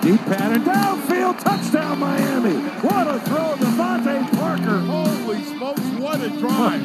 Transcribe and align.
Deep 0.00 0.20
pattern 0.22 0.62
downfield. 0.62 1.38
Touchdown, 1.38 1.98
Miami. 1.98 2.54
What 2.80 3.06
a 3.06 3.20
throw. 3.20 3.54
DeVante 3.56 4.30
Parker. 4.38 4.78
Holy 4.80 5.42
smokes, 5.44 5.80
what 6.00 6.20
a 6.20 6.30
drive. 6.30 6.82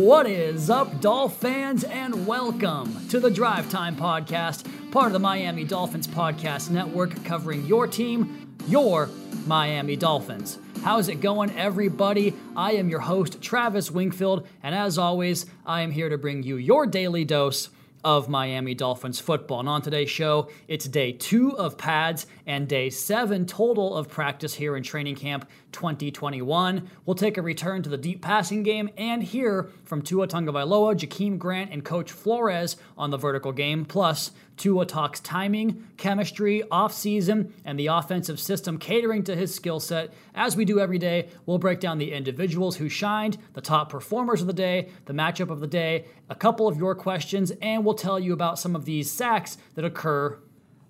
What 0.00 0.26
is 0.26 0.70
up, 0.70 1.00
Dolph 1.00 1.36
fans, 1.36 1.84
and 1.84 2.26
welcome 2.26 3.08
to 3.08 3.20
the 3.20 3.30
Drive 3.30 3.70
Time 3.70 3.96
Podcast, 3.96 4.64
part 4.90 5.08
of 5.08 5.12
the 5.12 5.18
Miami 5.18 5.64
Dolphins 5.64 6.06
Podcast 6.06 6.70
Network, 6.70 7.24
covering 7.24 7.66
your 7.66 7.86
team, 7.86 8.56
your 8.66 9.10
Miami 9.46 9.96
Dolphins. 9.96 10.58
How's 10.86 11.08
it 11.08 11.20
going, 11.20 11.50
everybody? 11.58 12.32
I 12.54 12.74
am 12.74 12.88
your 12.88 13.00
host, 13.00 13.42
Travis 13.42 13.90
Wingfield, 13.90 14.46
and 14.62 14.72
as 14.72 14.98
always, 14.98 15.46
I 15.66 15.80
am 15.80 15.90
here 15.90 16.08
to 16.08 16.16
bring 16.16 16.44
you 16.44 16.58
your 16.58 16.86
daily 16.86 17.24
dose 17.24 17.70
of 18.04 18.28
Miami 18.28 18.72
Dolphins 18.72 19.18
football. 19.18 19.58
And 19.58 19.68
on 19.68 19.82
today's 19.82 20.10
show, 20.10 20.48
it's 20.68 20.86
day 20.86 21.10
two 21.10 21.58
of 21.58 21.76
pads 21.76 22.28
and 22.46 22.68
day 22.68 22.88
seven 22.88 23.46
total 23.46 23.96
of 23.96 24.08
practice 24.08 24.54
here 24.54 24.76
in 24.76 24.84
training 24.84 25.16
camp 25.16 25.48
2021. 25.72 26.88
We'll 27.04 27.16
take 27.16 27.36
a 27.36 27.42
return 27.42 27.82
to 27.82 27.90
the 27.90 27.98
deep 27.98 28.22
passing 28.22 28.62
game 28.62 28.88
and 28.96 29.24
hear 29.24 29.68
from 29.82 30.02
Tua 30.02 30.28
Tagovailoa, 30.28 30.94
Jakeem 30.94 31.36
Grant, 31.36 31.72
and 31.72 31.84
Coach 31.84 32.12
Flores 32.12 32.76
on 32.96 33.10
the 33.10 33.18
vertical 33.18 33.50
game. 33.50 33.84
Plus, 33.84 34.30
Tua 34.56 34.86
talks 34.86 35.20
timing, 35.20 35.86
chemistry, 35.96 36.62
offseason, 36.70 37.52
and 37.64 37.78
the 37.78 37.88
offensive 37.88 38.40
system 38.40 38.78
catering 38.78 39.22
to 39.24 39.36
his 39.36 39.54
skill 39.54 39.80
set. 39.80 40.12
As 40.34 40.56
we 40.56 40.64
do 40.64 40.80
every 40.80 40.98
day, 40.98 41.28
we'll 41.44 41.58
break 41.58 41.78
down 41.80 41.98
the 41.98 42.12
individuals 42.12 42.76
who 42.76 42.88
shined, 42.88 43.36
the 43.52 43.60
top 43.60 43.90
performers 43.90 44.40
of 44.40 44.46
the 44.46 44.52
day, 44.52 44.88
the 45.04 45.12
matchup 45.12 45.50
of 45.50 45.60
the 45.60 45.66
day, 45.66 46.06
a 46.30 46.34
couple 46.34 46.68
of 46.68 46.78
your 46.78 46.94
questions, 46.94 47.52
and 47.60 47.84
we'll 47.84 47.94
tell 47.94 48.18
you 48.18 48.32
about 48.32 48.58
some 48.58 48.74
of 48.74 48.86
these 48.86 49.10
sacks 49.10 49.58
that 49.74 49.84
occur 49.84 50.38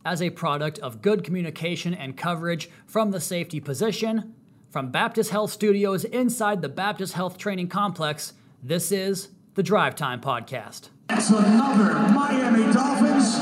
as 0.04 0.22
a 0.22 0.30
product 0.30 0.78
of 0.78 1.02
good 1.02 1.24
communication 1.24 1.92
and 1.92 2.16
coverage 2.16 2.70
from 2.86 3.10
the 3.10 3.20
safety 3.20 3.58
position. 3.58 4.34
From 4.70 4.90
Baptist 4.90 5.30
Health 5.30 5.50
Studios 5.50 6.04
inside 6.04 6.62
the 6.62 6.68
Baptist 6.68 7.14
Health 7.14 7.36
Training 7.38 7.68
Complex, 7.68 8.34
this 8.62 8.92
is 8.92 9.28
the 9.54 9.62
Drive 9.62 9.96
Time 9.96 10.20
Podcast. 10.20 10.90
It's 11.08 11.30
another 11.30 11.94
Miami 12.12 12.72
Dolphins. 12.72 13.36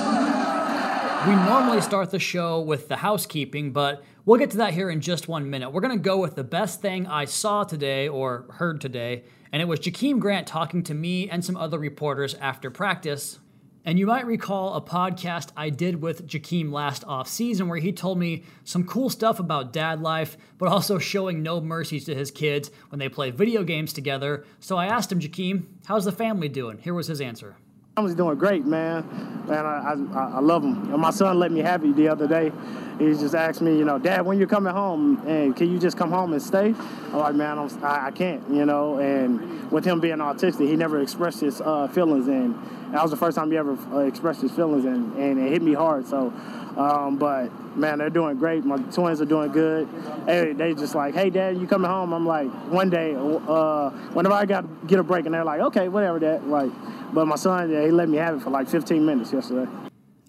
We 1.26 1.34
normally 1.34 1.80
start 1.80 2.10
the 2.10 2.18
show 2.18 2.60
with 2.60 2.88
the 2.88 2.96
housekeeping, 2.96 3.72
but 3.72 4.04
we'll 4.26 4.38
get 4.38 4.50
to 4.50 4.58
that 4.58 4.74
here 4.74 4.90
in 4.90 5.00
just 5.00 5.28
one 5.28 5.48
minute. 5.48 5.70
We're 5.70 5.80
going 5.80 5.96
to 5.96 6.02
go 6.02 6.18
with 6.18 6.34
the 6.34 6.44
best 6.44 6.82
thing 6.82 7.06
I 7.06 7.24
saw 7.24 7.64
today 7.64 8.06
or 8.06 8.44
heard 8.50 8.82
today, 8.82 9.24
and 9.50 9.62
it 9.62 9.64
was 9.64 9.80
Jakeem 9.80 10.18
Grant 10.18 10.46
talking 10.46 10.82
to 10.82 10.94
me 10.94 11.30
and 11.30 11.42
some 11.42 11.56
other 11.56 11.78
reporters 11.78 12.34
after 12.34 12.70
practice. 12.70 13.38
And 13.86 13.98
you 13.98 14.06
might 14.06 14.24
recall 14.24 14.74
a 14.74 14.80
podcast 14.80 15.50
I 15.58 15.68
did 15.68 16.00
with 16.00 16.26
Jakeem 16.26 16.72
last 16.72 17.04
off 17.04 17.28
season 17.28 17.68
where 17.68 17.78
he 17.78 17.92
told 17.92 18.18
me 18.18 18.44
some 18.64 18.84
cool 18.84 19.10
stuff 19.10 19.38
about 19.38 19.74
dad 19.74 20.00
life, 20.00 20.38
but 20.56 20.70
also 20.70 20.98
showing 20.98 21.42
no 21.42 21.60
mercies 21.60 22.06
to 22.06 22.14
his 22.14 22.30
kids 22.30 22.70
when 22.88 22.98
they 22.98 23.10
play 23.10 23.30
video 23.30 23.62
games 23.62 23.92
together. 23.92 24.46
So 24.58 24.78
I 24.78 24.86
asked 24.86 25.12
him, 25.12 25.20
Jakeem, 25.20 25.64
how's 25.84 26.06
the 26.06 26.12
family 26.12 26.48
doing? 26.48 26.78
Here 26.78 26.94
was 26.94 27.08
his 27.08 27.20
answer. 27.20 27.56
Family's 27.94 28.16
doing 28.16 28.38
great, 28.38 28.64
man. 28.64 29.06
Man, 29.46 29.66
I, 29.66 29.92
I, 29.92 30.28
I 30.36 30.40
love 30.40 30.62
them. 30.62 30.98
My 30.98 31.10
son 31.10 31.38
let 31.38 31.52
me 31.52 31.60
have 31.60 31.84
it 31.84 31.94
the 31.94 32.08
other 32.08 32.26
day. 32.26 32.52
He 32.98 33.06
just 33.06 33.34
asked 33.34 33.60
me, 33.60 33.76
you 33.76 33.84
know, 33.84 33.98
Dad, 33.98 34.24
when 34.24 34.38
you're 34.38 34.46
coming 34.46 34.72
home, 34.72 35.20
and 35.26 35.56
can 35.56 35.70
you 35.70 35.78
just 35.78 35.96
come 35.96 36.10
home 36.10 36.32
and 36.32 36.40
stay? 36.40 36.74
I'm 37.12 37.18
like, 37.18 37.34
man, 37.34 37.58
I'm, 37.58 37.84
I, 37.84 38.06
I 38.06 38.10
can't, 38.12 38.48
you 38.48 38.64
know. 38.64 38.98
And 38.98 39.70
with 39.72 39.84
him 39.84 40.00
being 40.00 40.18
autistic, 40.18 40.68
he 40.68 40.76
never 40.76 41.00
expressed 41.00 41.40
his 41.40 41.60
uh, 41.60 41.88
feelings, 41.88 42.28
and 42.28 42.54
that 42.92 43.02
was 43.02 43.10
the 43.10 43.16
first 43.16 43.36
time 43.36 43.50
he 43.50 43.56
ever 43.56 43.76
uh, 43.92 43.98
expressed 44.00 44.42
his 44.42 44.52
feelings, 44.52 44.84
and, 44.84 45.12
and 45.16 45.40
it 45.40 45.50
hit 45.50 45.60
me 45.60 45.74
hard. 45.74 46.06
So, 46.06 46.32
um, 46.76 47.16
but 47.16 47.48
man, 47.76 47.98
they're 47.98 48.10
doing 48.10 48.38
great. 48.38 48.64
My 48.64 48.76
twins 48.76 49.20
are 49.20 49.24
doing 49.24 49.50
good. 49.50 49.88
Hey, 50.26 50.52
they 50.52 50.74
just 50.74 50.94
like, 50.94 51.14
hey, 51.14 51.30
Dad, 51.30 51.58
you 51.58 51.66
coming 51.66 51.90
home? 51.90 52.12
I'm 52.12 52.26
like, 52.26 52.48
one 52.70 52.90
day, 52.90 53.16
uh, 53.16 53.90
whenever 54.12 54.34
I 54.34 54.46
got 54.46 54.86
get 54.86 55.00
a 55.00 55.02
break, 55.02 55.26
and 55.26 55.34
they're 55.34 55.44
like, 55.44 55.60
okay, 55.60 55.88
whatever, 55.88 56.20
Dad. 56.20 56.44
Like, 56.46 56.70
but 57.12 57.26
my 57.26 57.36
son, 57.36 57.70
yeah, 57.70 57.84
he 57.84 57.90
let 57.90 58.08
me 58.08 58.18
have 58.18 58.36
it 58.36 58.42
for 58.42 58.50
like 58.50 58.68
15 58.68 59.04
minutes 59.04 59.32
yesterday. 59.32 59.68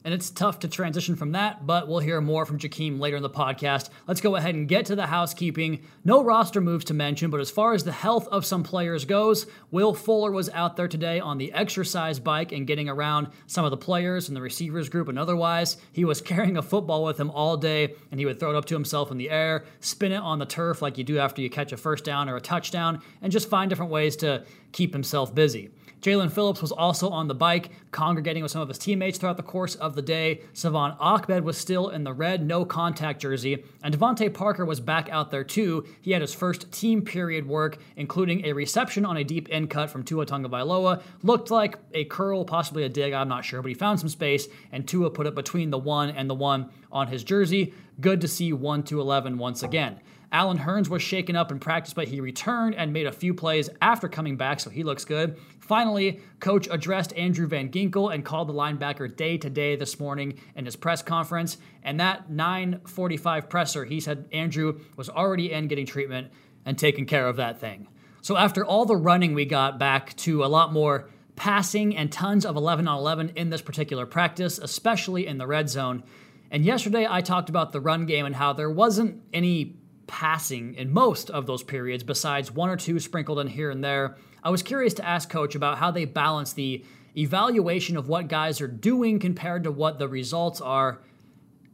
And 0.06 0.14
it's 0.14 0.30
tough 0.30 0.60
to 0.60 0.68
transition 0.68 1.16
from 1.16 1.32
that, 1.32 1.66
but 1.66 1.88
we'll 1.88 1.98
hear 1.98 2.22
more 2.22 2.46
from 2.46 2.60
Jakeem 2.60 3.00
later 3.00 3.18
in 3.18 3.24
the 3.24 3.30
podcast. 3.30 3.90
Let's 4.08 4.22
go 4.22 4.36
ahead 4.36 4.54
and 4.54 4.68
get 4.68 4.86
to 4.86 4.96
the 4.96 5.08
housekeeping. 5.08 5.82
No 6.04 6.24
roster 6.24 6.62
moves 6.62 6.86
to 6.86 6.94
mention, 6.94 7.32
but 7.32 7.40
as 7.40 7.50
far 7.50 7.74
as 7.74 7.84
the 7.84 7.92
health 7.92 8.28
of 8.28 8.46
some 8.46 8.62
players 8.62 9.04
goes, 9.04 9.48
Will 9.72 9.96
Fuller 9.96 10.30
was 10.30 10.48
out 10.52 10.76
there 10.76 10.88
today 10.88 11.20
on 11.20 11.40
the 11.40 11.52
exercise 11.54 12.20
bike 12.20 12.52
and 12.52 12.68
getting 12.68 12.88
around 12.88 13.30
some 13.48 13.66
of 13.66 13.72
the 13.72 13.78
players 13.78 14.28
in 14.28 14.36
the 14.36 14.42
receivers 14.42 14.90
group 14.90 15.08
and 15.08 15.18
otherwise. 15.18 15.78
He 15.92 16.06
was 16.06 16.22
carrying 16.36 16.58
a 16.58 16.62
football 16.62 17.04
with 17.04 17.20
him 17.20 17.32
all 17.32 17.58
day, 17.58 17.96
and 18.12 18.20
he 18.20 18.28
would 18.28 18.40
throw 18.40 18.52
it 18.52 18.56
up 18.56 18.66
to 18.66 18.76
himself 18.76 19.10
in 19.10 19.18
the 19.18 19.32
air, 19.32 19.66
spin 19.80 20.12
it 20.12 20.18
on 20.18 20.38
the 20.38 20.46
turf 20.46 20.84
like 20.84 21.00
you 21.00 21.04
do 21.04 21.18
after 21.18 21.42
you 21.42 21.50
catch 21.50 21.72
a 21.72 21.78
first 21.78 22.04
down 22.04 22.30
or 22.30 22.36
a 22.36 22.42
touchdown, 22.42 23.02
and 23.24 23.32
just 23.32 23.50
find 23.50 23.70
different 23.70 23.92
ways 23.92 24.16
to 24.18 24.46
keep 24.72 24.94
himself 24.94 25.34
busy. 25.34 25.72
Jaelan 26.06 26.32
Phillips 26.32 26.62
was 26.62 26.72
also 26.72 27.10
on 27.10 27.28
the 27.28 27.34
bike, 27.34 27.72
congregating 27.90 28.44
with 28.44 28.52
some 28.52 28.62
of 28.62 28.68
his 28.68 28.78
teammates 28.78 29.18
throughout 29.18 29.38
the 29.38 29.44
course 29.44 29.74
of 29.74 29.96
the 29.96 30.04
day. 30.04 30.42
Salvon 30.54 30.96
Ahmed 31.00 31.44
was 31.44 31.58
still 31.58 31.90
in 31.90 32.04
the 32.04 32.14
red, 32.14 32.46
no 32.46 32.64
contact 32.64 33.20
jersey, 33.20 33.64
and 33.82 33.92
DeVante 33.92 34.32
Parker 34.32 34.66
was 34.66 34.80
back 34.80 35.10
out 35.10 35.32
there 35.32 35.44
too. 35.44 35.84
He 36.02 36.12
had 36.12 36.22
his 36.22 36.32
first 36.32 36.72
team 36.72 37.02
period 37.02 37.48
work, 37.48 37.80
including 37.96 38.46
a 38.46 38.54
reception 38.54 39.04
on 39.04 39.18
a 39.18 39.24
deep 39.24 39.48
end 39.50 39.72
cut 39.72 39.90
from 39.90 40.04
Tua 40.04 40.28
Tagovailoa. 40.28 41.02
Looked 41.24 41.50
like 41.50 41.80
a 41.96 42.06
curl, 42.06 42.46
possibly 42.46 42.84
a 42.84 42.90
dig, 42.90 43.12
I'm 43.12 43.28
not 43.28 43.44
sure, 43.44 43.64
but 43.64 43.70
he 43.70 43.74
found 43.74 44.00
some 44.00 44.10
space, 44.10 44.48
and 44.72 44.88
Tua 44.88 45.10
put 45.10 45.26
it 45.26 45.34
between 45.34 45.72
the 45.72 45.80
one 45.80 46.12
and 46.12 46.30
the 46.30 46.36
one 46.36 46.70
on 46.92 47.08
his 47.08 47.24
jersey. 47.24 47.74
Good 48.00 48.22
to 48.22 48.28
see 48.28 48.54
1 48.54 48.84
to 48.84 49.02
11 49.02 49.40
once 49.40 49.64
again. 49.64 50.02
Allen 50.36 50.58
Hurns 50.60 50.90
was 50.90 51.02
shaken 51.02 51.38
up 51.38 51.50
in 51.50 51.60
practice, 51.60 51.94
but 51.94 52.10
he 52.10 52.20
returned 52.20 52.76
and 52.76 52.92
made 52.92 53.08
a 53.08 53.12
few 53.14 53.34
plays 53.34 53.70
after 53.82 54.10
coming 54.10 54.36
back, 54.36 54.60
so 54.60 54.70
he 54.70 54.84
looks 54.84 55.06
good. 55.06 55.38
Finally, 55.60 56.20
coach 56.42 56.68
addressed 56.70 57.14
Andrew 57.14 57.48
Van 57.48 57.72
Ginkel 57.72 58.14
and 58.14 58.26
called 58.26 58.50
the 58.50 58.54
linebacker 58.54 59.16
day 59.16 59.38
to 59.38 59.50
day 59.50 59.78
this 59.78 59.98
morning 59.98 60.38
in 60.54 60.66
his 60.66 60.76
press 60.76 61.02
conference. 61.02 61.56
And 61.84 62.02
that 62.02 62.30
9:45 62.30 63.48
presser, 63.50 63.86
he 63.86 64.02
said 64.02 64.28
Andrew 64.34 64.82
was 64.98 65.10
already 65.10 65.54
in 65.54 65.70
getting 65.70 65.86
treatment 65.86 66.34
and 66.66 66.78
taking 66.78 67.06
care 67.06 67.30
of 67.30 67.38
that 67.38 67.62
thing. 67.62 67.88
So 68.22 68.36
after 68.36 68.66
all 68.66 68.84
the 68.84 68.98
running, 68.98 69.36
we 69.36 69.46
got 69.46 69.80
back 69.80 70.18
to 70.18 70.44
a 70.44 70.48
lot 70.48 70.74
more 70.74 71.08
passing 71.38 71.96
and 71.96 72.12
tons 72.12 72.46
of 72.46 72.58
11 72.58 72.90
on 72.90 72.98
11 72.98 73.32
in 73.38 73.52
this 73.52 73.62
particular 73.62 74.06
practice, 74.06 74.60
especially 74.60 75.28
in 75.28 75.38
the 75.38 75.48
red 75.48 75.70
zone. 75.70 76.04
And 76.52 76.66
yesterday 76.66 77.08
I 77.10 77.22
talked 77.22 77.48
about 77.48 77.72
the 77.72 77.80
run 77.80 78.06
game 78.06 78.26
and 78.26 78.36
how 78.36 78.52
there 78.52 78.70
wasn't 78.70 79.24
any 79.32 79.78
passing 80.08 80.76
in 80.76 80.92
most 80.92 81.30
of 81.30 81.46
those 81.46 81.64
periods, 81.64 82.04
besides 82.04 82.52
one 82.52 82.70
or 82.70 82.78
two 82.78 83.00
sprinkled 83.00 83.40
in 83.40 83.48
here 83.48 83.72
and 83.72 83.84
there. 83.84 84.18
I 84.44 84.50
was 84.50 84.62
curious 84.62 84.94
to 84.96 85.06
ask 85.06 85.30
Coach 85.30 85.56
about 85.56 85.78
how 85.80 85.92
they 85.92 86.06
balance 86.06 86.54
the 86.54 86.84
evaluation 87.18 87.98
of 87.98 88.08
what 88.08 88.28
guys 88.28 88.62
are 88.62 88.68
doing 88.68 89.20
compared 89.20 89.64
to 89.64 89.72
what 89.72 90.00
the 90.00 90.08
results 90.08 90.62
are. 90.62 91.02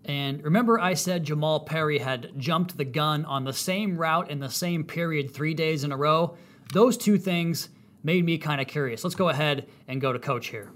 And 0.06 0.44
remember, 0.44 0.80
I 0.80 0.94
said 0.94 1.24
Jamal 1.24 1.62
Perry 1.62 2.00
had 2.00 2.32
jumped 2.38 2.78
the 2.78 2.86
gun 2.86 3.26
on 3.26 3.44
the 3.44 3.54
same 3.54 3.98
route 3.98 4.32
in 4.32 4.40
the 4.40 4.50
same 4.50 4.84
period 4.84 5.34
three 5.34 5.54
days 5.54 5.84
in 5.84 5.92
a 5.92 5.98
row? 5.98 6.38
Those 6.74 6.98
two 6.98 7.18
things 7.18 7.70
made 8.04 8.26
me 8.26 8.38
kind 8.38 8.62
of 8.62 8.68
curious. 8.68 9.04
Let's 9.04 9.16
go 9.16 9.30
ahead 9.30 9.68
and 9.88 10.02
go 10.02 10.12
to 10.14 10.20
Coach 10.20 10.48
here. 10.48 10.72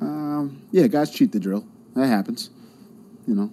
Um, 0.00 0.62
yeah, 0.70 0.86
guys 0.86 1.10
cheat 1.10 1.32
the 1.32 1.40
drill. 1.40 1.66
That 1.94 2.06
happens. 2.06 2.50
You 3.26 3.34
know, 3.34 3.52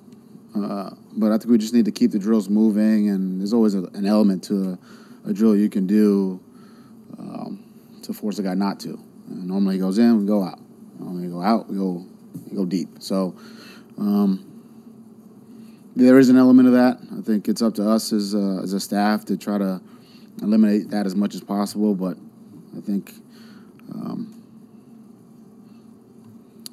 uh, 0.63 0.89
but 1.13 1.31
I 1.31 1.37
think 1.37 1.51
we 1.51 1.57
just 1.57 1.73
need 1.73 1.85
to 1.85 1.91
keep 1.91 2.11
the 2.11 2.19
drills 2.19 2.49
moving, 2.49 3.09
and 3.09 3.39
there's 3.39 3.53
always 3.53 3.75
a, 3.75 3.83
an 3.93 4.05
element 4.05 4.43
to 4.45 4.77
a, 5.25 5.29
a, 5.29 5.33
drill 5.33 5.55
you 5.55 5.69
can 5.69 5.87
do 5.87 6.39
um, 7.17 7.63
to 8.03 8.13
force 8.13 8.39
a 8.39 8.43
guy 8.43 8.53
not 8.53 8.79
to. 8.81 8.99
And 9.29 9.47
normally 9.47 9.75
he 9.75 9.81
goes 9.81 9.97
in, 9.97 10.19
we 10.19 10.25
go 10.25 10.43
out. 10.43 10.59
Normally 10.99 11.27
we 11.27 11.33
go 11.33 11.41
out, 11.41 11.69
we 11.69 11.77
go 11.77 12.05
we 12.49 12.55
go 12.55 12.65
deep. 12.65 12.89
So 12.99 13.35
um, 13.97 14.43
there 15.95 16.17
is 16.17 16.29
an 16.29 16.37
element 16.37 16.67
of 16.67 16.73
that. 16.73 16.97
I 17.17 17.21
think 17.21 17.47
it's 17.47 17.61
up 17.61 17.75
to 17.75 17.89
us 17.89 18.13
as 18.13 18.33
a, 18.33 18.61
as 18.63 18.73
a 18.73 18.79
staff 18.79 19.25
to 19.25 19.37
try 19.37 19.57
to 19.57 19.81
eliminate 20.41 20.89
that 20.91 21.05
as 21.05 21.15
much 21.15 21.35
as 21.35 21.41
possible. 21.41 21.95
But 21.95 22.17
I 22.77 22.81
think. 22.81 23.11
Um, 23.93 24.33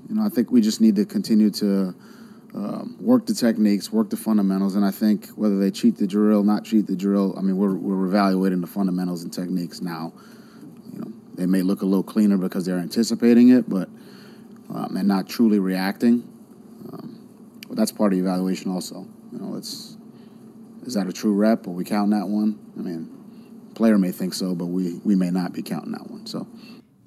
you 0.09 0.17
know, 0.17 0.27
I 0.27 0.29
think 0.29 0.51
we 0.51 0.61
just 0.61 0.81
need 0.81 0.97
to 0.97 1.05
continue 1.05 1.51
to 1.51 1.95
um, 2.55 2.97
work 3.01 3.27
the 3.27 3.35
techniques, 3.35 3.93
work 3.93 4.11
the 4.11 4.17
fundamentals, 4.17 4.77
and 4.77 4.85
I 4.85 4.93
think 4.93 5.29
whether 5.31 5.59
they 5.59 5.71
cheat 5.73 5.97
the 5.97 6.07
drill, 6.07 6.45
not 6.45 6.65
cheat 6.65 6.87
the 6.87 6.95
drill, 6.95 7.35
I 7.37 7.43
mean, 7.43 7.57
we're, 7.57 7.75
we're 7.75 8.07
evaluating 8.07 8.61
the 8.61 8.69
fundamentals 8.69 9.25
and 9.25 9.33
techniques 9.33 9.81
now. 9.81 10.13
You 10.93 11.01
know, 11.01 11.13
they 11.35 11.47
may 11.47 11.63
look 11.63 11.83
a 11.83 11.85
little 11.85 12.05
cleaner 12.05 12.37
because 12.37 12.65
they're 12.65 12.79
anticipating 12.79 13.49
it, 13.49 13.69
but 13.69 13.89
um, 14.73 14.97
and 14.97 15.09
not 15.09 15.29
truly 15.29 15.59
reacting. 15.59 16.23
Um, 16.93 17.29
but 17.67 17.77
that's 17.77 17.91
part 17.91 18.13
of 18.13 18.19
the 18.19 18.25
evaluation, 18.25 18.71
also. 18.71 19.07
You 19.33 19.39
know, 19.39 19.57
it's 19.57 19.97
is 20.85 20.95
that 20.95 21.09
a 21.09 21.13
true 21.13 21.35
rep? 21.35 21.67
Are 21.67 21.71
we 21.71 21.85
counting 21.85 22.19
that 22.19 22.29
one? 22.29 22.59
I 22.79 22.83
mean, 22.83 23.11
player 23.75 23.99
may 23.99 24.13
think 24.13 24.33
so, 24.33 24.55
but 24.55 24.67
we 24.67 25.01
we 25.05 25.17
may 25.17 25.31
not 25.31 25.53
be 25.53 25.63
counting 25.63 25.93
that 25.93 26.09
one. 26.09 26.27
So. 26.27 26.47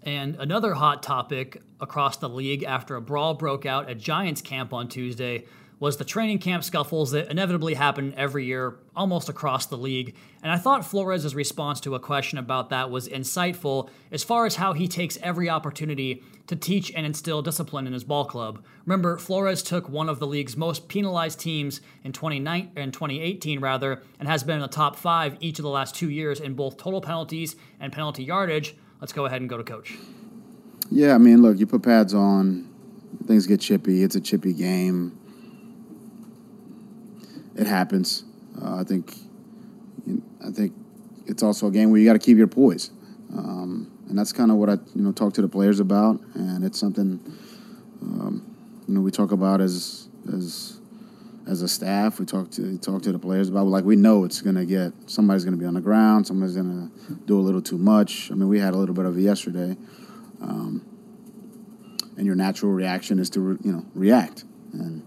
And 0.03 0.35
another 0.35 0.73
hot 0.73 1.03
topic 1.03 1.61
across 1.79 2.17
the 2.17 2.29
league 2.29 2.63
after 2.63 2.95
a 2.95 3.01
brawl 3.01 3.33
broke 3.33 3.65
out 3.65 3.89
at 3.89 3.97
Giants 3.97 4.41
camp 4.41 4.73
on 4.73 4.87
Tuesday 4.87 5.45
was 5.79 5.97
the 5.97 6.05
training 6.05 6.39
camp 6.39 6.63
scuffles 6.63 7.11
that 7.11 7.29
inevitably 7.29 7.75
happen 7.75 8.13
every 8.17 8.45
year 8.45 8.79
almost 8.95 9.29
across 9.29 9.67
the 9.67 9.77
league. 9.77 10.15
And 10.41 10.51
I 10.51 10.57
thought 10.57 10.85
Flores' 10.85 11.35
response 11.35 11.79
to 11.81 11.93
a 11.93 11.99
question 11.99 12.39
about 12.39 12.71
that 12.71 12.89
was 12.89 13.07
insightful 13.07 13.89
as 14.11 14.23
far 14.23 14.47
as 14.47 14.55
how 14.55 14.73
he 14.73 14.87
takes 14.87 15.19
every 15.21 15.49
opportunity 15.49 16.23
to 16.47 16.55
teach 16.55 16.91
and 16.95 17.05
instill 17.05 17.43
discipline 17.43 17.85
in 17.85 17.93
his 17.93 18.03
ball 18.03 18.25
club. 18.25 18.63
Remember, 18.85 19.17
Flores 19.17 19.61
took 19.61 19.87
one 19.87 20.09
of 20.09 20.19
the 20.19 20.25
league's 20.25 20.57
most 20.57 20.87
penalized 20.87 21.39
teams 21.39 21.81
in 22.03 22.11
2018 22.11 23.59
rather, 23.59 24.01
and 24.19 24.27
has 24.27 24.43
been 24.43 24.55
in 24.55 24.61
the 24.61 24.67
top 24.67 24.95
five 24.95 25.37
each 25.39 25.59
of 25.59 25.63
the 25.63 25.69
last 25.69 25.93
two 25.93 26.09
years 26.09 26.39
in 26.39 26.55
both 26.55 26.77
total 26.77 27.01
penalties 27.01 27.55
and 27.79 27.93
penalty 27.93 28.23
yardage. 28.23 28.75
Let's 28.99 29.13
go 29.13 29.25
ahead 29.25 29.41
and 29.41 29.49
go 29.49 29.57
to 29.57 29.63
coach. 29.63 29.95
Yeah, 30.89 31.13
I 31.13 31.17
mean, 31.17 31.41
look, 31.41 31.59
you 31.59 31.67
put 31.67 31.83
pads 31.83 32.13
on, 32.13 32.67
things 33.25 33.45
get 33.45 33.59
chippy. 33.61 34.03
It's 34.03 34.15
a 34.15 34.21
chippy 34.21 34.53
game 34.53 35.17
it 37.57 37.67
happens. 37.67 38.23
Uh, 38.61 38.77
I 38.77 38.83
think 38.83 39.15
I 40.45 40.51
think 40.51 40.73
it's 41.25 41.43
also 41.43 41.67
a 41.67 41.71
game 41.71 41.91
where 41.91 41.99
you 41.99 42.05
got 42.05 42.13
to 42.13 42.19
keep 42.19 42.37
your 42.37 42.47
poise, 42.47 42.91
um, 43.35 43.91
and 44.07 44.17
that's 44.17 44.31
kind 44.31 44.51
of 44.51 44.57
what 44.57 44.69
I 44.69 44.73
you 44.95 45.01
know 45.01 45.11
talk 45.11 45.33
to 45.33 45.41
the 45.41 45.47
players 45.47 45.79
about, 45.79 46.21
and 46.35 46.63
it's 46.63 46.79
something 46.79 47.19
um, 48.01 48.55
you 48.87 48.93
know 48.93 49.01
we 49.01 49.11
talk 49.11 49.31
about 49.31 49.59
as 49.59 50.07
as 50.31 50.76
as 51.47 51.61
a 51.61 51.67
staff. 51.67 52.19
We 52.19 52.25
talk 52.25 52.51
to 52.51 52.77
talk 52.77 53.01
to 53.03 53.11
the 53.11 53.19
players 53.19 53.49
about 53.49 53.67
like 53.67 53.85
we 53.85 53.95
know 53.95 54.23
it's 54.23 54.41
gonna 54.41 54.65
get 54.65 54.93
somebody's 55.07 55.45
gonna 55.45 55.57
be 55.57 55.65
on 55.65 55.73
the 55.73 55.81
ground, 55.81 56.27
somebody's 56.27 56.55
gonna 56.55 56.91
do 57.25 57.39
a 57.39 57.41
little 57.41 57.61
too 57.61 57.77
much. 57.77 58.31
I 58.31 58.35
mean, 58.35 58.49
we 58.49 58.59
had 58.59 58.73
a 58.73 58.77
little 58.77 58.95
bit 58.95 59.05
of 59.05 59.17
it 59.17 59.21
yesterday, 59.21 59.77
um, 60.41 60.85
and 62.17 62.25
your 62.25 62.35
natural 62.35 62.71
reaction 62.71 63.19
is 63.19 63.29
to 63.31 63.39
re, 63.39 63.57
you 63.63 63.71
know 63.71 63.85
react 63.95 64.43
and 64.73 65.03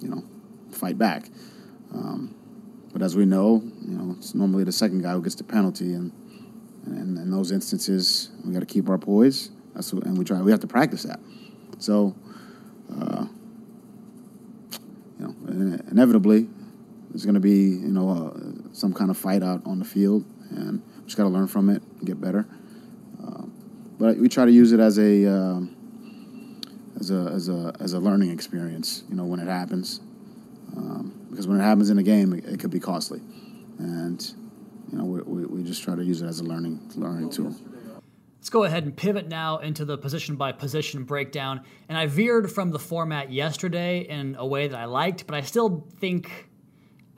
you 0.00 0.08
know 0.08 0.22
fight 0.70 0.98
back. 0.98 1.28
Um, 1.92 2.34
but 2.92 3.02
as 3.02 3.16
we 3.16 3.24
know, 3.24 3.62
you 3.82 3.96
know, 3.96 4.14
it's 4.18 4.34
normally 4.34 4.64
the 4.64 4.72
second 4.72 5.02
guy 5.02 5.12
who 5.12 5.22
gets 5.22 5.36
the 5.36 5.44
penalty, 5.44 5.94
and 5.94 6.12
and 6.86 7.18
in 7.18 7.30
those 7.30 7.52
instances, 7.52 8.30
we 8.44 8.52
got 8.52 8.60
to 8.60 8.66
keep 8.66 8.88
our 8.88 8.98
poise. 8.98 9.50
That's 9.74 9.92
what, 9.92 10.04
and 10.04 10.16
we 10.16 10.24
try. 10.24 10.40
We 10.40 10.50
have 10.50 10.60
to 10.60 10.66
practice 10.66 11.02
that. 11.04 11.20
So, 11.78 12.16
uh, 12.92 13.26
inevitably, 15.60 16.48
there's 17.10 17.24
going 17.24 17.34
to 17.34 17.40
be 17.40 17.50
you 17.50 17.92
know 17.92 18.10
uh, 18.10 18.72
some 18.72 18.92
kind 18.92 19.10
of 19.10 19.16
fight 19.16 19.42
out 19.42 19.62
on 19.66 19.78
the 19.78 19.84
field, 19.84 20.24
and 20.50 20.82
we 20.98 21.04
just 21.04 21.16
got 21.16 21.24
to 21.24 21.28
learn 21.28 21.46
from 21.46 21.70
it 21.70 21.82
and 21.98 22.06
get 22.06 22.20
better. 22.20 22.46
Uh, 23.22 23.44
but 23.98 24.18
we 24.18 24.28
try 24.28 24.44
to 24.44 24.52
use 24.52 24.72
it 24.72 24.80
as 24.80 24.98
a 24.98 25.26
um, 25.26 25.74
as 27.00 27.10
a 27.10 27.30
as 27.34 27.48
a 27.48 27.74
as 27.80 27.92
a 27.92 28.00
learning 28.00 28.30
experience. 28.30 29.04
You 29.08 29.16
know, 29.16 29.24
when 29.24 29.40
it 29.40 29.48
happens, 29.48 30.00
um, 30.76 31.12
because 31.30 31.46
when 31.46 31.58
it 31.58 31.62
happens 31.62 31.90
in 31.90 31.98
a 31.98 32.02
game, 32.02 32.32
it, 32.32 32.44
it 32.44 32.60
could 32.60 32.70
be 32.70 32.80
costly, 32.80 33.20
and 33.78 34.34
you 34.92 34.98
know 34.98 35.04
we, 35.04 35.20
we, 35.22 35.44
we, 35.46 35.62
just 35.62 35.82
try 35.82 35.94
to 35.94 36.04
use 36.04 36.22
it 36.22 36.26
as 36.26 36.40
a 36.40 36.44
learning 36.44 36.80
learning 36.96 37.30
tool. 37.30 37.54
Let's 38.48 38.54
go 38.54 38.64
ahead 38.64 38.84
and 38.84 38.96
pivot 38.96 39.28
now 39.28 39.58
into 39.58 39.84
the 39.84 39.98
position 39.98 40.36
by 40.36 40.52
position 40.52 41.04
breakdown. 41.04 41.60
And 41.90 41.98
I 41.98 42.06
veered 42.06 42.50
from 42.50 42.70
the 42.70 42.78
format 42.78 43.30
yesterday 43.30 44.06
in 44.08 44.36
a 44.38 44.46
way 44.46 44.68
that 44.68 44.80
I 44.80 44.86
liked, 44.86 45.26
but 45.26 45.36
I 45.36 45.42
still 45.42 45.86
think 45.98 46.48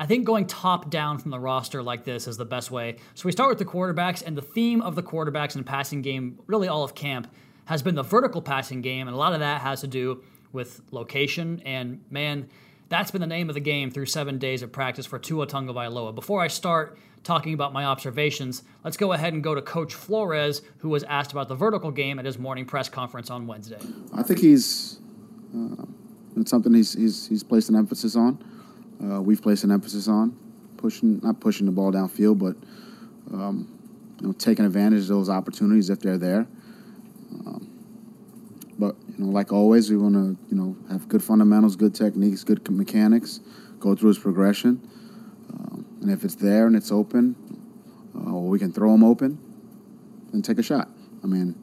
I 0.01 0.07
think 0.07 0.25
going 0.25 0.49
top 0.49 0.91
down 0.91 1.19
from 1.21 1.31
the 1.31 1.39
roster 1.39 1.85
like 1.85 2.03
this 2.03 2.27
is 2.27 2.37
the 2.37 2.45
best 2.45 2.73
way. 2.73 2.97
So 3.15 3.27
we 3.27 3.31
start 3.31 3.49
with 3.49 3.59
the 3.59 3.65
quarterbacks, 3.65 4.27
and 4.27 4.37
the 4.37 4.43
theme 4.43 4.83
of 4.83 4.97
the 4.97 5.05
quarterbacks 5.05 5.55
and 5.55 5.65
passing 5.65 6.03
game, 6.03 6.41
really 6.49 6.67
all 6.67 6.83
of 6.83 6.97
camp, 6.97 7.33
has 7.67 7.81
been 7.81 7.95
the 7.95 8.03
vertical 8.03 8.43
passing 8.43 8.81
game, 8.81 9.07
and 9.07 9.15
a 9.15 9.17
lot 9.17 9.33
of 9.33 9.39
that 9.39 9.61
has 9.61 9.83
to 9.83 9.87
do 9.87 10.25
with 10.51 10.81
location. 10.91 11.63
And 11.65 12.05
man, 12.11 12.49
that's 12.91 13.11
been 13.11 13.23
the 13.23 13.27
name 13.27 13.49
of 13.49 13.55
the 13.55 13.61
game 13.61 13.91
through 13.91 14.07
seven 14.07 14.39
days 14.39 14.63
of 14.63 14.71
practice 14.71 15.07
for 15.07 15.19
Tua 15.19 15.47
Tagovailoa. 15.47 16.15
Before 16.15 16.43
I 16.43 16.49
start 16.49 16.99
talking 17.25 17.55
about 17.55 17.73
my 17.73 17.85
observations, 17.85 18.63
let's 18.85 18.97
go 18.97 19.13
ahead 19.13 19.33
and 19.33 19.43
go 19.43 19.55
to 19.55 19.63
Coach 19.63 19.95
Flores, 19.95 20.61
who 20.79 20.91
was 20.91 21.05
asked 21.05 21.33
about 21.33 21.49
the 21.49 21.55
vertical 21.55 21.91
game 21.91 22.19
at 22.19 22.25
his 22.27 22.39
morning 22.39 22.67
press 22.67 22.89
conference 22.89 23.31
on 23.31 23.47
Wednesday. 23.47 23.79
I 24.15 24.23
think 24.23 24.41
he's 24.41 24.99
uh, 25.57 25.85
it's 26.37 26.51
something 26.51 26.75
he's, 26.75 26.93
he's 26.93 27.27
he's 27.29 27.43
placed 27.43 27.71
an 27.71 27.77
emphasis 27.77 28.17
on. 28.17 28.45
Uh, 29.03 29.23
we've 29.23 29.41
placed 29.41 29.65
an 29.65 29.71
emphasis 29.71 30.09
on 30.09 30.37
pushing, 30.81 31.21
not 31.23 31.41
pushing 31.41 31.67
the 31.67 31.73
ball 31.73 31.93
downfield, 31.93 32.39
but 32.39 32.57
um, 33.33 33.69
you 34.21 34.27
know, 34.27 34.33
taking 34.33 34.65
advantage 34.65 35.03
of 35.03 35.09
those 35.09 35.29
opportunities 35.29 35.91
if 35.91 36.01
they're 36.01 36.19
there. 36.19 36.47
Um, 37.47 37.70
you 39.21 39.27
know, 39.27 39.33
like 39.33 39.53
always, 39.53 39.91
we 39.91 39.99
want 39.99 40.15
to 40.15 40.39
you 40.49 40.57
know 40.57 40.75
have 40.91 41.07
good 41.07 41.23
fundamentals, 41.23 41.77
good 41.77 41.95
techniques, 41.95 42.43
good 42.43 42.67
mechanics. 42.71 43.41
Go 43.79 43.95
through 43.95 44.09
his 44.09 44.19
progression, 44.19 44.81
um, 45.53 45.85
and 46.01 46.11
if 46.11 46.25
it's 46.25 46.37
there 46.37 46.67
and 46.67 46.75
it's 46.75 46.91
open, 46.91 47.37
uh, 48.17 48.33
we 48.33 48.59
can 48.59 48.73
throw 48.73 48.93
them 48.93 49.05
open 49.05 49.39
and 50.33 50.43
take 50.43 50.59
a 50.59 50.63
shot. 50.63 50.89
I 51.23 51.27
mean, 51.27 51.55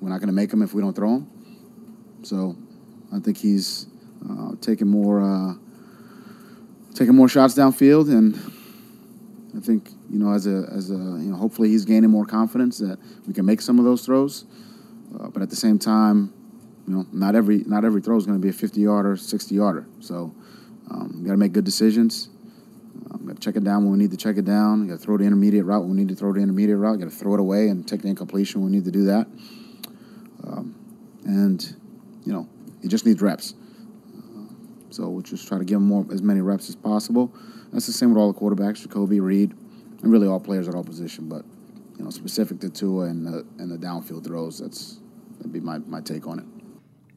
we're 0.00 0.10
not 0.10 0.18
going 0.18 0.28
to 0.28 0.34
make 0.34 0.50
them 0.50 0.60
if 0.60 0.74
we 0.74 0.82
don't 0.82 0.94
throw 0.94 1.14
them. 1.14 2.20
So, 2.22 2.56
I 3.10 3.20
think 3.20 3.38
he's 3.38 3.86
uh, 4.28 4.52
taking 4.60 4.88
more 4.88 5.22
uh, 5.22 5.54
taking 6.94 7.14
more 7.14 7.30
shots 7.30 7.54
downfield, 7.54 8.10
and 8.10 8.34
I 9.56 9.60
think 9.60 9.88
you 10.10 10.18
know 10.18 10.34
as 10.34 10.46
a 10.46 10.68
as 10.70 10.90
a 10.90 10.94
you 10.94 11.30
know 11.30 11.36
hopefully 11.36 11.70
he's 11.70 11.86
gaining 11.86 12.10
more 12.10 12.26
confidence 12.26 12.76
that 12.78 12.98
we 13.26 13.32
can 13.32 13.46
make 13.46 13.62
some 13.62 13.78
of 13.78 13.86
those 13.86 14.04
throws. 14.04 14.44
Uh, 15.18 15.28
but 15.28 15.40
at 15.40 15.48
the 15.48 15.56
same 15.56 15.78
time, 15.78 16.34
you 16.86 16.94
know, 16.94 17.06
not 17.12 17.34
every 17.34 17.58
not 17.66 17.84
every 17.84 18.00
throw 18.00 18.16
is 18.16 18.26
going 18.26 18.38
to 18.38 18.42
be 18.42 18.50
a 18.50 18.52
50 18.52 18.80
yarder, 18.80 19.16
60 19.16 19.54
yarder. 19.54 19.86
So 20.00 20.34
um, 20.90 21.22
got 21.24 21.32
to 21.32 21.36
make 21.36 21.52
good 21.52 21.64
decisions. 21.64 22.28
Um, 23.10 23.26
got 23.26 23.36
to 23.36 23.40
check 23.40 23.56
it 23.56 23.64
down 23.64 23.82
when 23.82 23.92
we 23.92 23.98
need 23.98 24.12
to 24.12 24.16
check 24.16 24.36
it 24.36 24.44
down. 24.44 24.82
We 24.82 24.88
got 24.88 25.00
to 25.00 25.04
throw 25.04 25.16
the 25.16 25.24
intermediate 25.24 25.64
route 25.64 25.80
when 25.80 25.90
we 25.90 25.96
need 25.96 26.08
to 26.08 26.14
throw 26.14 26.32
the 26.32 26.40
intermediate 26.40 26.78
route. 26.78 26.98
Got 26.98 27.10
to 27.10 27.10
throw 27.10 27.34
it 27.34 27.40
away 27.40 27.68
and 27.68 27.86
take 27.86 28.02
the 28.02 28.08
incompletion 28.08 28.62
when 28.62 28.70
we 28.70 28.76
need 28.76 28.84
to 28.84 28.92
do 28.92 29.04
that. 29.04 29.26
Um, 30.46 30.74
and 31.24 31.76
you 32.24 32.32
know, 32.32 32.48
he 32.82 32.88
just 32.88 33.04
needs 33.04 33.20
reps. 33.20 33.54
Uh, 34.16 34.52
so 34.90 35.08
we'll 35.08 35.22
just 35.22 35.48
try 35.48 35.58
to 35.58 35.64
give 35.64 35.76
him 35.76 35.86
more 35.86 36.06
as 36.12 36.22
many 36.22 36.40
reps 36.40 36.68
as 36.68 36.76
possible. 36.76 37.34
That's 37.72 37.86
the 37.86 37.92
same 37.92 38.10
with 38.10 38.18
all 38.18 38.32
the 38.32 38.38
quarterbacks, 38.38 38.82
Jacoby 38.82 39.18
Reid, 39.18 39.52
and 40.02 40.12
really 40.12 40.28
all 40.28 40.40
players 40.40 40.68
at 40.68 40.74
all 40.74 40.84
position. 40.84 41.28
But 41.28 41.44
you 41.98 42.04
know, 42.04 42.10
specific 42.10 42.60
to 42.60 42.70
Tua 42.70 43.06
and 43.06 43.26
the, 43.26 43.44
and 43.58 43.70
the 43.70 43.76
downfield 43.76 44.24
throws, 44.24 44.60
that's 44.60 45.00
that'd 45.38 45.52
be 45.52 45.60
my, 45.60 45.78
my 45.78 46.00
take 46.00 46.26
on 46.26 46.38
it. 46.38 46.55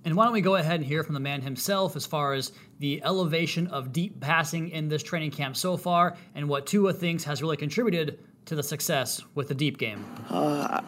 And 0.05 0.15
why 0.15 0.23
don't 0.23 0.33
we 0.33 0.41
go 0.41 0.55
ahead 0.55 0.79
and 0.79 0.85
hear 0.85 1.03
from 1.03 1.13
the 1.13 1.19
man 1.19 1.41
himself 1.41 1.95
as 1.95 2.05
far 2.05 2.33
as 2.33 2.53
the 2.79 3.01
elevation 3.03 3.67
of 3.67 3.91
deep 3.91 4.19
passing 4.21 4.69
in 4.69 4.87
this 4.87 5.03
training 5.03 5.31
camp 5.31 5.57
so 5.57 5.75
far 5.75 6.15
and 6.35 6.47
what 6.47 6.65
Tua 6.65 6.93
thinks 6.93 7.23
has 7.25 7.41
really 7.41 7.57
contributed 7.57 8.19
to 8.45 8.55
the 8.55 8.63
success 8.63 9.21
with 9.35 9.49
the 9.49 9.53
deep 9.53 9.77
game? 9.77 10.05
Uh, 10.29 10.81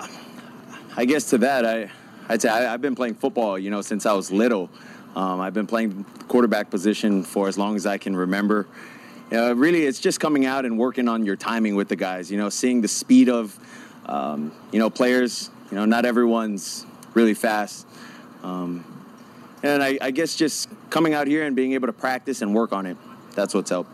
I 0.96 1.06
guess 1.06 1.30
to 1.32 1.38
that, 1.39 1.65
I, 1.65 1.91
I'd 2.30 2.41
say 2.41 2.50
I, 2.50 2.62
have 2.62 2.82
been 2.82 2.96
playing 2.96 3.15
football, 3.15 3.60
you 3.60 3.70
know, 3.70 3.82
since 3.82 4.06
I 4.06 4.13
was 4.13 4.32
little. 4.32 4.70
Um, 5.15 5.41
I've 5.41 5.53
been 5.53 5.68
playing 5.68 6.06
quarterback 6.27 6.70
position 6.70 7.24
for 7.24 7.50
as 7.50 7.58
long 7.58 7.75
as 7.75 7.86
I 7.86 7.98
can 7.98 8.15
remember. 8.15 8.68
Uh, 9.32 9.56
really, 9.56 9.84
it's 9.84 10.00
just 10.00 10.20
coming 10.20 10.46
out 10.46 10.65
and 10.65 10.77
working 10.77 11.08
on 11.08 11.25
your 11.25 11.36
timing 11.36 11.75
with 11.75 11.89
the 11.89 11.96
guys. 11.96 12.32
You 12.32 12.38
know, 12.38 12.50
seeing 12.50 12.82
the 12.82 12.88
speed 12.88 13.30
of, 13.30 13.58
um, 14.06 14.53
you 14.72 14.80
know, 14.80 14.89
players. 14.89 15.50
You 15.70 15.77
know, 15.77 15.86
not 15.86 16.06
everyone's 16.06 16.86
really 17.13 17.34
fast. 17.34 17.88
Um, 18.44 19.00
and 19.63 19.84
I, 19.84 19.98
I 20.01 20.12
guess 20.12 20.36
just 20.36 20.70
coming 20.89 21.13
out 21.13 21.27
here 21.27 21.46
and 21.46 21.56
being 21.56 21.74
able 21.74 21.88
to 21.88 21.94
practice 21.94 22.41
and 22.41 22.53
work 22.53 22.74
on 22.74 22.86
it, 22.86 22.98
that's 23.36 23.53
what's 23.53 23.70
helped. 23.70 23.91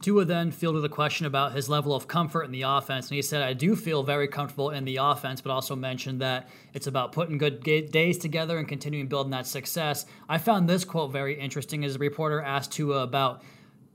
Tua 0.00 0.26
then 0.26 0.50
fielded 0.50 0.84
a 0.84 0.88
question 0.90 1.24
about 1.24 1.52
his 1.52 1.70
level 1.70 1.94
of 1.94 2.06
comfort 2.06 2.42
in 2.42 2.52
the 2.52 2.60
offense, 2.60 3.08
and 3.08 3.16
he 3.16 3.22
said, 3.22 3.40
"I 3.40 3.54
do 3.54 3.74
feel 3.74 4.02
very 4.02 4.28
comfortable 4.28 4.68
in 4.68 4.84
the 4.84 4.96
offense, 4.96 5.40
but 5.40 5.50
also 5.50 5.74
mentioned 5.74 6.20
that 6.20 6.50
it's 6.74 6.86
about 6.86 7.12
putting 7.12 7.38
good 7.38 7.62
days 7.62 8.18
together 8.18 8.58
and 8.58 8.68
continuing 8.68 9.08
building 9.08 9.30
that 9.30 9.46
success." 9.46 10.04
I 10.28 10.36
found 10.36 10.68
this 10.68 10.84
quote 10.84 11.10
very 11.10 11.40
interesting 11.40 11.86
as 11.86 11.96
a 11.96 11.98
reporter 11.98 12.42
asked 12.42 12.72
Tua 12.72 13.02
about 13.02 13.42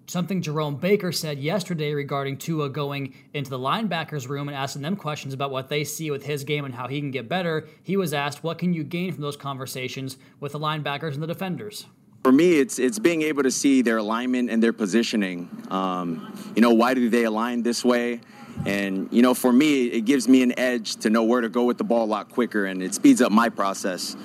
something 0.10 0.42
Jerome 0.42 0.76
Baker 0.76 1.12
said 1.12 1.38
yesterday 1.38 1.94
regarding 1.94 2.38
Tua 2.38 2.70
going 2.70 3.14
into 3.34 3.50
the 3.50 3.60
linebackers 3.60 4.28
room 4.28 4.48
and 4.48 4.58
asking 4.58 4.82
them 4.82 4.96
questions 4.96 5.34
about 5.34 5.52
what 5.52 5.70
they 5.70 5.84
see 5.84 6.10
with 6.12 6.24
his 6.26 6.44
game 6.44 6.66
and 6.66 6.74
how 6.74 6.88
he 6.88 7.00
can 7.00 7.12
get 7.12 7.30
better. 7.30 7.68
He 7.84 7.96
was 7.96 8.14
asked, 8.14 8.44
"What 8.44 8.58
can 8.58 8.74
you 8.74 8.84
gain 8.84 9.14
from 9.14 9.22
those 9.22 9.38
conversations 9.38 10.18
with 10.40 10.54
the 10.54 10.60
linebackers 10.60 11.14
and 11.14 11.22
the 11.22 11.28
defenders?" 11.28 11.86
For 12.24 12.32
me, 12.32 12.60
it's 12.60 12.80
it's 12.80 13.00
being 13.00 13.22
able 13.22 13.44
to 13.44 13.52
see 13.52 13.82
their 13.82 13.98
alignment 13.98 14.50
and 14.50 14.62
their 14.62 14.74
positioning. 14.74 15.50
Um, 15.70 16.34
you 16.56 16.62
know, 16.62 16.74
why 16.74 16.94
do 16.94 17.10
they 17.10 17.24
align 17.24 17.64
this 17.64 17.86
way? 17.86 18.20
And 18.66 19.08
you 19.12 19.22
know, 19.22 19.34
for 19.34 19.54
me, 19.54 19.86
it 19.86 20.02
gives 20.02 20.28
me 20.28 20.42
an 20.42 20.58
edge 20.60 20.98
to 20.98 21.10
know 21.10 21.24
where 21.24 21.42
to 21.42 21.50
go 21.50 21.64
with 21.64 21.78
the 21.78 21.86
ball 21.86 22.04
a 22.04 22.12
lot 22.12 22.30
quicker, 22.30 22.66
and 22.66 22.84
it 22.84 22.94
speeds 22.94 23.22
up 23.22 23.32
my 23.32 23.48
process. 23.48 24.18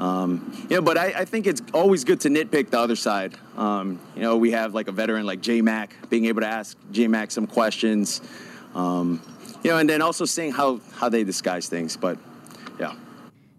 Um, 0.00 0.50
you 0.70 0.76
know, 0.76 0.82
but 0.82 0.96
I, 0.96 1.08
I, 1.08 1.24
think 1.26 1.46
it's 1.46 1.60
always 1.74 2.04
good 2.04 2.20
to 2.22 2.30
nitpick 2.30 2.70
the 2.70 2.78
other 2.78 2.96
side. 2.96 3.34
Um, 3.58 4.00
you 4.16 4.22
know, 4.22 4.38
we 4.38 4.50
have 4.52 4.72
like 4.72 4.88
a 4.88 4.92
veteran 4.92 5.26
like 5.26 5.42
J 5.42 5.60
Mac, 5.60 5.94
being 6.08 6.24
able 6.24 6.40
to 6.40 6.46
ask 6.46 6.74
J 6.90 7.06
Mac 7.06 7.30
some 7.30 7.46
questions. 7.46 8.22
Um, 8.74 9.20
you 9.62 9.70
know, 9.70 9.76
and 9.76 9.90
then 9.90 10.00
also 10.00 10.24
seeing 10.24 10.52
how 10.52 10.80
how 10.94 11.10
they 11.10 11.22
disguise 11.22 11.68
things. 11.68 11.98
But 11.98 12.16
yeah. 12.78 12.94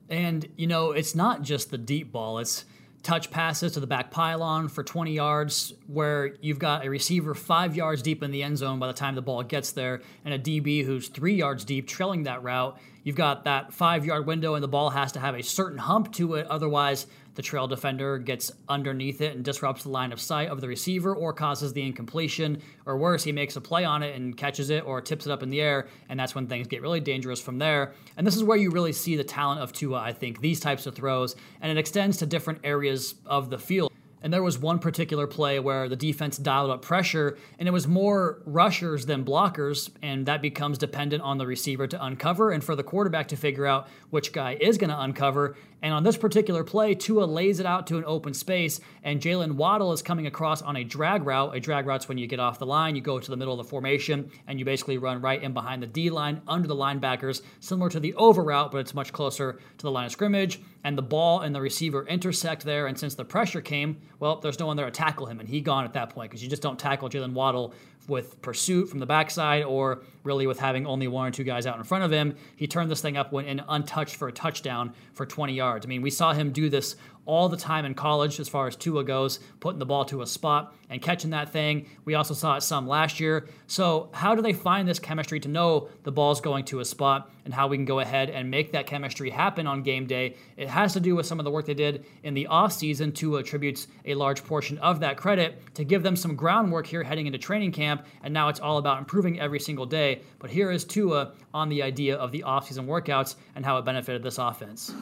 And 0.09 0.47
you 0.55 0.65
know, 0.65 0.93
it's 0.93 1.13
not 1.13 1.43
just 1.43 1.69
the 1.69 1.77
deep 1.77 2.11
ball; 2.11 2.39
it's 2.39 2.65
touch 3.03 3.31
passes 3.31 3.71
to 3.73 3.79
the 3.79 3.87
back 3.87 4.11
pylon 4.11 4.67
for 4.67 4.83
20 4.83 5.13
yards, 5.13 5.73
where 5.87 6.35
you've 6.41 6.59
got 6.59 6.85
a 6.85 6.89
receiver 6.89 7.33
five 7.33 7.75
yards 7.75 8.01
deep 8.01 8.21
in 8.21 8.31
the 8.31 8.43
end 8.43 8.57
zone 8.57 8.79
by 8.79 8.87
the 8.87 8.93
time 8.93 9.15
the 9.15 9.21
ball 9.21 9.41
gets 9.43 9.71
there, 9.71 10.01
and 10.23 10.33
a 10.33 10.39
DB 10.39 10.85
who's 10.85 11.07
three 11.07 11.35
yards 11.35 11.65
deep 11.65 11.87
trailing 11.87 12.23
that 12.23 12.43
route. 12.43 12.77
You've 13.03 13.15
got 13.15 13.45
that 13.45 13.73
five 13.73 14.05
yard 14.05 14.27
window, 14.27 14.53
and 14.53 14.63
the 14.63 14.67
ball 14.67 14.91
has 14.91 15.11
to 15.13 15.19
have 15.19 15.35
a 15.35 15.41
certain 15.41 15.79
hump 15.79 16.13
to 16.13 16.35
it. 16.35 16.45
Otherwise, 16.47 17.07
the 17.35 17.41
trail 17.41 17.67
defender 17.67 18.17
gets 18.17 18.51
underneath 18.67 19.21
it 19.21 19.35
and 19.35 19.43
disrupts 19.45 19.83
the 19.83 19.89
line 19.89 20.11
of 20.11 20.19
sight 20.19 20.49
of 20.49 20.61
the 20.61 20.67
receiver 20.67 21.15
or 21.15 21.33
causes 21.33 21.73
the 21.73 21.81
incompletion. 21.81 22.61
Or 22.85 22.97
worse, 22.97 23.23
he 23.23 23.31
makes 23.31 23.55
a 23.55 23.61
play 23.61 23.85
on 23.85 24.03
it 24.03 24.15
and 24.15 24.35
catches 24.35 24.69
it 24.69 24.85
or 24.85 25.01
tips 25.01 25.25
it 25.25 25.31
up 25.31 25.43
in 25.43 25.49
the 25.49 25.61
air, 25.61 25.87
and 26.09 26.19
that's 26.19 26.35
when 26.35 26.47
things 26.47 26.67
get 26.67 26.81
really 26.81 26.99
dangerous 26.99 27.41
from 27.41 27.57
there. 27.57 27.93
And 28.17 28.25
this 28.25 28.35
is 28.35 28.43
where 28.43 28.57
you 28.57 28.71
really 28.71 28.93
see 28.93 29.15
the 29.15 29.23
talent 29.23 29.61
of 29.61 29.71
Tua, 29.71 29.99
I 29.99 30.13
think, 30.13 30.41
these 30.41 30.59
types 30.59 30.85
of 30.85 30.95
throws, 30.95 31.35
and 31.61 31.71
it 31.71 31.77
extends 31.77 32.17
to 32.17 32.25
different 32.25 32.59
areas 32.63 33.15
of 33.25 33.49
the 33.49 33.59
field. 33.59 33.90
And 34.21 34.31
there 34.31 34.43
was 34.43 34.59
one 34.59 34.79
particular 34.79 35.25
play 35.27 35.59
where 35.59 35.89
the 35.89 35.95
defense 35.95 36.37
dialed 36.37 36.69
up 36.69 36.81
pressure, 36.81 37.37
and 37.57 37.67
it 37.67 37.71
was 37.71 37.87
more 37.87 38.41
rushers 38.45 39.05
than 39.05 39.25
blockers, 39.25 39.89
and 40.01 40.25
that 40.27 40.41
becomes 40.41 40.77
dependent 40.77 41.23
on 41.23 41.37
the 41.37 41.47
receiver 41.47 41.87
to 41.87 42.05
uncover 42.05 42.51
and 42.51 42.63
for 42.63 42.75
the 42.75 42.83
quarterback 42.83 43.27
to 43.29 43.35
figure 43.35 43.65
out 43.65 43.87
which 44.11 44.31
guy 44.31 44.57
is 44.61 44.77
going 44.77 44.89
to 44.91 45.01
uncover. 45.01 45.55
And 45.83 45.93
on 45.93 46.03
this 46.03 46.17
particular 46.17 46.63
play, 46.63 46.93
Tua 46.93 47.25
lays 47.25 47.59
it 47.59 47.65
out 47.65 47.87
to 47.87 47.97
an 47.97 48.05
open 48.05 48.35
space, 48.35 48.79
and 49.03 49.19
Jaylen 49.19 49.53
Waddle 49.53 49.93
is 49.93 50.03
coming 50.03 50.27
across 50.27 50.61
on 50.61 50.75
a 50.75 50.83
drag 50.83 51.23
route. 51.23 51.55
A 51.55 51.59
drag 51.59 51.87
route's 51.87 52.07
when 52.07 52.19
you 52.19 52.27
get 52.27 52.39
off 52.39 52.59
the 52.59 52.67
line, 52.67 52.95
you 52.95 53.01
go 53.01 53.19
to 53.19 53.31
the 53.31 53.37
middle 53.37 53.59
of 53.59 53.65
the 53.65 53.69
formation, 53.69 54.29
and 54.45 54.59
you 54.59 54.65
basically 54.65 54.99
run 54.99 55.21
right 55.21 55.41
in 55.41 55.53
behind 55.53 55.81
the 55.81 55.87
D 55.87 56.11
line 56.11 56.41
under 56.47 56.67
the 56.67 56.75
linebackers, 56.75 57.41
similar 57.59 57.89
to 57.89 57.99
the 57.99 58.13
over 58.13 58.43
route, 58.43 58.71
but 58.71 58.77
it's 58.77 58.93
much 58.93 59.11
closer 59.11 59.53
to 59.53 59.83
the 59.83 59.91
line 59.91 60.05
of 60.05 60.11
scrimmage. 60.11 60.61
And 60.83 60.97
the 60.97 61.03
ball 61.03 61.41
and 61.41 61.53
the 61.53 61.61
receiver 61.61 62.07
intersect 62.07 62.63
there, 62.63 62.87
and 62.87 62.97
since 62.97 63.13
the 63.15 63.25
pressure 63.25 63.61
came, 63.61 64.01
well, 64.19 64.37
there's 64.37 64.59
no 64.59 64.65
one 64.65 64.77
there 64.77 64.85
to 64.85 64.91
tackle 64.91 65.27
him, 65.27 65.39
and 65.39 65.47
he 65.47 65.61
gone 65.61 65.85
at 65.85 65.93
that 65.93 66.09
point 66.09 66.31
because 66.31 66.43
you 66.43 66.49
just 66.49 66.61
don't 66.61 66.79
tackle 66.79 67.09
Jaylen 67.09 67.33
Waddle 67.33 67.73
with 68.07 68.41
pursuit 68.41 68.89
from 68.89 68.99
the 68.99 69.05
backside 69.05 69.63
or 69.63 70.01
really 70.23 70.47
with 70.47 70.59
having 70.59 70.85
only 70.85 71.07
one 71.07 71.27
or 71.27 71.31
two 71.31 71.43
guys 71.43 71.65
out 71.65 71.77
in 71.77 71.83
front 71.83 72.03
of 72.03 72.11
him. 72.11 72.35
He 72.55 72.67
turned 72.67 72.91
this 72.91 73.01
thing 73.01 73.17
up, 73.17 73.31
went 73.31 73.47
in 73.47 73.61
untouched 73.67 74.15
for 74.15 74.27
a 74.27 74.31
touchdown 74.31 74.93
for 75.13 75.25
20 75.25 75.53
yards. 75.53 75.85
I 75.85 75.89
mean, 75.89 76.01
we 76.01 76.09
saw 76.09 76.33
him 76.33 76.51
do 76.51 76.69
this 76.69 76.95
all 77.25 77.49
the 77.49 77.57
time 77.57 77.85
in 77.85 77.93
college 77.93 78.39
as 78.39 78.49
far 78.49 78.67
as 78.67 78.75
Tua 78.75 79.03
goes, 79.03 79.39
putting 79.59 79.79
the 79.79 79.85
ball 79.85 80.05
to 80.05 80.21
a 80.21 80.27
spot 80.27 80.75
and 80.89 81.01
catching 81.01 81.29
that 81.29 81.49
thing. 81.49 81.87
We 82.03 82.15
also 82.15 82.33
saw 82.33 82.55
it 82.55 82.61
some 82.61 82.87
last 82.87 83.19
year. 83.19 83.47
So, 83.67 84.09
how 84.11 84.35
do 84.35 84.41
they 84.41 84.53
find 84.53 84.87
this 84.87 84.99
chemistry 84.99 85.39
to 85.41 85.47
know 85.47 85.89
the 86.03 86.11
ball's 86.11 86.41
going 86.41 86.65
to 86.65 86.79
a 86.79 86.85
spot 86.85 87.31
and 87.45 87.53
how 87.53 87.67
we 87.67 87.77
can 87.77 87.85
go 87.85 87.99
ahead 87.99 88.29
and 88.29 88.51
make 88.51 88.71
that 88.73 88.87
chemistry 88.87 89.29
happen 89.29 89.67
on 89.67 89.83
game 89.83 90.07
day? 90.07 90.35
It 90.57 90.67
has 90.67 90.93
to 90.93 90.99
do 90.99 91.15
with 91.15 91.25
some 91.25 91.39
of 91.39 91.45
the 91.45 91.51
work 91.51 91.65
they 91.65 91.73
did 91.73 92.05
in 92.23 92.33
the 92.33 92.47
offseason. 92.49 93.13
Tua 93.13 93.39
attributes 93.39 93.87
a 94.05 94.15
large 94.15 94.43
portion 94.43 94.77
of 94.79 94.99
that 94.99 95.17
credit 95.17 95.61
to 95.75 95.83
give 95.83 96.03
them 96.03 96.15
some 96.15 96.35
groundwork 96.35 96.87
here 96.87 97.03
heading 97.03 97.27
into 97.27 97.39
training 97.39 97.71
camp. 97.71 98.05
And 98.23 98.33
now 98.33 98.49
it's 98.49 98.59
all 98.59 98.77
about 98.77 98.97
improving 98.97 99.39
every 99.39 99.59
single 99.59 99.85
day. 99.85 100.10
But 100.39 100.49
here 100.49 100.71
is 100.71 100.83
Tua 100.83 101.33
on 101.53 101.69
the 101.69 101.83
idea 101.83 102.15
of 102.15 102.31
the 102.31 102.43
offseason 102.47 102.85
workouts 102.87 103.35
and 103.55 103.65
how 103.65 103.77
it 103.77 103.85
benefited 103.85 104.23
this 104.23 104.37
offense. 104.37 104.93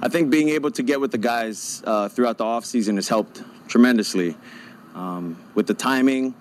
I 0.00 0.08
think 0.08 0.30
being 0.30 0.48
able 0.50 0.70
to 0.72 0.82
get 0.82 1.00
with 1.00 1.12
the 1.12 1.18
guys 1.18 1.82
uh, 1.86 2.08
throughout 2.08 2.38
the 2.38 2.44
offseason 2.44 2.96
has 2.96 3.08
helped 3.08 3.42
tremendously 3.68 4.36
um, 4.94 5.38
with 5.54 5.66
the 5.66 5.74
timing. 5.74 6.34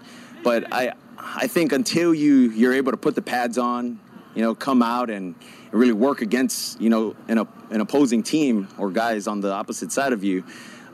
But 0.43 0.73
I, 0.73 0.93
I 1.17 1.47
think 1.47 1.71
until 1.71 2.13
you 2.13 2.51
you're 2.51 2.73
able 2.73 2.91
to 2.91 2.97
put 2.97 3.15
the 3.15 3.21
pads 3.21 3.57
on, 3.57 3.99
you 4.35 4.41
know, 4.41 4.55
come 4.55 4.81
out 4.81 5.09
and 5.09 5.35
really 5.71 5.93
work 5.93 6.21
against 6.21 6.81
you 6.81 6.89
know 6.89 7.15
an, 7.27 7.47
an 7.69 7.81
opposing 7.81 8.23
team 8.23 8.67
or 8.77 8.89
guys 8.89 9.27
on 9.27 9.39
the 9.41 9.51
opposite 9.51 9.91
side 9.91 10.13
of 10.13 10.23
you, 10.23 10.43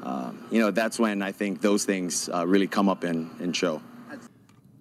uh, 0.04 0.32
you 0.52 0.60
know, 0.60 0.72
that's 0.72 1.00
when 1.00 1.22
I 1.22 1.32
think 1.32 1.62
those 1.62 1.86
things 1.86 2.30
uh, 2.30 2.46
really 2.48 2.68
come 2.68 2.88
up 2.90 3.04
and, 3.04 3.30
and 3.42 3.56
show. 3.56 3.82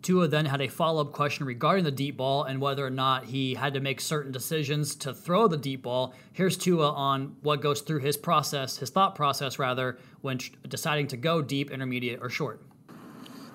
Tua 0.08 0.26
then 0.26 0.46
had 0.46 0.62
a 0.62 0.68
follow 0.68 1.02
up 1.02 1.12
question 1.12 1.44
regarding 1.44 1.84
the 1.84 1.90
deep 1.90 2.16
ball 2.16 2.44
and 2.44 2.62
whether 2.62 2.86
or 2.86 2.88
not 2.88 3.26
he 3.26 3.52
had 3.52 3.74
to 3.74 3.80
make 3.80 4.00
certain 4.00 4.32
decisions 4.32 4.94
to 4.94 5.12
throw 5.12 5.48
the 5.48 5.58
deep 5.58 5.82
ball. 5.82 6.14
Here's 6.32 6.56
Tua 6.56 6.92
on 6.92 7.36
what 7.42 7.60
goes 7.60 7.82
through 7.82 7.98
his 7.98 8.16
process, 8.16 8.78
his 8.78 8.88
thought 8.88 9.14
process 9.14 9.58
rather, 9.58 9.98
when 10.22 10.38
deciding 10.66 11.08
to 11.08 11.18
go 11.18 11.42
deep, 11.42 11.70
intermediate, 11.70 12.20
or 12.22 12.30
short. 12.30 12.62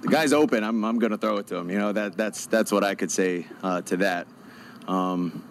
The 0.02 0.10
guy's 0.10 0.32
open. 0.32 0.64
I'm, 0.64 0.86
I'm 0.86 1.00
going 1.00 1.10
to 1.10 1.18
throw 1.18 1.38
it 1.38 1.48
to 1.48 1.56
him. 1.56 1.72
You 1.72 1.80
know 1.80 1.92
that 1.92 2.16
that's 2.16 2.46
that's 2.46 2.72
what 2.72 2.84
I 2.84 2.94
could 2.94 3.10
say 3.10 3.48
uh, 3.64 3.82
to 3.82 3.98
that. 3.98 4.28
Um, 4.88 5.44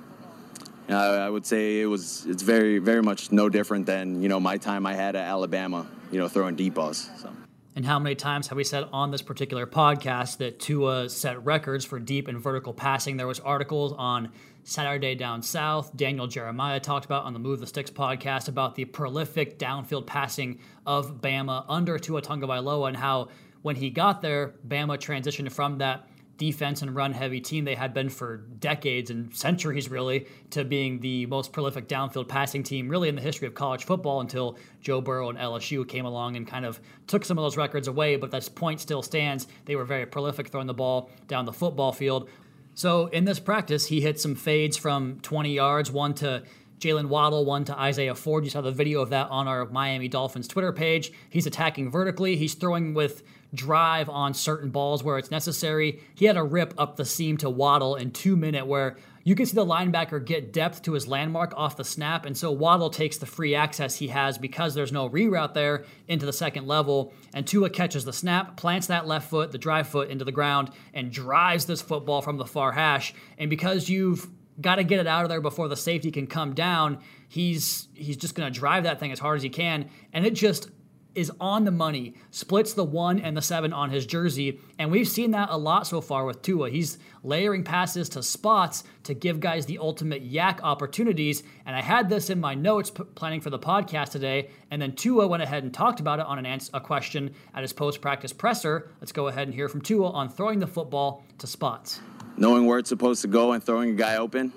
I, 0.88 0.92
I 0.94 1.28
would 1.28 1.44
say 1.44 1.80
it 1.80 1.86
was 1.86 2.26
it's 2.26 2.44
very 2.44 2.78
very 2.78 3.02
much 3.02 3.32
no 3.32 3.48
different 3.48 3.86
than 3.86 4.22
you 4.22 4.28
know 4.28 4.38
my 4.38 4.56
time 4.56 4.86
I 4.86 4.94
had 4.94 5.16
at 5.16 5.24
Alabama. 5.24 5.84
You 6.12 6.20
know 6.20 6.28
throwing 6.28 6.54
deep 6.54 6.74
balls. 6.74 7.10
So. 7.18 7.32
And 7.74 7.86
how 7.86 7.98
many 7.98 8.14
times 8.14 8.48
have 8.48 8.56
we 8.56 8.64
said 8.64 8.84
on 8.92 9.10
this 9.10 9.22
particular 9.22 9.66
podcast 9.66 10.36
that 10.38 10.60
Tua 10.60 11.08
set 11.08 11.42
records 11.42 11.86
for 11.86 11.98
deep 11.98 12.28
and 12.28 12.38
vertical 12.38 12.74
passing? 12.74 13.16
There 13.16 13.26
was 13.26 13.40
articles 13.40 13.94
on 13.96 14.30
Saturday 14.62 15.14
Down 15.14 15.40
South. 15.40 15.96
Daniel 15.96 16.26
Jeremiah 16.26 16.80
talked 16.80 17.06
about 17.06 17.24
on 17.24 17.32
the 17.32 17.38
Move 17.38 17.60
the 17.60 17.66
Sticks 17.66 17.90
podcast 17.90 18.48
about 18.48 18.74
the 18.74 18.84
prolific 18.84 19.58
downfield 19.58 20.06
passing 20.06 20.58
of 20.84 21.22
Bama 21.22 21.64
under 21.66 21.98
Tua 21.98 22.20
Tagovailoa 22.20 22.88
and 22.88 22.96
how 22.96 23.28
when 23.62 23.76
he 23.76 23.88
got 23.88 24.20
there, 24.20 24.54
Bama 24.68 24.98
transitioned 24.98 25.50
from 25.50 25.78
that 25.78 26.06
defense 26.42 26.82
and 26.82 26.96
run 26.96 27.12
heavy 27.12 27.40
team 27.40 27.64
they 27.64 27.76
had 27.76 27.94
been 27.94 28.08
for 28.08 28.38
decades 28.58 29.12
and 29.12 29.32
centuries, 29.32 29.88
really, 29.88 30.26
to 30.50 30.64
being 30.64 30.98
the 30.98 31.24
most 31.26 31.52
prolific 31.52 31.86
downfield 31.86 32.26
passing 32.26 32.64
team, 32.64 32.88
really, 32.88 33.08
in 33.08 33.14
the 33.14 33.22
history 33.22 33.46
of 33.46 33.54
college 33.54 33.84
football 33.84 34.20
until 34.20 34.58
Joe 34.80 35.00
Burrow 35.00 35.28
and 35.28 35.38
LSU 35.38 35.86
came 35.86 36.04
along 36.04 36.34
and 36.34 36.44
kind 36.44 36.64
of 36.64 36.80
took 37.06 37.24
some 37.24 37.38
of 37.38 37.44
those 37.44 37.56
records 37.56 37.86
away. 37.86 38.16
But 38.16 38.32
that 38.32 38.52
point 38.56 38.80
still 38.80 39.02
stands. 39.02 39.46
They 39.66 39.76
were 39.76 39.84
very 39.84 40.04
prolific 40.04 40.48
throwing 40.48 40.66
the 40.66 40.74
ball 40.74 41.10
down 41.28 41.44
the 41.44 41.52
football 41.52 41.92
field. 41.92 42.28
So 42.74 43.06
in 43.06 43.24
this 43.24 43.38
practice, 43.38 43.86
he 43.86 44.00
hit 44.00 44.18
some 44.18 44.34
fades 44.34 44.76
from 44.76 45.20
20 45.20 45.52
yards, 45.52 45.92
one 45.92 46.14
to 46.14 46.42
Jaylen 46.82 47.06
Waddle, 47.06 47.44
one 47.44 47.64
to 47.66 47.78
Isaiah 47.78 48.16
Ford. 48.16 48.42
You 48.42 48.50
saw 48.50 48.60
the 48.60 48.72
video 48.72 49.00
of 49.02 49.10
that 49.10 49.30
on 49.30 49.46
our 49.46 49.66
Miami 49.66 50.08
Dolphins 50.08 50.48
Twitter 50.48 50.72
page. 50.72 51.12
He's 51.30 51.46
attacking 51.46 51.92
vertically. 51.92 52.34
He's 52.34 52.54
throwing 52.54 52.92
with 52.92 53.22
drive 53.54 54.08
on 54.08 54.34
certain 54.34 54.70
balls 54.70 55.04
where 55.04 55.16
it's 55.16 55.30
necessary. 55.30 56.00
He 56.14 56.24
had 56.24 56.36
a 56.36 56.42
rip 56.42 56.74
up 56.78 56.96
the 56.96 57.04
seam 57.04 57.36
to 57.36 57.48
Waddle 57.50 57.94
in 57.94 58.10
two 58.10 58.34
minute 58.34 58.66
where 58.66 58.96
you 59.22 59.36
can 59.36 59.46
see 59.46 59.54
the 59.54 59.64
linebacker 59.64 60.24
get 60.24 60.52
depth 60.52 60.82
to 60.82 60.94
his 60.94 61.06
landmark 61.06 61.54
off 61.56 61.76
the 61.76 61.84
snap, 61.84 62.26
and 62.26 62.36
so 62.36 62.50
Waddle 62.50 62.90
takes 62.90 63.18
the 63.18 63.26
free 63.26 63.54
access 63.54 63.96
he 63.96 64.08
has 64.08 64.36
because 64.36 64.74
there's 64.74 64.90
no 64.90 65.08
reroute 65.08 65.54
there 65.54 65.84
into 66.08 66.26
the 66.26 66.32
second 66.32 66.66
level. 66.66 67.12
And 67.32 67.46
Tua 67.46 67.70
catches 67.70 68.04
the 68.04 68.12
snap, 68.12 68.56
plants 68.56 68.88
that 68.88 69.06
left 69.06 69.30
foot, 69.30 69.52
the 69.52 69.58
drive 69.58 69.86
foot 69.86 70.10
into 70.10 70.24
the 70.24 70.32
ground, 70.32 70.70
and 70.92 71.12
drives 71.12 71.66
this 71.66 71.80
football 71.80 72.20
from 72.20 72.38
the 72.38 72.46
far 72.46 72.72
hash. 72.72 73.14
And 73.38 73.48
because 73.48 73.88
you've 73.88 74.28
got 74.62 74.76
to 74.76 74.84
get 74.84 75.00
it 75.00 75.06
out 75.06 75.24
of 75.24 75.28
there 75.28 75.40
before 75.40 75.68
the 75.68 75.76
safety 75.76 76.10
can 76.10 76.26
come 76.26 76.54
down, 76.54 76.98
he's 77.28 77.88
he's 77.94 78.16
just 78.16 78.34
going 78.34 78.52
to 78.52 78.58
drive 78.58 78.84
that 78.84 79.00
thing 79.00 79.12
as 79.12 79.18
hard 79.18 79.36
as 79.36 79.42
he 79.42 79.50
can, 79.50 79.90
and 80.12 80.24
it 80.24 80.34
just 80.34 80.70
is 81.14 81.30
on 81.40 81.64
the 81.64 81.70
money, 81.70 82.14
splits 82.30 82.72
the 82.72 82.84
one 82.84 83.18
and 83.18 83.36
the 83.36 83.42
seven 83.42 83.72
on 83.72 83.90
his 83.90 84.06
jersey, 84.06 84.58
and 84.78 84.90
we've 84.90 85.08
seen 85.08 85.32
that 85.32 85.48
a 85.50 85.56
lot 85.56 85.86
so 85.86 86.00
far 86.00 86.24
with 86.24 86.42
Tua. 86.42 86.70
He's 86.70 86.98
layering 87.22 87.64
passes 87.64 88.08
to 88.10 88.22
spots 88.22 88.84
to 89.04 89.14
give 89.14 89.40
guys 89.40 89.66
the 89.66 89.78
ultimate 89.78 90.28
YAC 90.28 90.60
opportunities. 90.62 91.42
And 91.66 91.76
I 91.76 91.80
had 91.80 92.08
this 92.08 92.30
in 92.30 92.40
my 92.40 92.54
notes 92.54 92.90
p- 92.90 93.04
planning 93.14 93.40
for 93.40 93.50
the 93.50 93.58
podcast 93.58 94.10
today, 94.10 94.50
and 94.70 94.80
then 94.80 94.94
Tua 94.94 95.26
went 95.26 95.42
ahead 95.42 95.62
and 95.62 95.72
talked 95.72 96.00
about 96.00 96.18
it 96.18 96.26
on 96.26 96.38
an 96.38 96.46
ans- 96.46 96.70
a 96.72 96.80
question 96.80 97.34
at 97.54 97.62
his 97.62 97.72
post 97.72 98.00
practice 98.00 98.32
presser. 98.32 98.90
Let's 99.00 99.12
go 99.12 99.28
ahead 99.28 99.46
and 99.46 99.54
hear 99.54 99.68
from 99.68 99.82
Tua 99.82 100.10
on 100.10 100.28
throwing 100.28 100.58
the 100.58 100.66
football 100.66 101.24
to 101.38 101.46
spots. 101.46 102.00
Knowing 102.36 102.66
where 102.66 102.78
it's 102.78 102.88
supposed 102.88 103.22
to 103.22 103.28
go 103.28 103.52
and 103.52 103.62
throwing 103.62 103.90
a 103.90 103.94
guy 103.94 104.16
open. 104.16 104.52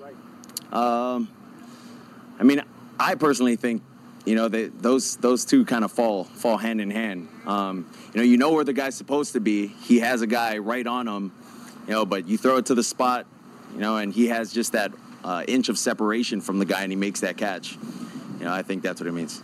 Um, 0.72 1.28
I 2.38 2.42
mean, 2.42 2.62
I 2.98 3.14
personally 3.14 3.56
think 3.56 3.82
you 4.26 4.34
know, 4.34 4.48
they, 4.48 4.66
those 4.66 5.16
those 5.16 5.44
two 5.44 5.64
kind 5.64 5.84
of 5.84 5.92
fall 5.92 6.24
fall 6.24 6.58
hand 6.58 6.80
in 6.80 6.90
hand. 6.90 7.28
Um, 7.46 7.88
you 8.12 8.18
know, 8.18 8.24
you 8.24 8.36
know 8.36 8.52
where 8.52 8.64
the 8.64 8.72
guy's 8.72 8.96
supposed 8.96 9.32
to 9.34 9.40
be. 9.40 9.68
He 9.68 10.00
has 10.00 10.20
a 10.20 10.26
guy 10.26 10.58
right 10.58 10.86
on 10.86 11.06
him, 11.06 11.32
you 11.86 11.92
know, 11.92 12.04
but 12.04 12.26
you 12.26 12.36
throw 12.36 12.56
it 12.56 12.66
to 12.66 12.74
the 12.74 12.82
spot, 12.82 13.24
you 13.72 13.78
know, 13.78 13.96
and 13.96 14.12
he 14.12 14.26
has 14.26 14.52
just 14.52 14.72
that 14.72 14.92
uh, 15.22 15.44
inch 15.46 15.68
of 15.68 15.78
separation 15.78 16.40
from 16.40 16.58
the 16.58 16.64
guy, 16.64 16.82
and 16.82 16.90
he 16.90 16.96
makes 16.96 17.20
that 17.20 17.36
catch. 17.36 17.78
You 18.40 18.46
know, 18.46 18.52
I 18.52 18.62
think 18.62 18.82
that's 18.82 19.00
what 19.00 19.06
it 19.06 19.12
means. 19.12 19.42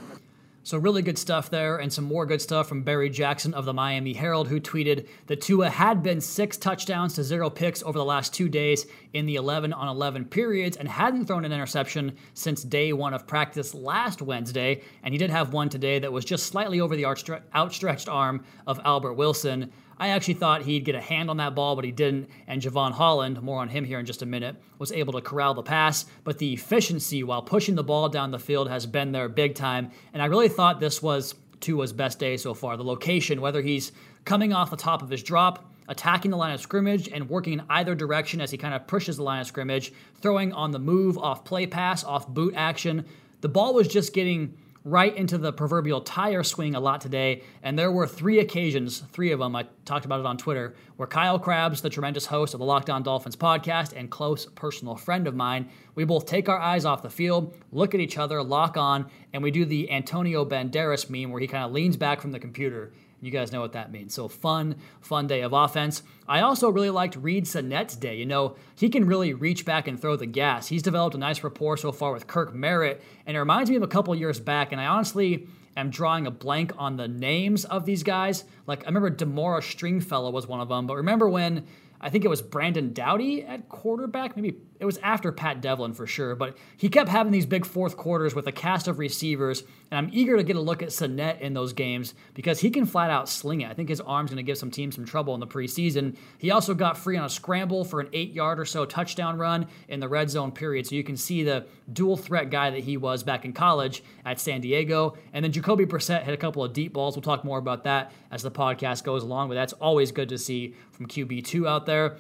So, 0.65 0.79
really 0.79 1.03
good 1.03 1.19
stuff 1.19 1.51
there, 1.51 1.79
and 1.79 1.93
some 1.93 2.05
more 2.05 2.25
good 2.25 2.41
stuff 2.41 2.69
from 2.69 2.85
Barry 2.85 3.11
Jackson 3.11 3.53
of 3.53 3.65
the 3.65 3.73
Miami 3.73 4.13
Herald, 4.13 4.47
who 4.47 4.61
tweeted 4.61 5.09
that 5.27 5.41
Tua 5.41 5.69
had 5.69 6.05
been 6.05 6.21
six 6.21 6.57
touchdowns 6.57 7.15
to 7.15 7.25
zero 7.25 7.51
picks 7.51 7.83
over 7.83 7.99
the 7.99 8.05
last 8.05 8.33
two 8.33 8.49
days 8.49 8.87
in 9.13 9.27
the 9.27 9.35
11 9.35 9.73
on 9.73 9.89
11 9.89 10.27
periods 10.27 10.77
and 10.77 10.89
hadn't 10.89 11.27
thrown 11.27 11.45
an 11.45 11.51
interception 11.51 12.17
since 12.35 12.63
day 12.63 12.93
one 12.93 13.13
of 13.13 13.27
practice 13.27 13.75
last 13.75 14.23
Wednesday. 14.23 14.83
And 15.03 15.13
he 15.13 15.19
did 15.19 15.31
have 15.31 15.53
one 15.53 15.69
today 15.69 15.99
that 15.99 16.13
was 16.13 16.25
just 16.25 16.47
slightly 16.47 16.81
over 16.81 16.95
the 16.95 17.07
outstretched 17.07 18.09
arm 18.09 18.45
of 18.69 18.81
Albert 18.85 19.15
Wilson. 19.15 19.73
I 20.03 20.09
actually 20.09 20.35
thought 20.35 20.63
he'd 20.63 20.85
get 20.85 20.97
a 20.97 21.01
hand 21.01 21.31
on 21.31 21.37
that 21.37 21.55
ball, 21.55 21.77
but 21.77 21.85
he 21.85 21.93
didn't. 21.93 22.29
And 22.49 22.61
Jevon 22.61 22.91
Holland, 22.91 23.41
more 23.41 23.61
on 23.61 23.69
him 23.69 23.85
here 23.85 24.01
in 24.01 24.05
just 24.05 24.21
a 24.21 24.27
minute, 24.27 24.57
was 24.81 24.91
able 24.91 25.13
to 25.13 25.21
corral 25.21 25.55
the 25.55 25.63
pass. 25.63 26.07
But 26.25 26.39
the 26.39 26.55
efficiency 26.55 27.23
while 27.23 27.41
pushing 27.41 27.77
the 27.77 27.85
ball 27.85 28.09
down 28.09 28.33
the 28.33 28.39
field 28.41 28.69
has 28.69 28.85
been 28.85 29.13
there 29.13 29.29
big 29.29 29.55
time. 29.55 29.93
And 30.13 30.21
I 30.21 30.27
really 30.27 30.49
thought 30.49 30.81
this 30.81 31.01
was 31.05 31.37
Tua's 31.61 31.93
best 31.93 32.19
day 32.19 32.37
so 32.37 32.53
far. 32.53 32.77
The 32.77 32.83
location, 32.83 33.41
whether 33.41 33.63
he's 33.63 33.93
coming 34.25 34.53
off 34.53 34.71
the 34.71 34.77
top 34.77 35.03
of 35.03 35.09
his 35.09 35.23
drop, 35.23 35.71
attacking 35.87 36.33
the 36.33 36.37
line 36.37 36.53
of 36.53 36.61
scrimmage 36.61 37.07
and 37.07 37.31
working 37.31 37.53
in 37.53 37.63
either 37.71 37.95
direction 37.95 38.41
as 38.41 38.51
he 38.51 38.59
kind 38.59 38.75
of 38.75 38.89
pushes 38.89 39.19
the 39.19 39.23
line 39.23 39.43
of 39.43 39.47
scrimmage, 39.47 39.93
throwing 40.21 40.53
on 40.53 40.73
the 40.73 40.81
move, 40.81 41.17
off 41.17 41.45
play 41.45 41.65
pass, 41.65 42.03
off 42.03 42.27
boot 42.27 42.55
action. 42.57 43.05
The 43.41 43.49
ball 43.49 43.73
was 43.73 43.87
just 43.87 44.13
getting 44.13 44.59
right 44.85 45.15
into 45.17 45.39
the 45.39 45.53
proverbial 45.53 46.01
tire 46.01 46.43
swing 46.43 46.75
a 46.75 46.81
lot 46.81 47.01
today. 47.01 47.43
And 47.63 47.79
there 47.79 47.93
were 47.93 48.07
three 48.07 48.41
occasions, 48.41 48.99
three 49.13 49.31
of 49.31 49.39
them, 49.39 49.55
I 49.55 49.67
talked 49.85 50.05
about 50.05 50.21
it 50.21 50.27
on 50.27 50.37
Twitter, 50.37 50.75
where 50.97 51.07
Kyle 51.07 51.39
Crabbs, 51.39 51.83
the 51.83 51.91
tremendous 51.91 52.27
host 52.27 52.55
of 52.55 52.59
the 52.59 52.67
Locked 52.67 52.91
On 52.91 53.03
Dolphins 53.03 53.37
podcast 53.37 53.93
and 53.97 54.11
close 54.11 54.47
personal 54.47 54.97
friend 54.97 55.27
of 55.27 55.35
mine, 55.35 55.69
we 55.95 56.05
both 56.05 56.27
take 56.27 56.49
our 56.49 56.59
eyes 56.59 56.85
off 56.85 57.03
the 57.03 57.11
field, 57.11 57.55
look 57.71 57.95
at 57.95 58.01
each 58.01 58.19
other, 58.19 58.43
lock 58.43 58.77
on, 58.77 59.07
and 59.33 59.43
we 59.43 59.51
do 59.51 59.65
the 59.65 59.91
Antonio 59.91 60.45
Banderas 60.45 61.09
meme 61.09 61.31
where 61.31 61.41
he 61.41 61.47
kind 61.47 61.65
of 61.65 61.73
leans 61.73 61.97
back 61.97 62.21
from 62.21 62.33
the 62.33 62.41
computer 62.41 62.93
you 63.23 63.31
guys 63.31 63.53
know 63.53 63.61
what 63.61 63.73
that 63.73 63.93
means. 63.93 64.13
So 64.13 64.27
fun, 64.27 64.77
fun 65.01 65.29
day 65.29 65.43
of 65.43 65.53
offense. 65.53 66.03
I 66.29 66.41
also 66.41 66.69
really 66.69 66.91
liked 66.91 67.15
Reid 67.17 67.45
Sinnett's 67.45 67.95
day. 67.95 68.17
You 68.17 68.27
know, 68.27 68.57
he 68.75 68.89
can 68.89 69.07
really 69.07 69.33
reach 69.33 69.65
back 69.65 69.87
and 69.87 69.99
throw 69.99 70.17
the 70.17 70.27
gas. 70.27 70.67
He's 70.67 70.83
developed 70.83 71.15
a 71.15 71.19
nice 71.19 71.45
rapport 71.45 71.77
so 71.77 71.93
far 71.93 72.13
with 72.13 72.27
Kirk 72.27 72.53
Merritt, 72.53 73.01
and 73.25 73.37
it 73.37 73.41
reminds 73.41 73.71
me 73.71 73.77
of 73.77 73.83
a 73.83 73.89
couple 73.89 74.15
years 74.17 74.41
back. 74.41 74.73
And 74.73 74.81
I 74.81 74.87
honestly 74.87 75.47
am 75.77 75.91
drawing 75.91 76.27
a 76.27 76.31
blank 76.33 76.73
on 76.77 76.97
the 76.97 77.07
names 77.07 77.65
of 77.65 77.87
these 77.87 78.03
guys. 78.03 78.45
Like 78.67 78.83
I 78.83 78.87
remember 78.87 79.11
Damore'ea 79.11 79.63
Stringfellow 79.63 80.31
was 80.31 80.49
one 80.49 80.61
of 80.61 80.69
them, 80.69 80.89
but 80.89 80.97
remember 80.97 81.29
when 81.29 81.65
I 82.01 82.11
think 82.11 82.25
it 82.25 82.29
was 82.29 82.43
Brandon 82.43 82.93
Doughty 82.93 83.45
at 83.45 83.69
quarterback. 83.69 84.35
Maybe 84.35 84.57
it 84.83 84.85
was 84.85 84.99
after 84.99 85.31
Pat 85.31 85.61
Devlin 85.61 85.93
for 85.93 86.09
sure, 86.09 86.35
but 86.35 86.57
he 86.77 86.89
kept 86.89 87.09
having 87.09 87.31
these 87.31 87.47
big 87.47 87.65
fourth 87.65 87.97
quarters 87.97 88.35
with 88.35 88.49
a 88.49 88.53
cast 88.53 88.89
of 88.89 88.99
receivers, 88.99 89.63
and 89.93 89.97
I'm 89.97 90.11
eager 90.13 90.37
to 90.37 90.43
get 90.43 90.57
a 90.57 90.61
look 90.61 90.83
at 90.83 90.91
Sinnett 90.91 91.41
in 91.41 91.55
those 91.55 91.73
games 91.73 92.15
because 92.35 92.59
he 92.59 92.69
can 92.69 92.85
flat 92.85 93.09
out 93.09 93.29
sling 93.29 93.61
it. 93.61 93.71
I 93.71 93.75
think 93.75 93.89
his 93.89 94.01
arm's 94.01 94.31
going 94.31 94.39
to 94.39 94.43
give 94.43 94.59
some 94.59 94.73
teams 94.73 94.97
some 94.97 95.05
trouble 95.05 95.35
in 95.35 95.41
the 95.41 95.47
preseason. 95.47 96.17
He 96.37 96.51
also 96.51 96.75
got 96.75 96.99
free 96.99 97.17
on 97.17 97.25
a 97.25 97.29
scramble 97.29 97.85
for 97.85 98.01
an 98.01 98.09
eight 98.13 98.33
yard 98.33 98.59
or 98.59 98.65
so 98.65 98.85
touchdown 98.85 99.39
run 99.39 99.69
in 99.87 100.01
the 100.01 100.09
red 100.09 100.29
zone 100.29 100.51
period, 100.51 100.89
so 100.89 100.97
you 100.97 101.05
can 101.05 101.17
see 101.17 101.45
the 101.45 101.65
dual 101.93 102.17
threat 102.17 102.51
guy 102.51 102.71
that 102.71 102.81
he 102.81 102.97
was 102.97 103.23
back 103.23 103.45
in 103.45 103.53
college 103.53 104.03
at 104.25 104.41
San 104.41 104.63
Diego. 104.63 105.17
And 105.33 105.45
then 105.45 105.53
Jacoby 105.53 105.87
Brissett 105.87 106.25
hit 106.25 106.35
a 106.35 106.37
couple 106.37 106.65
of 106.65 106.73
deep 106.73 106.93
balls. 106.93 107.15
We'll 107.15 107.23
talk 107.23 107.45
more 107.45 107.59
about 107.59 107.85
that 107.85 108.11
as 108.33 108.43
the 108.43 108.51
podcast 108.51 109.05
goes 109.05 109.23
along, 109.23 109.47
but 109.47 109.55
that's 109.55 109.75
always 109.75 110.11
good 110.11 110.29
to 110.31 110.39
see 110.39 110.75
from 110.91 111.07
QB2 111.07 111.69
out 111.69 111.87
there. 111.87 112.17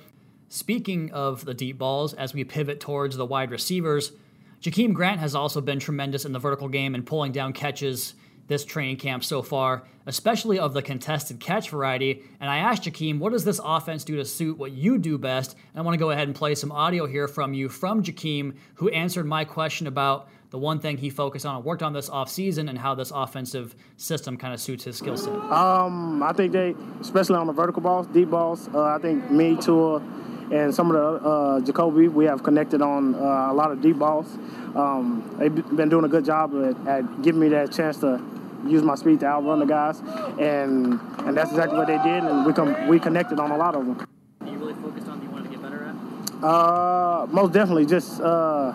Speaking 0.52 1.10
of 1.12 1.46
the 1.46 1.54
deep 1.54 1.78
balls, 1.78 2.12
as 2.12 2.34
we 2.34 2.44
pivot 2.44 2.78
towards 2.78 3.16
the 3.16 3.24
wide 3.24 3.50
receivers, 3.50 4.12
Jakeem 4.60 4.92
Grant 4.92 5.18
has 5.18 5.34
also 5.34 5.62
been 5.62 5.78
tremendous 5.78 6.26
in 6.26 6.32
the 6.34 6.38
vertical 6.38 6.68
game 6.68 6.94
and 6.94 7.06
pulling 7.06 7.32
down 7.32 7.54
catches 7.54 8.12
this 8.48 8.62
training 8.62 8.98
camp 8.98 9.24
so 9.24 9.40
far, 9.40 9.84
especially 10.04 10.58
of 10.58 10.74
the 10.74 10.82
contested 10.82 11.40
catch 11.40 11.70
variety. 11.70 12.22
And 12.38 12.50
I 12.50 12.58
asked 12.58 12.82
Jakeem, 12.82 13.18
what 13.18 13.32
does 13.32 13.46
this 13.46 13.62
offense 13.64 14.04
do 14.04 14.16
to 14.16 14.26
suit 14.26 14.58
what 14.58 14.72
you 14.72 14.98
do 14.98 15.16
best? 15.16 15.56
And 15.72 15.80
I 15.80 15.80
want 15.80 15.94
to 15.94 15.98
go 15.98 16.10
ahead 16.10 16.28
and 16.28 16.36
play 16.36 16.54
some 16.54 16.70
audio 16.70 17.06
here 17.06 17.28
from 17.28 17.54
you 17.54 17.70
from 17.70 18.02
Jakeem, 18.02 18.54
who 18.74 18.90
answered 18.90 19.24
my 19.24 19.46
question 19.46 19.86
about 19.86 20.28
the 20.50 20.58
one 20.58 20.80
thing 20.80 20.98
he 20.98 21.08
focused 21.08 21.46
on 21.46 21.56
and 21.56 21.64
worked 21.64 21.82
on 21.82 21.94
this 21.94 22.10
offseason 22.10 22.68
and 22.68 22.78
how 22.78 22.94
this 22.94 23.10
offensive 23.10 23.74
system 23.96 24.36
kind 24.36 24.52
of 24.52 24.60
suits 24.60 24.84
his 24.84 24.98
skill 24.98 25.16
set. 25.16 25.32
Um, 25.32 26.22
I 26.22 26.34
think 26.34 26.52
they, 26.52 26.74
especially 27.00 27.36
on 27.36 27.46
the 27.46 27.54
vertical 27.54 27.80
balls, 27.80 28.06
deep 28.08 28.28
balls, 28.28 28.68
uh, 28.74 28.82
I 28.82 28.98
think 28.98 29.30
me, 29.30 29.56
Tua, 29.56 30.02
and 30.52 30.74
some 30.74 30.90
of 30.90 30.94
the 31.22 31.28
uh, 31.28 31.60
Jacoby, 31.60 32.08
we 32.08 32.26
have 32.26 32.42
connected 32.42 32.82
on 32.82 33.14
uh, 33.14 33.50
a 33.50 33.54
lot 33.54 33.72
of 33.72 33.80
deep 33.80 33.98
balls. 33.98 34.26
Um, 34.76 35.34
they've 35.38 35.54
been 35.54 35.88
doing 35.88 36.04
a 36.04 36.08
good 36.08 36.26
job 36.26 36.52
at, 36.54 36.86
at, 36.86 37.22
giving 37.22 37.40
me 37.40 37.48
that 37.48 37.72
chance 37.72 37.96
to 37.98 38.22
use 38.66 38.82
my 38.82 38.94
speed 38.94 39.20
to 39.20 39.26
outrun 39.26 39.60
the 39.60 39.64
guys, 39.64 40.00
and 40.38 41.00
and 41.24 41.36
that's 41.36 41.50
exactly 41.50 41.78
what 41.78 41.86
they 41.86 41.98
did, 41.98 42.22
and 42.24 42.44
we 42.44 42.52
com- 42.52 42.86
we 42.86 43.00
connected 43.00 43.40
on 43.40 43.50
a 43.50 43.56
lot 43.56 43.74
of 43.74 43.86
them. 43.86 44.06
Are 44.42 44.46
you 44.46 44.58
really 44.58 44.74
focused 44.74 45.08
on? 45.08 45.20
Do 45.20 45.24
you 45.24 45.30
want 45.30 45.44
to 45.44 45.50
get 45.50 45.62
better 45.62 45.84
at? 45.84 46.44
Uh, 46.44 47.26
most 47.30 47.52
definitely, 47.52 47.86
just. 47.86 48.20
Uh, 48.20 48.72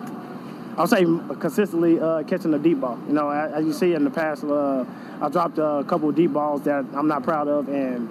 I'll 0.76 0.86
say 0.86 1.04
consistently 1.40 1.98
uh, 1.98 2.22
catching 2.22 2.52
the 2.52 2.58
deep 2.58 2.80
ball. 2.80 3.00
You 3.08 3.12
know, 3.12 3.30
as 3.30 3.64
you 3.64 3.72
see 3.72 3.94
in 3.94 4.04
the 4.04 4.10
past, 4.10 4.44
uh, 4.44 4.84
I 5.20 5.28
dropped 5.28 5.58
a 5.58 5.84
couple 5.88 6.08
of 6.08 6.14
deep 6.14 6.32
balls 6.32 6.62
that 6.62 6.86
I'm 6.94 7.08
not 7.08 7.24
proud 7.24 7.48
of, 7.48 7.68
and 7.68 8.08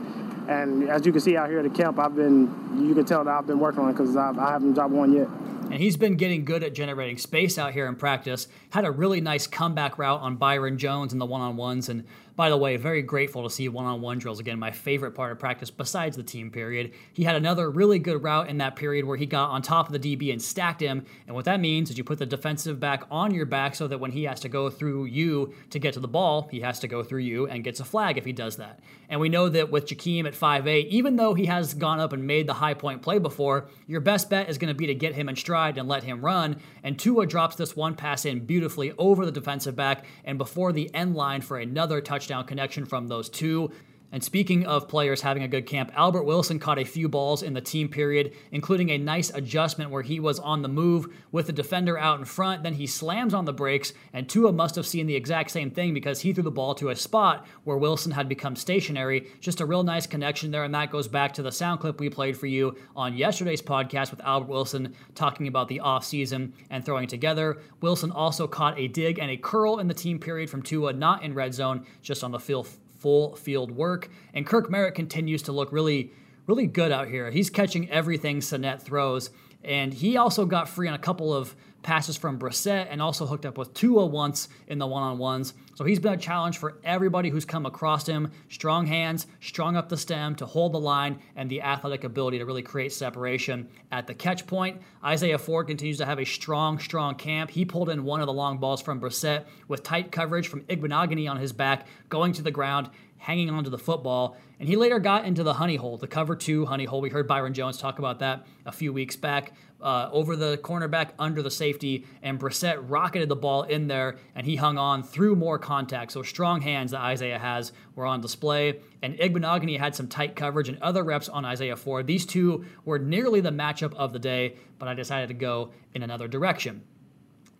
and 0.47 0.89
as 0.89 1.05
you 1.05 1.11
can 1.11 1.19
see 1.19 1.35
out 1.35 1.49
here 1.49 1.59
at 1.59 1.63
the 1.63 1.69
camp, 1.69 1.99
I've 1.99 2.15
been, 2.15 2.87
you 2.87 2.95
can 2.95 3.05
tell 3.05 3.23
that 3.23 3.31
I've 3.31 3.47
been 3.47 3.59
working 3.59 3.81
on 3.81 3.89
it 3.89 3.93
because 3.93 4.15
I 4.15 4.51
haven't 4.51 4.73
dropped 4.73 4.93
one 4.93 5.11
yet. 5.11 5.27
And 5.69 5.83
he's 5.83 5.97
been 5.97 6.15
getting 6.15 6.45
good 6.45 6.63
at 6.63 6.73
generating 6.73 7.17
space 7.17 7.57
out 7.57 7.73
here 7.73 7.87
in 7.87 7.95
practice. 7.95 8.47
Had 8.69 8.85
a 8.85 8.91
really 8.91 9.21
nice 9.21 9.47
comeback 9.47 9.97
route 9.97 10.21
on 10.21 10.37
Byron 10.37 10.77
Jones 10.77 11.13
in 11.13 11.19
the 11.19 11.25
one 11.25 11.41
on 11.41 11.57
ones, 11.57 11.89
and 11.89 12.05
by 12.37 12.51
the 12.51 12.57
way, 12.57 12.77
very 12.77 13.01
grateful 13.01 13.41
to 13.43 13.49
see 13.49 13.67
one 13.67 13.85
on 13.85 13.99
one 13.99 14.19
drills 14.19 14.39
again, 14.39 14.59
my 14.59 14.69
favorite 14.69 15.13
part 15.13 15.31
of 15.31 15.39
practice 15.39 15.71
besides 15.71 16.15
the 16.15 16.21
team 16.21 16.51
period. 16.51 16.93
He 17.11 17.23
had 17.23 17.35
another 17.35 17.67
really 17.71 17.97
good 17.97 18.21
route 18.21 18.47
in 18.47 18.59
that 18.59 18.75
period 18.75 19.05
where 19.05 19.17
he 19.17 19.25
got 19.25 19.49
on 19.49 19.63
top 19.63 19.87
of 19.87 19.99
the 19.99 20.15
DB 20.15 20.31
and 20.31 20.39
stacked 20.39 20.79
him. 20.79 21.03
And 21.25 21.35
what 21.35 21.45
that 21.45 21.59
means 21.59 21.89
is 21.89 21.97
you 21.97 22.03
put 22.03 22.19
the 22.19 22.27
defensive 22.27 22.79
back 22.79 23.05
on 23.09 23.33
your 23.33 23.47
back 23.47 23.73
so 23.73 23.87
that 23.87 23.99
when 23.99 24.11
he 24.11 24.25
has 24.25 24.39
to 24.41 24.49
go 24.49 24.69
through 24.69 25.05
you 25.05 25.55
to 25.71 25.79
get 25.79 25.95
to 25.95 25.99
the 25.99 26.07
ball, 26.07 26.47
he 26.51 26.59
has 26.59 26.79
to 26.81 26.87
go 26.87 27.01
through 27.01 27.21
you 27.21 27.47
and 27.47 27.63
gets 27.63 27.79
a 27.79 27.85
flag 27.85 28.19
if 28.19 28.25
he 28.25 28.33
does 28.33 28.57
that. 28.57 28.81
And 29.09 29.19
we 29.19 29.29
know 29.29 29.49
that 29.49 29.71
with 29.71 29.87
Jakeem 29.87 30.27
at 30.27 30.33
5'8, 30.33 30.89
even 30.89 31.15
though 31.15 31.33
he 31.33 31.47
has 31.47 31.73
gone 31.73 31.99
up 31.99 32.13
and 32.13 32.27
made 32.27 32.45
the 32.45 32.53
high 32.53 32.75
point 32.75 33.01
play 33.01 33.17
before, 33.17 33.67
your 33.87 34.01
best 34.01 34.29
bet 34.29 34.47
is 34.47 34.59
going 34.59 34.71
to 34.71 34.77
be 34.77 34.85
to 34.85 34.93
get 34.93 35.15
him 35.15 35.27
in 35.27 35.35
stride 35.35 35.56
and 35.77 35.87
let 35.87 36.03
him 36.03 36.23
run. 36.23 36.57
And 36.83 36.99
Tua 36.99 37.25
drops 37.25 37.55
this 37.55 37.75
one 37.75 37.95
pass 37.95 38.25
in 38.25 38.45
beautifully 38.45 38.93
over 38.97 39.25
the 39.25 39.31
defensive 39.31 39.75
back 39.75 40.05
and 40.23 40.37
before 40.37 40.71
the 40.71 40.93
end 40.93 41.15
line 41.15 41.41
for 41.41 41.57
another 41.57 41.99
touchdown 41.99 42.27
touchdown 42.27 42.45
connection 42.45 42.85
from 42.85 43.07
those 43.07 43.29
two. 43.29 43.71
And 44.11 44.23
speaking 44.23 44.65
of 44.65 44.87
players 44.87 45.21
having 45.21 45.43
a 45.43 45.49
good 45.49 45.65
camp, 45.65 45.91
Albert 45.93 46.23
Wilson 46.23 46.59
caught 46.59 46.79
a 46.79 46.85
few 46.85 47.09
balls 47.09 47.43
in 47.43 47.53
the 47.53 47.59
team 47.59 47.89
period, 47.89 48.33
including 48.51 48.89
a 48.89 48.97
nice 48.97 49.29
adjustment 49.31 49.91
where 49.91 50.01
he 50.01 50.21
was 50.21 50.39
on 50.39 50.61
the 50.61 50.69
move 50.69 51.07
with 51.33 51.47
the 51.47 51.53
defender 51.53 51.97
out 51.97 52.17
in 52.17 52.23
front. 52.23 52.63
Then 52.63 52.75
he 52.75 52.87
slams 52.87 53.33
on 53.33 53.43
the 53.43 53.51
brakes, 53.51 53.91
and 54.13 54.29
Tua 54.29 54.53
must 54.53 54.75
have 54.75 54.87
seen 54.87 55.07
the 55.07 55.15
exact 55.15 55.51
same 55.51 55.69
thing 55.69 55.93
because 55.93 56.21
he 56.21 56.31
threw 56.31 56.43
the 56.43 56.51
ball 56.51 56.73
to 56.75 56.89
a 56.89 56.95
spot 56.95 57.45
where 57.65 57.77
Wilson 57.77 58.13
had 58.13 58.29
become 58.29 58.55
stationary. 58.55 59.27
Just 59.41 59.59
a 59.59 59.65
real 59.65 59.83
nice 59.83 60.07
connection 60.07 60.51
there, 60.51 60.63
and 60.63 60.73
that 60.73 60.89
goes 60.89 61.09
back 61.09 61.33
to 61.33 61.43
the 61.43 61.51
sound 61.51 61.81
clip 61.81 61.99
we 61.99 62.09
played 62.09 62.37
for 62.37 62.47
you 62.47 62.77
on 62.95 63.17
yesterday's 63.17 63.61
podcast 63.61 64.11
with 64.11 64.21
Albert 64.21 64.47
Wilson 64.47 64.95
talking 65.15 65.47
about 65.47 65.67
the 65.67 65.81
offseason 65.83 66.53
and 66.69 66.85
throwing 66.85 67.07
together. 67.07 67.57
Wilson 67.81 68.11
also 68.11 68.47
caught 68.47 68.79
a 68.79 68.87
dig 68.87 69.19
and 69.19 69.29
a 69.29 69.37
curl 69.37 69.79
in 69.79 69.87
the 69.89 69.93
team 69.93 70.17
period 70.17 70.49
from 70.49 70.61
Tua, 70.61 70.93
not 70.93 71.23
in 71.23 71.33
red 71.33 71.53
zone, 71.53 71.85
just 72.01 72.23
on 72.23 72.31
the 72.31 72.39
field 72.39 72.69
full 72.99 73.35
field 73.35 73.71
work. 73.71 74.09
And 74.33 74.45
Kirk 74.45 74.69
Merritt 74.69 74.95
continues 74.95 75.41
to 75.43 75.51
look 75.51 75.71
really, 75.71 76.11
really 76.45 76.67
good 76.67 76.91
out 76.91 77.07
here. 77.07 77.31
He's 77.31 77.49
catching 77.49 77.89
everything 77.89 78.41
Sinnett 78.41 78.81
throws. 78.81 79.29
And 79.63 79.93
he 79.93 80.17
also 80.17 80.45
got 80.45 80.69
free 80.69 80.87
on 80.87 80.93
a 80.93 80.99
couple 80.99 81.33
of 81.33 81.55
passes 81.83 82.17
from 82.17 82.37
Brissett 82.37 82.87
and 82.89 83.01
also 83.01 83.25
hooked 83.25 83.45
up 83.45 83.57
with 83.57 83.73
Tua 83.73 84.05
once 84.05 84.49
in 84.67 84.77
the 84.77 84.87
one 84.87 85.03
on 85.03 85.17
ones. 85.17 85.53
So 85.77 85.85
he's 85.85 85.99
been 85.99 86.13
a 86.13 86.17
challenge 86.17 86.57
for 86.57 86.79
everybody 86.83 87.29
who's 87.29 87.45
come 87.45 87.67
across 87.67 88.07
him. 88.07 88.31
Strong 88.49 88.87
hands, 88.87 89.27
strong 89.41 89.75
up 89.75 89.89
the 89.89 89.95
stem 89.95 90.33
to 90.37 90.45
hold 90.47 90.73
the 90.73 90.79
line, 90.79 91.19
and 91.35 91.51
the 91.51 91.61
athletic 91.61 92.03
ability 92.03 92.39
to 92.39 92.47
really 92.47 92.63
create 92.63 92.91
separation 92.91 93.67
at 93.91 94.07
the 94.07 94.15
catch 94.15 94.47
point. 94.47 94.81
Isaiah 95.05 95.37
Ford 95.37 95.67
continues 95.67 95.99
to 95.99 96.05
have 96.07 96.17
a 96.17 96.25
strong, 96.25 96.79
strong 96.79 97.13
camp. 97.13 97.51
He 97.51 97.63
pulled 97.63 97.89
in 97.89 98.05
one 98.05 98.21
of 98.21 98.25
the 98.25 98.33
long 98.33 98.57
balls 98.57 98.81
from 98.81 98.99
Brissett 98.99 99.45
with 99.67 99.83
tight 99.83 100.11
coverage 100.11 100.47
from 100.47 100.61
Igbinoghene 100.61 101.29
on 101.29 101.37
his 101.37 101.53
back, 101.53 101.85
going 102.09 102.33
to 102.33 102.41
the 102.41 102.49
ground 102.49 102.89
hanging 103.19 103.49
onto 103.49 103.69
the 103.69 103.77
football. 103.77 104.37
And 104.59 104.67
he 104.67 104.75
later 104.75 104.99
got 104.99 105.25
into 105.25 105.43
the 105.43 105.53
honey 105.53 105.75
hole, 105.75 105.97
the 105.97 106.07
cover 106.07 106.35
two 106.35 106.65
honey 106.65 106.85
hole. 106.85 107.01
We 107.01 107.09
heard 107.09 107.27
Byron 107.27 107.53
Jones 107.53 107.77
talk 107.77 107.99
about 107.99 108.19
that 108.19 108.47
a 108.65 108.71
few 108.71 108.91
weeks 108.93 109.15
back. 109.15 109.53
Uh, 109.79 110.09
over 110.11 110.35
the 110.35 110.57
cornerback, 110.57 111.09
under 111.19 111.43
the 111.43 111.51
safety, 111.51 112.03
and 112.23 112.39
Brissett 112.39 112.83
rocketed 112.89 113.29
the 113.29 113.35
ball 113.35 113.61
in 113.61 113.87
there, 113.87 114.15
and 114.33 114.47
he 114.47 114.55
hung 114.55 114.79
on 114.79 115.03
through 115.03 115.35
more 115.35 115.59
contact. 115.67 116.13
So 116.13 116.23
strong 116.23 116.61
hands 116.61 116.91
that 116.91 117.01
Isaiah 117.01 117.37
has 117.37 117.73
were 117.93 118.05
on 118.05 118.21
display. 118.21 118.79
And 119.01 119.17
Igbinoghene 119.17 119.77
had 119.77 119.95
some 119.95 120.07
tight 120.07 120.37
coverage 120.37 120.69
and 120.69 120.81
other 120.81 121.03
reps 121.03 121.27
on 121.27 121.43
Isaiah 121.43 121.75
Ford. 121.75 122.07
These 122.07 122.25
two 122.25 122.63
were 122.85 122.97
nearly 122.97 123.41
the 123.41 123.51
matchup 123.51 123.93
of 123.95 124.13
the 124.13 124.19
day, 124.19 124.55
but 124.79 124.87
I 124.87 124.93
decided 124.93 125.27
to 125.27 125.33
go 125.33 125.71
in 125.93 126.03
another 126.03 126.29
direction. 126.29 126.83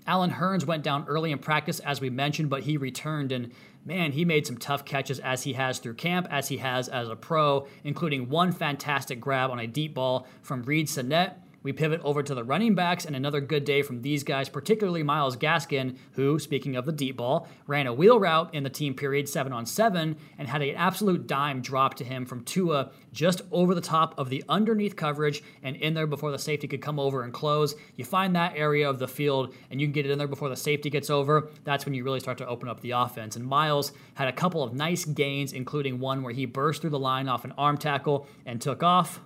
Allen 0.08 0.32
Hurns 0.32 0.66
went 0.66 0.84
down 0.84 1.06
early 1.10 1.34
in 1.34 1.40
practice, 1.40 1.82
as 1.82 2.00
we 2.00 2.10
mentioned, 2.10 2.50
but 2.50 2.64
he 2.64 2.78
returned 2.78 3.34
and 3.34 3.52
man, 3.84 4.14
he 4.14 4.24
made 4.24 4.48
some 4.48 4.58
tough 4.58 4.86
catches 4.86 5.20
as 5.20 5.44
he 5.44 5.54
has 5.54 5.80
through 5.80 5.96
camp, 5.96 6.28
as 6.30 6.48
he 6.48 6.58
has 6.58 6.88
as 6.88 7.10
a 7.10 7.16
pro, 7.16 7.68
including 7.84 8.30
one 8.30 8.54
fantastic 8.54 9.20
grab 9.20 9.52
on 9.52 9.60
a 9.60 9.68
deep 9.68 9.94
ball 9.94 10.26
from 10.42 10.64
Reid 10.64 10.88
Sinnett. 10.88 11.34
We 11.68 11.74
pivot 11.74 12.00
over 12.06 12.24
to 12.24 12.34
the 12.34 12.46
running 12.46 12.76
backs, 12.76 13.04
and 13.04 13.14
another 13.14 13.42
good 13.42 13.66
day 13.66 13.82
from 13.82 14.02
these 14.02 14.24
guys, 14.24 14.48
particularly 14.48 15.04
Myles 15.04 15.36
Gaskin, 15.36 15.98
who, 16.14 16.40
speaking 16.40 16.78
of 16.78 16.86
the 16.86 16.94
deep 16.94 17.18
ball, 17.18 17.46
ran 17.68 17.88
a 17.88 17.94
wheel 17.94 18.22
route 18.22 18.54
in 18.54 18.64
the 18.64 18.70
team 18.70 18.94
period 18.94 19.28
7 19.28 19.52
on 19.52 19.66
7 19.66 20.16
and 20.38 20.48
had 20.48 20.62
an 20.62 20.76
absolute 20.78 21.28
dime 21.28 21.62
drop 21.62 21.96
to 21.96 22.06
him 22.06 22.26
from 22.26 22.46
Tua 22.46 22.92
just 23.12 23.42
over 23.52 23.76
the 23.76 23.82
top 23.82 24.18
of 24.18 24.30
the 24.30 24.46
underneath 24.48 24.96
coverage 24.96 25.44
and 25.62 25.76
in 25.76 25.94
there 25.94 26.08
before 26.08 26.32
the 26.32 26.40
safety 26.40 26.70
could 26.70 26.82
come 26.82 27.02
over 27.02 27.24
and 27.24 27.34
close. 27.34 27.76
You 27.98 28.06
find 28.06 28.34
that 28.38 28.56
area 28.56 28.90
of 28.90 28.98
the 28.98 29.08
field 29.10 29.54
and 29.70 29.82
you 29.82 29.88
can 29.88 29.92
get 29.92 30.06
it 30.06 30.12
in 30.12 30.18
there 30.18 30.26
before 30.26 30.48
the 30.48 30.56
safety 30.56 30.90
gets 30.90 31.10
over. 31.10 31.50
That's 31.66 31.84
when 31.84 31.94
you 31.94 32.06
really 32.06 32.22
start 32.22 32.38
to 32.38 32.48
open 32.48 32.70
up 32.70 32.80
the 32.80 32.92
offense. 32.92 33.36
And 33.36 33.46
Myles 33.46 33.92
had 34.14 34.30
a 34.30 34.34
couple 34.34 34.64
of 34.64 34.74
nice 34.74 35.04
gains, 35.04 35.52
including 35.52 36.00
one 36.00 36.24
where 36.24 36.32
he 36.32 36.46
burst 36.46 36.80
through 36.80 36.92
the 36.92 36.98
line 36.98 37.28
off 37.28 37.44
an 37.44 37.52
arm 37.58 37.78
tackle 37.78 38.26
and 38.46 38.62
took 38.62 38.84
off. 38.84 39.20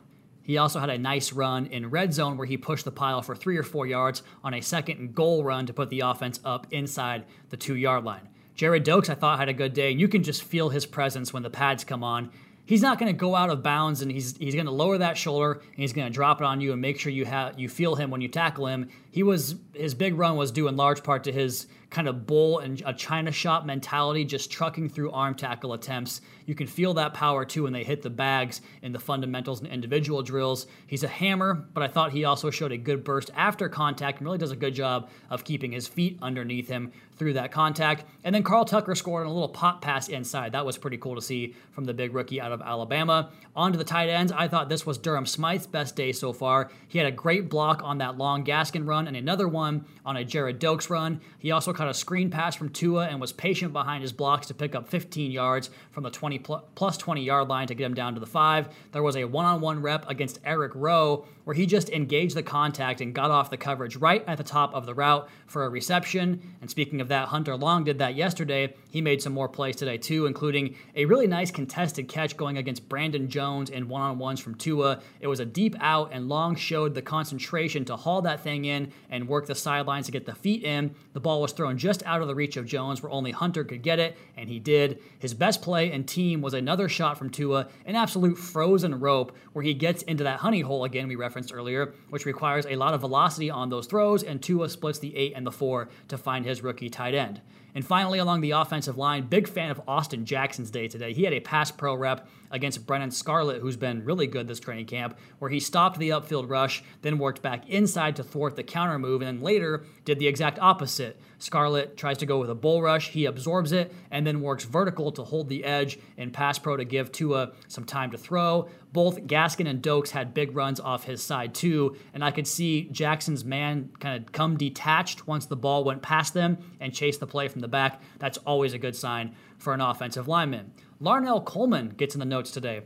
He 0.44 0.58
also 0.58 0.80
had 0.80 0.90
a 0.90 0.98
nice 0.98 1.32
run 1.32 1.68
in 1.68 1.90
red 1.90 2.14
zone 2.14 2.38
where 2.38 2.48
he 2.48 2.58
pushed 2.58 2.86
the 2.86 2.92
pile 2.92 3.22
for 3.22 3.36
three 3.36 3.58
or 3.58 3.64
four 3.64 3.86
yards 3.86 4.24
on 4.44 4.54
a 4.54 4.62
second 4.62 5.00
and 5.00 5.16
goal 5.16 5.44
run 5.44 5.66
to 5.68 5.74
put 5.74 5.90
the 5.90 6.02
offense 6.02 6.40
up 6.44 6.68
inside 6.72 7.26
the 7.50 7.58
two 7.58 7.76
yard 7.76 8.04
line. 8.04 8.28
Gerrid 8.56 8.84
Doaks, 8.84 9.10
I 9.10 9.16
thought, 9.16 9.40
had 9.40 9.50
a 9.50 9.54
good 9.54 9.74
day, 9.74 9.92
and 9.92 10.00
you 10.00 10.08
can 10.08 10.24
just 10.24 10.44
feel 10.44 10.70
his 10.70 10.86
presence 10.86 11.34
when 11.34 11.44
the 11.44 11.50
pads 11.50 11.84
come 11.84 12.04
on. 12.04 12.32
He's 12.66 12.82
not 12.82 13.00
going 13.00 13.12
to 13.12 13.18
go 13.18 13.36
out 13.36 13.50
of 13.50 13.64
bounds, 13.64 14.02
and 14.02 14.12
he's 14.12 14.38
he's 14.38 14.54
going 14.54 14.66
to 14.66 14.72
lower 14.72 14.98
that 14.98 15.18
shoulder, 15.18 15.54
and 15.54 15.78
he's 15.78 15.94
going 15.94 16.08
to 16.08 16.14
drop 16.14 16.42
it 16.42 16.46
on 16.46 16.62
you 16.62 16.72
and 16.72 16.82
make 16.82 17.00
sure 17.00 17.12
you 17.12 17.26
have 17.26 17.60
you 17.60 17.68
feel 17.68 17.96
him 17.96 18.12
when 18.12 18.22
you 18.22 18.28
tackle 18.28 18.68
him. 18.68 18.90
He 19.10 19.24
was 19.24 19.56
his 19.74 19.94
big 19.94 20.16
run 20.16 20.38
was 20.38 20.52
due 20.52 20.68
in 20.68 20.76
large 20.76 21.04
part 21.04 21.24
to 21.26 21.32
his 21.32 21.68
kind 21.92 22.08
of 22.08 22.26
bull 22.26 22.60
and 22.60 22.82
a 22.86 22.94
China 22.94 23.32
shop 23.32 23.66
mentality, 23.66 24.26
just 24.26 24.50
trucking 24.50 24.90
through 24.90 25.12
arm 25.12 25.36
tackle 25.36 25.74
attempts. 25.74 26.22
You 26.46 26.56
can 26.56 26.66
feel 26.66 26.94
that 26.96 27.14
power 27.14 27.46
too 27.46 27.64
when 27.64 27.74
they 27.74 27.84
hit 27.84 28.02
the 28.02 28.10
bags 28.10 28.62
in 28.82 28.94
the 28.94 29.00
fundamentals 29.00 29.60
and 29.60 29.70
individual 29.70 30.24
drills. 30.24 30.68
He's 30.88 31.04
a 31.04 31.08
hammer, 31.08 31.54
but 31.54 31.84
I 31.84 31.88
thought 31.88 32.14
he 32.14 32.24
also 32.26 32.50
showed 32.50 32.72
a 32.72 32.78
good 32.78 33.04
burst 33.04 33.30
after 33.36 33.70
contact 33.70 34.20
and 34.20 34.26
really 34.26 34.38
does 34.38 34.52
a 34.52 34.56
good 34.56 34.74
job 34.74 35.10
of 35.30 35.44
keeping 35.44 35.74
his 35.74 35.88
feet 35.88 36.18
underneath 36.22 36.68
him 36.68 36.94
through 37.18 37.34
that 37.34 37.52
contact. 37.52 38.04
And 38.24 38.34
then 38.34 38.42
Carl 38.42 38.66
Tucker 38.66 38.96
scored 38.96 39.28
on 39.28 39.32
a 39.32 39.34
little 39.34 39.50
pop 39.50 39.82
pass 39.82 40.10
inside. 40.10 40.54
That 40.54 40.66
was 40.66 40.78
pretty 40.78 40.98
cool 40.98 41.16
to 41.16 41.22
see 41.22 41.56
from 41.72 41.84
the 41.84 41.94
big 41.94 42.16
rookie 42.16 42.42
out 42.42 42.52
of 42.52 42.62
Alabama. 42.62 43.30
On 43.56 43.72
to 43.72 43.78
the 43.78 43.84
tight 43.84 44.10
ends. 44.10 44.32
I 44.32 44.48
thought 44.48 44.70
this 44.70 44.86
was 44.86 44.98
Durham 44.98 45.26
Smythe's 45.26 45.68
best 45.68 45.96
day 45.96 46.14
so 46.14 46.34
far. 46.34 46.72
He 46.88 46.98
had 46.98 47.06
a 47.06 47.12
great 47.12 47.50
block 47.50 47.82
on 47.84 48.00
that 48.00 48.18
long 48.18 48.44
Gaskin 48.44 48.88
run 48.88 49.08
and 49.08 49.16
another 49.16 49.48
one 49.48 49.86
on 50.06 50.18
a 50.18 50.26
Gerrid 50.26 50.58
Doaks 50.58 50.90
run. 50.90 51.22
He 51.38 51.52
also 51.52 51.74
caught 51.82 51.90
a 51.90 51.94
screen 51.96 52.30
pass 52.30 52.54
from 52.54 52.70
Tua 52.70 53.08
and 53.08 53.20
was 53.20 53.34
patient 53.34 53.74
behind 53.74 54.04
his 54.04 54.12
blocks 54.12 54.46
to 54.46 54.54
pick 54.54 54.76
up 54.76 54.88
15 54.88 55.32
yards 55.32 55.72
from 55.90 56.04
the 56.04 56.12
20 56.12 56.38
plus 56.76 56.96
20 56.96 57.24
yard 57.24 57.48
line 57.48 57.66
to 57.66 57.74
get 57.74 57.86
him 57.86 57.96
down 57.96 58.14
to 58.14 58.20
the 58.20 58.28
five. 58.28 58.70
There 58.92 59.02
was 59.02 59.16
a 59.16 59.24
one 59.24 59.46
on 59.46 59.62
one 59.62 59.82
rep 59.82 60.08
against 60.08 60.40
Eric 60.46 60.74
Rowe 60.76 61.26
where 61.44 61.56
he 61.56 61.66
just 61.66 61.90
engaged 61.90 62.36
the 62.36 62.44
contact 62.44 63.02
and 63.02 63.14
got 63.16 63.32
off 63.32 63.50
the 63.50 63.58
coverage 63.58 63.96
right 63.96 64.24
at 64.28 64.38
the 64.38 64.44
top 64.44 64.74
of 64.74 64.86
the 64.86 64.94
route 64.94 65.28
for 65.48 65.66
a 65.66 65.70
reception. 65.70 66.40
And 66.62 66.70
speaking 66.70 67.02
of 67.02 67.08
that, 67.08 67.30
Hunter 67.30 67.56
Long 67.56 67.84
did 67.84 67.98
that 68.00 68.16
yesterday. 68.16 68.74
He 68.90 69.02
made 69.02 69.22
some 69.22 69.34
more 69.34 69.50
plays 69.50 69.76
today 69.76 69.98
too, 69.98 70.26
including 70.26 70.76
a 70.96 71.06
really 71.06 71.28
nice 71.28 71.52
contested 71.52 72.08
catch 72.08 72.38
going 72.38 72.58
against 72.58 72.88
Brandon 72.88 73.30
Jones 73.30 73.70
in 73.70 73.90
one 73.90 74.02
on 74.02 74.20
ones 74.20 74.40
from 74.40 74.56
Tua. 74.56 75.02
It 75.20 75.28
was 75.28 75.40
a 75.40 75.46
deep 75.46 75.76
out, 75.80 76.12
and 76.14 76.30
Long 76.30 76.56
showed 76.56 76.94
the 76.94 77.02
concentration 77.02 77.86
to 77.86 77.96
haul 77.96 78.22
that 78.22 78.42
thing 78.42 78.66
in 78.66 78.92
and 79.10 79.28
work 79.28 79.48
the 79.48 79.56
sidelines 79.56 80.06
to 80.06 80.12
get 80.12 80.26
the 80.26 80.36
feet 80.36 80.64
in. 80.64 80.94
The 81.14 81.20
ball 81.20 81.42
was 81.42 81.52
thrown 81.52 81.71
just 81.78 82.04
out 82.04 82.22
of 82.22 82.28
the 82.28 82.36
reach 82.36 82.58
of 82.58 82.66
Jones 82.66 83.02
where 83.02 83.12
only 83.12 83.32
Hunter 83.32 83.64
could 83.64 83.82
get 83.82 84.00
it, 84.00 84.18
and 84.38 84.50
he 84.50 84.60
did. 84.60 85.00
His 85.20 85.34
best 85.34 85.62
play 85.62 85.92
and 85.92 86.08
team 86.08 86.42
was 86.42 86.54
another 86.54 86.90
shot 86.90 87.18
from 87.18 87.30
Tua, 87.30 87.68
an 87.86 87.96
absolute 87.96 88.38
frozen 88.38 89.00
rope 89.00 89.36
where 89.54 89.64
he 89.64 89.74
gets 89.74 90.04
into 90.04 90.24
that 90.24 90.40
honey 90.40 90.62
hole 90.62 90.84
again 90.84 91.08
we 91.08 91.16
referenced 91.16 91.54
earlier, 91.54 91.94
which 92.10 92.26
requires 92.26 92.66
a 92.66 92.76
lot 92.76 92.94
of 92.94 93.02
velocity 93.02 93.50
on 93.50 93.70
those 93.70 93.88
throws, 93.88 94.24
and 94.24 94.42
Tua 94.42 94.70
splits 94.70 95.00
the 95.00 95.16
8 95.16 95.34
and 95.36 95.46
the 95.46 95.52
4 95.52 95.90
to 96.08 96.18
find 96.18 96.46
his 96.46 96.62
rookie 96.62 96.90
tight 96.90 97.14
end. 97.14 97.42
And 97.74 97.86
finally, 97.86 98.20
along 98.20 98.42
the 98.42 98.52
offensive 98.52 98.98
line, 98.98 99.28
big 99.28 99.48
fan 99.48 99.72
of 99.72 99.82
Austin 99.88 100.26
Jackson's 100.26 100.72
day 100.72 100.88
today. 100.88 101.14
He 101.14 101.24
had 101.24 101.34
a 101.34 101.40
pass 101.40 101.72
pro 101.72 101.96
rep 101.96 102.28
against 102.52 102.86
Brennan 102.86 103.12
Scarlett, 103.12 103.62
who's 103.62 103.78
been 103.78 104.04
really 104.04 104.28
good 104.28 104.48
this 104.48 104.60
training 104.60 104.86
camp, 104.86 105.18
where 105.40 105.50
he 105.50 105.60
stopped 105.60 105.98
the 105.98 106.10
upfield 106.10 106.50
rush, 106.50 106.84
then 107.02 107.18
worked 107.18 107.42
back 107.42 107.70
inside 107.70 108.18
to 108.18 108.24
thwart 108.24 108.56
the 108.56 108.64
counter 108.64 109.00
move, 109.00 109.22
and 109.22 109.38
then 109.38 109.44
later 109.44 109.86
did 110.04 110.20
the 110.20 110.28
exact 110.28 110.60
opposite. 110.60 111.20
Scarlett 111.40 111.98
tries 111.98 112.18
to 112.20 112.26
go 112.26 112.40
with 112.40 112.50
a 112.50 112.56
bull 112.56 112.82
rush, 112.82 113.10
he 113.10 113.26
absorbs 113.26 113.72
it, 113.72 113.94
and 114.12 114.28
then 114.28 114.42
works 114.42 114.66
vertical 114.66 115.12
to 115.14 115.24
hold 115.24 115.50
the 115.50 115.64
edge 115.64 115.98
and 116.18 116.34
pass 116.34 116.60
pro 116.60 116.78
to 116.78 116.86
give 116.86 117.12
Tua 117.12 117.54
some 117.68 117.86
time 117.86 118.12
to 118.12 118.18
throw. 118.18 118.70
Both 118.94 119.22
Gaskin 119.26 119.70
and 119.70 119.82
Doaks 119.82 120.12
had 120.12 120.34
big 120.34 120.56
runs 120.56 120.80
off 120.80 121.06
his 121.06 121.24
side 121.24 121.54
too, 121.54 121.96
and 122.14 122.24
I 122.24 122.32
could 122.32 122.48
see 122.48 122.90
Jackson's 122.92 123.46
man 123.46 123.90
kind 124.00 124.22
of 124.22 124.32
come 124.34 124.58
detached 124.58 125.28
once 125.28 125.46
the 125.46 125.56
ball 125.56 125.84
went 125.84 126.02
past 126.02 126.34
them 126.34 126.58
and 126.80 126.94
chase 126.94 127.18
the 127.18 127.28
play 127.28 127.48
from 127.48 127.62
the 127.62 127.68
back. 127.68 128.02
That's 128.20 128.38
always 128.40 128.74
a 128.74 128.78
good 128.78 128.96
sign 128.96 129.36
for 129.58 129.74
an 129.74 129.82
offensive 129.82 130.28
lineman. 130.28 130.74
Larnel 131.02 131.46
Coleman 131.46 131.90
gets 131.90 132.16
in 132.16 132.20
the 132.20 132.26
notes 132.26 132.52
today. 132.52 132.82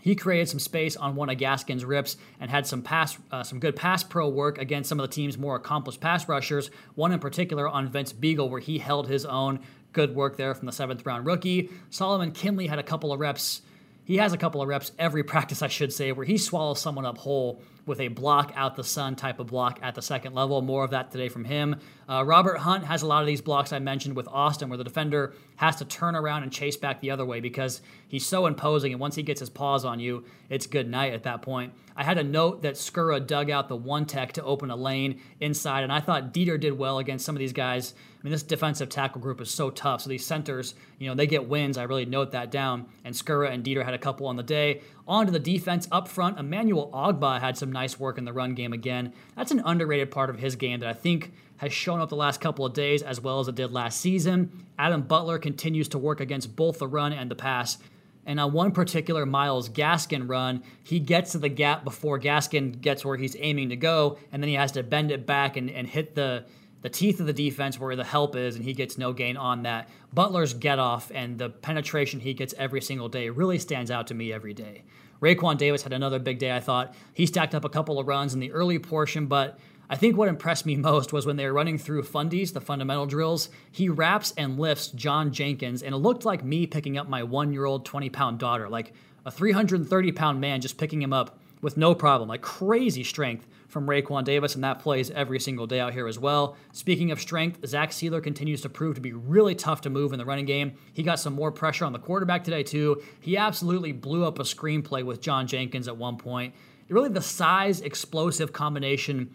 He 0.00 0.14
created 0.14 0.48
some 0.48 0.60
space 0.60 0.96
on 0.96 1.16
one 1.16 1.28
of 1.28 1.36
Gaskin's 1.36 1.84
rips 1.84 2.16
and 2.38 2.48
had 2.48 2.64
some 2.64 2.80
pass, 2.80 3.18
uh, 3.32 3.42
some 3.42 3.58
good 3.58 3.74
pass 3.74 4.04
pro 4.04 4.28
work 4.28 4.56
against 4.56 4.88
some 4.88 5.00
of 5.00 5.08
the 5.08 5.12
team's 5.12 5.36
more 5.36 5.56
accomplished 5.56 6.00
pass 6.00 6.28
rushers. 6.28 6.70
One 6.94 7.10
in 7.10 7.18
particular 7.18 7.68
on 7.68 7.88
Vince 7.88 8.12
Biegel, 8.12 8.48
where 8.48 8.60
he 8.60 8.78
held 8.78 9.08
his 9.08 9.26
own. 9.26 9.58
Good 9.92 10.14
work 10.14 10.36
there 10.36 10.54
from 10.54 10.66
the 10.66 10.72
seventh 10.72 11.04
round 11.04 11.26
rookie. 11.26 11.70
Solomon 11.90 12.30
Kindley 12.30 12.68
had 12.68 12.78
a 12.78 12.84
couple 12.84 13.12
of 13.12 13.18
reps 13.18 13.62
he 14.06 14.18
has 14.18 14.32
a 14.32 14.38
couple 14.38 14.62
of 14.62 14.68
reps 14.68 14.92
every 14.98 15.24
practice, 15.24 15.62
I 15.62 15.68
should 15.68 15.92
say, 15.92 16.12
where 16.12 16.24
he 16.24 16.38
swallows 16.38 16.80
someone 16.80 17.04
up 17.04 17.18
whole 17.18 17.60
with 17.86 18.00
a 18.00 18.08
block 18.08 18.52
out 18.56 18.74
the 18.74 18.84
sun 18.84 19.16
type 19.16 19.38
of 19.38 19.46
block 19.46 19.78
at 19.80 19.94
the 19.94 20.02
second 20.02 20.34
level. 20.34 20.60
More 20.60 20.84
of 20.84 20.90
that 20.90 21.10
today 21.10 21.28
from 21.28 21.44
him. 21.44 21.76
Uh, 22.08 22.24
Robert 22.24 22.58
Hunt 22.58 22.84
has 22.84 23.02
a 23.02 23.06
lot 23.06 23.22
of 23.22 23.26
these 23.26 23.40
blocks 23.40 23.72
I 23.72 23.78
mentioned 23.78 24.16
with 24.16 24.28
Austin, 24.28 24.68
where 24.68 24.76
the 24.76 24.84
defender 24.84 25.34
has 25.56 25.76
to 25.76 25.84
turn 25.84 26.14
around 26.14 26.42
and 26.42 26.52
chase 26.52 26.76
back 26.76 27.00
the 27.00 27.10
other 27.10 27.24
way 27.24 27.40
because 27.40 27.80
he's 28.08 28.26
so 28.26 28.46
imposing, 28.46 28.92
and 28.92 29.00
once 29.00 29.14
he 29.14 29.22
gets 29.22 29.40
his 29.40 29.48
paws 29.48 29.84
on 29.84 30.00
you, 30.00 30.24
it's 30.50 30.66
good 30.66 30.88
night 30.88 31.14
at 31.14 31.22
that 31.22 31.42
point. 31.42 31.72
I 31.96 32.04
had 32.04 32.18
a 32.18 32.24
note 32.24 32.62
that 32.62 32.74
Skura 32.74 33.26
dug 33.26 33.50
out 33.50 33.68
the 33.68 33.76
one 33.76 34.04
tech 34.04 34.32
to 34.32 34.44
open 34.44 34.70
a 34.70 34.76
lane 34.76 35.20
inside, 35.40 35.82
and 35.82 35.92
I 35.92 36.00
thought 36.00 36.34
Deiter 36.34 36.60
did 36.60 36.76
well 36.76 36.98
against 36.98 37.24
some 37.24 37.34
of 37.34 37.40
these 37.40 37.54
guys 37.54 37.94
I 38.26 38.28
mean, 38.28 38.32
this 38.32 38.42
defensive 38.42 38.88
tackle 38.88 39.20
group 39.20 39.40
is 39.40 39.50
so 39.50 39.70
tough. 39.70 40.00
So 40.00 40.10
these 40.10 40.26
centers, 40.26 40.74
you 40.98 41.08
know, 41.08 41.14
they 41.14 41.28
get 41.28 41.48
wins. 41.48 41.78
I 41.78 41.84
really 41.84 42.06
note 42.06 42.32
that 42.32 42.50
down. 42.50 42.86
And 43.04 43.14
Skura 43.14 43.52
and 43.52 43.62
Deiter 43.62 43.84
had 43.84 43.94
a 43.94 43.98
couple 43.98 44.26
on 44.26 44.34
the 44.34 44.42
day. 44.42 44.80
On 45.08 45.26
to 45.26 45.32
the 45.32 45.38
defense 45.38 45.86
up 45.92 46.08
front. 46.08 46.38
Emmanuel 46.38 46.90
Ogbah 46.92 47.40
had 47.40 47.56
some 47.56 47.70
nice 47.70 47.98
work 47.98 48.18
in 48.18 48.24
the 48.24 48.32
run 48.32 48.54
game 48.54 48.72
again. 48.72 49.12
That's 49.36 49.52
an 49.52 49.62
underrated 49.64 50.10
part 50.10 50.30
of 50.30 50.38
his 50.38 50.56
game 50.56 50.80
that 50.80 50.88
I 50.88 50.94
think 50.94 51.32
has 51.58 51.72
shown 51.72 52.00
up 52.00 52.08
the 52.08 52.16
last 52.16 52.40
couple 52.40 52.66
of 52.66 52.74
days 52.74 53.02
as 53.02 53.20
well 53.20 53.38
as 53.38 53.48
it 53.48 53.54
did 53.54 53.72
last 53.72 54.00
season. 54.00 54.66
Adam 54.78 55.02
Butler 55.02 55.38
continues 55.38 55.88
to 55.88 55.98
work 55.98 56.20
against 56.20 56.56
both 56.56 56.78
the 56.78 56.88
run 56.88 57.12
and 57.12 57.30
the 57.30 57.36
pass. 57.36 57.78
And 58.26 58.40
on 58.40 58.52
one 58.52 58.72
particular 58.72 59.24
Myles 59.24 59.68
Gaskin 59.68 60.28
run, 60.28 60.64
he 60.82 60.98
gets 60.98 61.32
to 61.32 61.38
the 61.38 61.48
gap 61.48 61.84
before 61.84 62.18
Gaskin 62.18 62.80
gets 62.80 63.04
where 63.04 63.16
he's 63.16 63.36
aiming 63.38 63.68
to 63.68 63.76
go, 63.76 64.18
and 64.32 64.42
then 64.42 64.48
he 64.48 64.56
has 64.56 64.72
to 64.72 64.82
bend 64.82 65.12
it 65.12 65.24
back 65.24 65.56
and, 65.56 65.70
and 65.70 65.86
hit 65.86 66.16
the 66.16 66.44
the 66.82 66.90
teeth 66.90 67.18
of 67.18 67.26
the 67.26 67.32
defense 67.32 67.80
where 67.80 67.96
the 67.96 68.04
help 68.04 68.36
is, 68.36 68.54
and 68.54 68.64
he 68.64 68.72
gets 68.72 68.96
no 68.96 69.12
gain 69.12 69.36
on 69.36 69.62
that. 69.62 69.88
Butler's 70.12 70.54
get 70.54 70.78
off 70.78 71.10
and 71.12 71.36
the 71.36 71.48
penetration 71.48 72.20
he 72.20 72.32
gets 72.32 72.54
every 72.58 72.80
single 72.80 73.08
day 73.08 73.28
really 73.28 73.58
stands 73.58 73.90
out 73.90 74.06
to 74.06 74.14
me 74.14 74.32
every 74.32 74.54
day. 74.54 74.84
Raekwon 75.20 75.58
Davis 75.58 75.82
had 75.82 75.92
another 75.92 76.18
big 76.18 76.38
day, 76.38 76.54
I 76.54 76.60
thought. 76.60 76.94
He 77.14 77.26
stacked 77.26 77.54
up 77.54 77.64
a 77.64 77.68
couple 77.68 77.98
of 77.98 78.06
runs 78.06 78.34
in 78.34 78.40
the 78.40 78.52
early 78.52 78.78
portion, 78.78 79.26
but 79.26 79.58
I 79.88 79.96
think 79.96 80.16
what 80.16 80.28
impressed 80.28 80.66
me 80.66 80.76
most 80.76 81.12
was 81.12 81.26
when 81.26 81.36
they 81.36 81.46
were 81.46 81.52
running 81.52 81.78
through 81.78 82.02
fundies, 82.02 82.52
the 82.52 82.60
fundamental 82.60 83.06
drills, 83.06 83.48
he 83.70 83.88
wraps 83.88 84.34
and 84.36 84.58
lifts 84.58 84.88
John 84.88 85.32
Jenkins, 85.32 85.82
and 85.82 85.94
it 85.94 85.98
looked 85.98 86.24
like 86.24 86.44
me 86.44 86.66
picking 86.66 86.98
up 86.98 87.08
my 87.08 87.22
one 87.22 87.52
year 87.52 87.64
old 87.64 87.84
20 87.84 88.10
pound 88.10 88.38
daughter, 88.38 88.68
like 88.68 88.92
a 89.24 89.30
330 89.30 90.12
pound 90.12 90.40
man 90.40 90.60
just 90.60 90.78
picking 90.78 91.02
him 91.02 91.12
up 91.12 91.38
with 91.66 91.76
no 91.76 91.96
problem, 91.96 92.28
like 92.28 92.42
crazy 92.42 93.02
strength 93.02 93.44
from 93.66 93.88
Raekwon 93.88 94.22
Davis, 94.22 94.54
and 94.54 94.62
that 94.62 94.78
plays 94.78 95.10
every 95.10 95.40
single 95.40 95.66
day 95.66 95.80
out 95.80 95.92
here 95.92 96.06
as 96.06 96.16
well. 96.16 96.56
Speaking 96.70 97.10
of 97.10 97.20
strength, 97.20 97.58
Zach 97.66 97.90
Sieler 97.90 98.22
continues 98.22 98.60
to 98.60 98.68
prove 98.68 98.94
to 98.94 99.00
be 99.00 99.12
really 99.12 99.56
tough 99.56 99.80
to 99.80 99.90
move 99.90 100.12
in 100.12 100.20
the 100.20 100.24
running 100.24 100.44
game. 100.44 100.74
He 100.92 101.02
got 101.02 101.18
some 101.18 101.32
more 101.32 101.50
pressure 101.50 101.84
on 101.84 101.92
the 101.92 101.98
quarterback 101.98 102.44
today, 102.44 102.62
too. 102.62 103.02
He 103.20 103.36
absolutely 103.36 103.90
blew 103.90 104.24
up 104.24 104.38
a 104.38 104.44
screenplay 104.44 105.04
with 105.04 105.20
John 105.20 105.48
Jenkins 105.48 105.88
at 105.88 105.96
one 105.96 106.18
point. 106.18 106.54
Really, 106.88 107.08
the 107.08 107.20
size 107.20 107.80
explosive 107.80 108.52
combination 108.52 109.34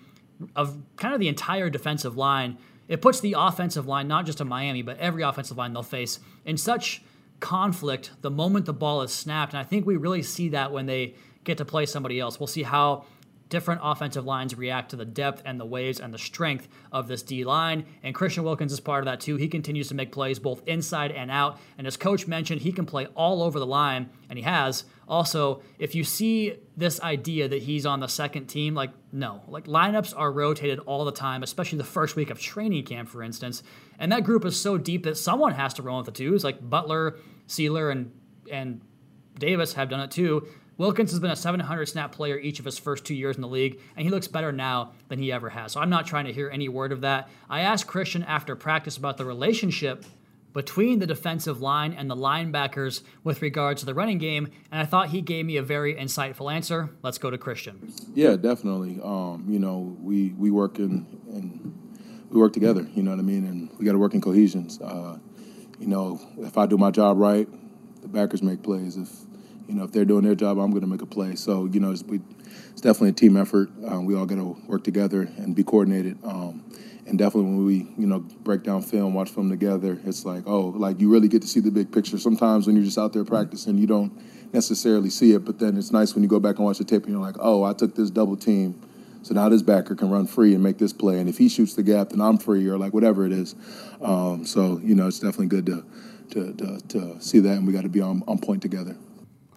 of 0.56 0.78
kind 0.96 1.14
of 1.14 1.20
the 1.20 1.28
entire 1.28 1.70
defensive 1.70 2.16
line. 2.16 2.58
It 2.88 3.02
puts 3.02 3.20
the 3.20 3.36
offensive 3.38 3.88
line, 3.88 4.08
not 4.08 4.26
just 4.26 4.40
in 4.40 4.48
Miami, 4.48 4.84
but 4.84 4.98
every 5.00 5.24
offensive 5.24 5.58
line 5.58 5.74
they'll 5.74 5.84
face, 5.84 6.22
in 6.46 6.56
such 6.56 7.02
conflict 7.42 8.12
the 8.22 8.32
moment 8.32 8.68
the 8.68 8.74
ball 8.74 9.02
is 9.02 9.12
snapped. 9.12 9.52
And 9.52 9.60
I 9.60 9.64
think 9.66 9.86
we 9.86 9.98
really 9.98 10.24
see 10.24 10.48
that 10.50 10.72
when 10.72 10.86
they 10.86 11.16
get 11.44 11.58
to 11.58 11.66
play 11.66 11.86
somebody 11.86 12.20
else. 12.20 12.40
We'll 12.40 12.48
see 12.48 12.64
how 12.64 13.06
different 13.52 13.82
offensive 13.84 14.26
lines 14.26 14.56
react 14.56 14.92
to 14.92 14.96
the 14.96 15.04
depth 15.04 15.42
and 15.46 15.60
the 15.60 15.66
waves 15.66 16.00
and 16.00 16.14
the 16.14 16.18
strength 16.18 16.70
of 16.92 17.10
this 17.10 17.22
D 17.22 17.44
line. 17.44 17.86
And 18.02 18.16
Christian 18.16 18.46
Wilkins 18.46 18.72
is 18.72 18.80
part 18.80 19.00
of 19.00 19.06
that 19.06 19.20
too. 19.20 19.36
He 19.36 19.50
continues 19.50 19.90
to 19.90 19.94
make 19.94 20.12
plays 20.12 20.40
both 20.40 20.64
inside 20.66 21.12
and 21.12 21.30
out. 21.30 21.60
And 21.78 21.86
as 21.86 21.98
coach 21.98 22.28
mentioned, 22.28 22.62
he 22.62 22.72
can 22.72 22.86
play 22.86 23.08
all 23.08 23.44
over 23.44 23.60
the 23.60 23.66
line, 23.66 24.10
and 24.30 24.40
he 24.40 24.44
has. 24.44 24.86
Also, 25.06 25.62
if 25.78 25.94
you 25.94 26.06
see 26.06 26.56
this 26.78 27.02
idea 27.02 27.50
that 27.50 27.64
he's 27.64 27.86
on 27.86 28.00
the 28.00 28.08
second 28.08 28.48
team, 28.48 28.74
like, 28.74 28.92
no. 29.12 29.42
Like, 29.50 29.66
lineups 29.66 30.14
are 30.16 30.32
rotated 30.32 30.80
all 30.80 31.04
the 31.04 31.12
time, 31.12 31.44
especially 31.44 31.78
the 31.78 31.84
first 31.84 32.16
week 32.16 32.30
of 32.30 32.40
training 32.40 32.86
camp, 32.86 33.10
for 33.10 33.22
instance. 33.22 33.64
And 34.00 34.14
that 34.14 34.24
group 34.24 34.46
is 34.46 34.58
so 34.58 34.78
deep 34.78 35.04
that 35.04 35.18
someone 35.18 35.52
has 35.56 35.74
to 35.74 35.82
roll 35.82 35.98
with 35.98 36.06
the 36.06 36.14
twos. 36.14 36.46
Like, 36.46 36.70
Butler, 36.70 37.18
Sieler, 37.50 37.92
and, 37.92 38.14
and 38.50 38.80
Davis 39.38 39.74
have 39.74 39.90
done 39.90 40.00
it 40.00 40.12
too. 40.12 40.48
Wilkins 40.82 41.12
has 41.12 41.20
been 41.20 41.30
a 41.30 41.36
700 41.36 41.86
snap 41.86 42.12
player 42.12 42.40
each 42.40 42.58
of 42.58 42.66
his 42.66 42.80
first 42.80 43.06
two 43.06 43.14
years 43.14 43.36
in 43.36 43.44
the 43.44 43.48
league, 43.48 43.80
and 43.96 44.04
he 44.04 44.10
looks 44.10 44.28
better 44.28 44.52
now 44.52 44.94
than 45.10 45.20
he 45.20 45.32
ever 45.32 45.48
has. 45.48 45.74
So 45.74 45.80
I'm 45.80 45.92
not 45.92 46.08
trying 46.08 46.26
to 46.26 46.34
hear 46.34 46.50
any 46.50 46.70
word 46.70 46.92
of 46.92 47.02
that. 47.02 47.30
I 47.48 47.62
asked 47.62 47.86
Christian 47.86 48.24
after 48.24 48.56
practice 48.56 48.98
about 48.98 49.18
the 49.18 49.26
relationship 49.26 50.06
between 50.54 50.98
the 50.98 51.06
defensive 51.06 51.62
line 51.62 51.94
and 51.94 52.10
the 52.10 52.16
linebackers 52.16 53.04
with 53.24 53.44
regards 53.44 53.82
to 53.82 53.86
the 53.86 53.94
running 53.94 54.18
game, 54.18 54.50
and 54.72 54.82
I 54.82 54.86
thought 54.86 55.10
he 55.10 55.22
gave 55.22 55.46
me 55.46 55.58
a 55.58 55.62
very 55.62 55.94
insightful 55.94 56.52
answer. 56.52 56.90
Let's 57.04 57.20
go 57.20 57.30
to 57.30 57.38
Christian. 57.38 57.94
Yeah, 58.16 58.36
definitely. 58.36 59.00
Um, 59.04 59.46
you 59.48 59.60
know, 59.60 59.96
we 60.02 60.30
we 60.30 60.50
work 60.50 60.80
in 60.80 61.06
and 61.32 62.26
we 62.32 62.40
work 62.40 62.54
together. 62.54 62.88
You 62.96 63.04
know 63.04 63.12
what 63.12 63.20
I 63.20 63.24
mean, 63.24 63.46
and 63.46 63.70
we 63.78 63.86
got 63.86 63.92
to 63.92 64.00
work 64.00 64.16
in 64.16 64.22
cohesions. 64.22 64.82
Uh, 64.82 65.20
you 65.80 65.86
know, 65.86 66.20
if 66.40 66.58
I 66.58 66.66
do 66.66 66.76
my 66.76 66.90
job 66.90 67.20
right, 67.20 67.48
the 68.02 68.08
backers 68.08 68.42
make 68.42 68.64
plays. 68.64 68.98
If 68.98 69.10
you 69.72 69.78
know, 69.78 69.86
if 69.86 69.94
they're 69.94 70.06
doing 70.06 70.26
their 70.26 70.36
job, 70.36 70.60
I'm 70.60 70.70
going 70.72 70.82
to 70.82 70.88
make 70.88 71.02
a 71.02 71.06
play. 71.06 71.36
So, 71.36 71.66
you 71.66 71.80
know, 71.80 71.92
it's, 71.92 72.04
we, 72.04 72.20
it's 72.72 72.82
definitely 72.82 73.10
a 73.10 73.14
team 73.14 73.38
effort. 73.38 73.70
Um, 73.88 74.06
we 74.06 74.16
all 74.16 74.26
got 74.26 74.36
to 74.36 74.58
work 74.68 74.84
together 74.84 75.22
and 75.38 75.56
be 75.56 75.64
coordinated. 75.64 76.18
Um, 76.26 76.62
and 77.08 77.18
definitely 77.18 77.52
when 77.52 77.66
we, 77.66 77.76
you 77.98 78.06
know, 78.06 78.20
break 78.20 78.64
down 78.64 78.82
film, 78.82 79.14
watch 79.14 79.30
film 79.30 79.50
together, 79.50 79.98
it's 80.06 80.26
like, 80.26 80.44
oh, 80.46 80.68
like 80.76 81.00
you 81.00 81.10
really 81.10 81.30
get 81.30 81.42
to 81.44 81.48
see 81.48 81.62
the 81.62 81.72
big 81.72 81.90
picture. 81.90 82.18
Sometimes 82.18 82.68
when 82.68 82.76
you're 82.76 82.84
just 82.84 82.98
out 82.98 83.14
there 83.14 83.24
practicing, 83.24 83.78
you 83.78 83.88
don't 83.88 84.12
necessarily 84.54 85.10
see 85.10 85.32
it, 85.32 85.46
but 85.46 85.58
then 85.58 85.78
it's 85.78 85.92
nice 85.92 86.14
when 86.14 86.22
you 86.22 86.30
go 86.30 86.40
back 86.40 86.58
and 86.58 86.66
watch 86.66 86.78
the 86.78 86.84
tape 86.84 87.04
and 87.04 87.14
you're 87.14 87.22
like, 87.22 87.38
oh, 87.40 87.64
I 87.64 87.72
took 87.72 87.96
this 87.96 88.10
double 88.10 88.36
team. 88.36 88.80
So 89.24 89.34
now 89.34 89.48
this 89.48 89.62
backer 89.62 89.96
can 89.96 90.10
run 90.10 90.28
free 90.28 90.54
and 90.54 90.62
make 90.62 90.80
this 90.80 90.92
play. 90.92 91.20
And 91.20 91.30
if 91.30 91.38
he 91.38 91.48
shoots 91.48 91.76
the 91.76 91.84
gap, 91.84 92.10
then 92.10 92.20
I'm 92.20 92.38
free 92.38 92.68
or 92.68 92.78
like 92.78 92.94
whatever 92.94 93.26
it 93.26 93.32
is. 93.32 93.56
Um, 94.02 94.46
so, 94.46 94.82
you 94.84 94.96
know, 94.96 95.08
it's 95.08 95.20
definitely 95.20 95.48
good 95.48 95.66
to, 95.68 95.86
to, 96.32 96.54
to, 96.54 96.88
to 96.90 97.22
see 97.22 97.40
that, 97.40 97.58
and 97.58 97.66
we 97.66 97.72
got 97.72 97.84
to 97.84 97.90
be 97.90 98.02
on, 98.02 98.24
on 98.28 98.38
point 98.38 98.62
together. 98.62 98.98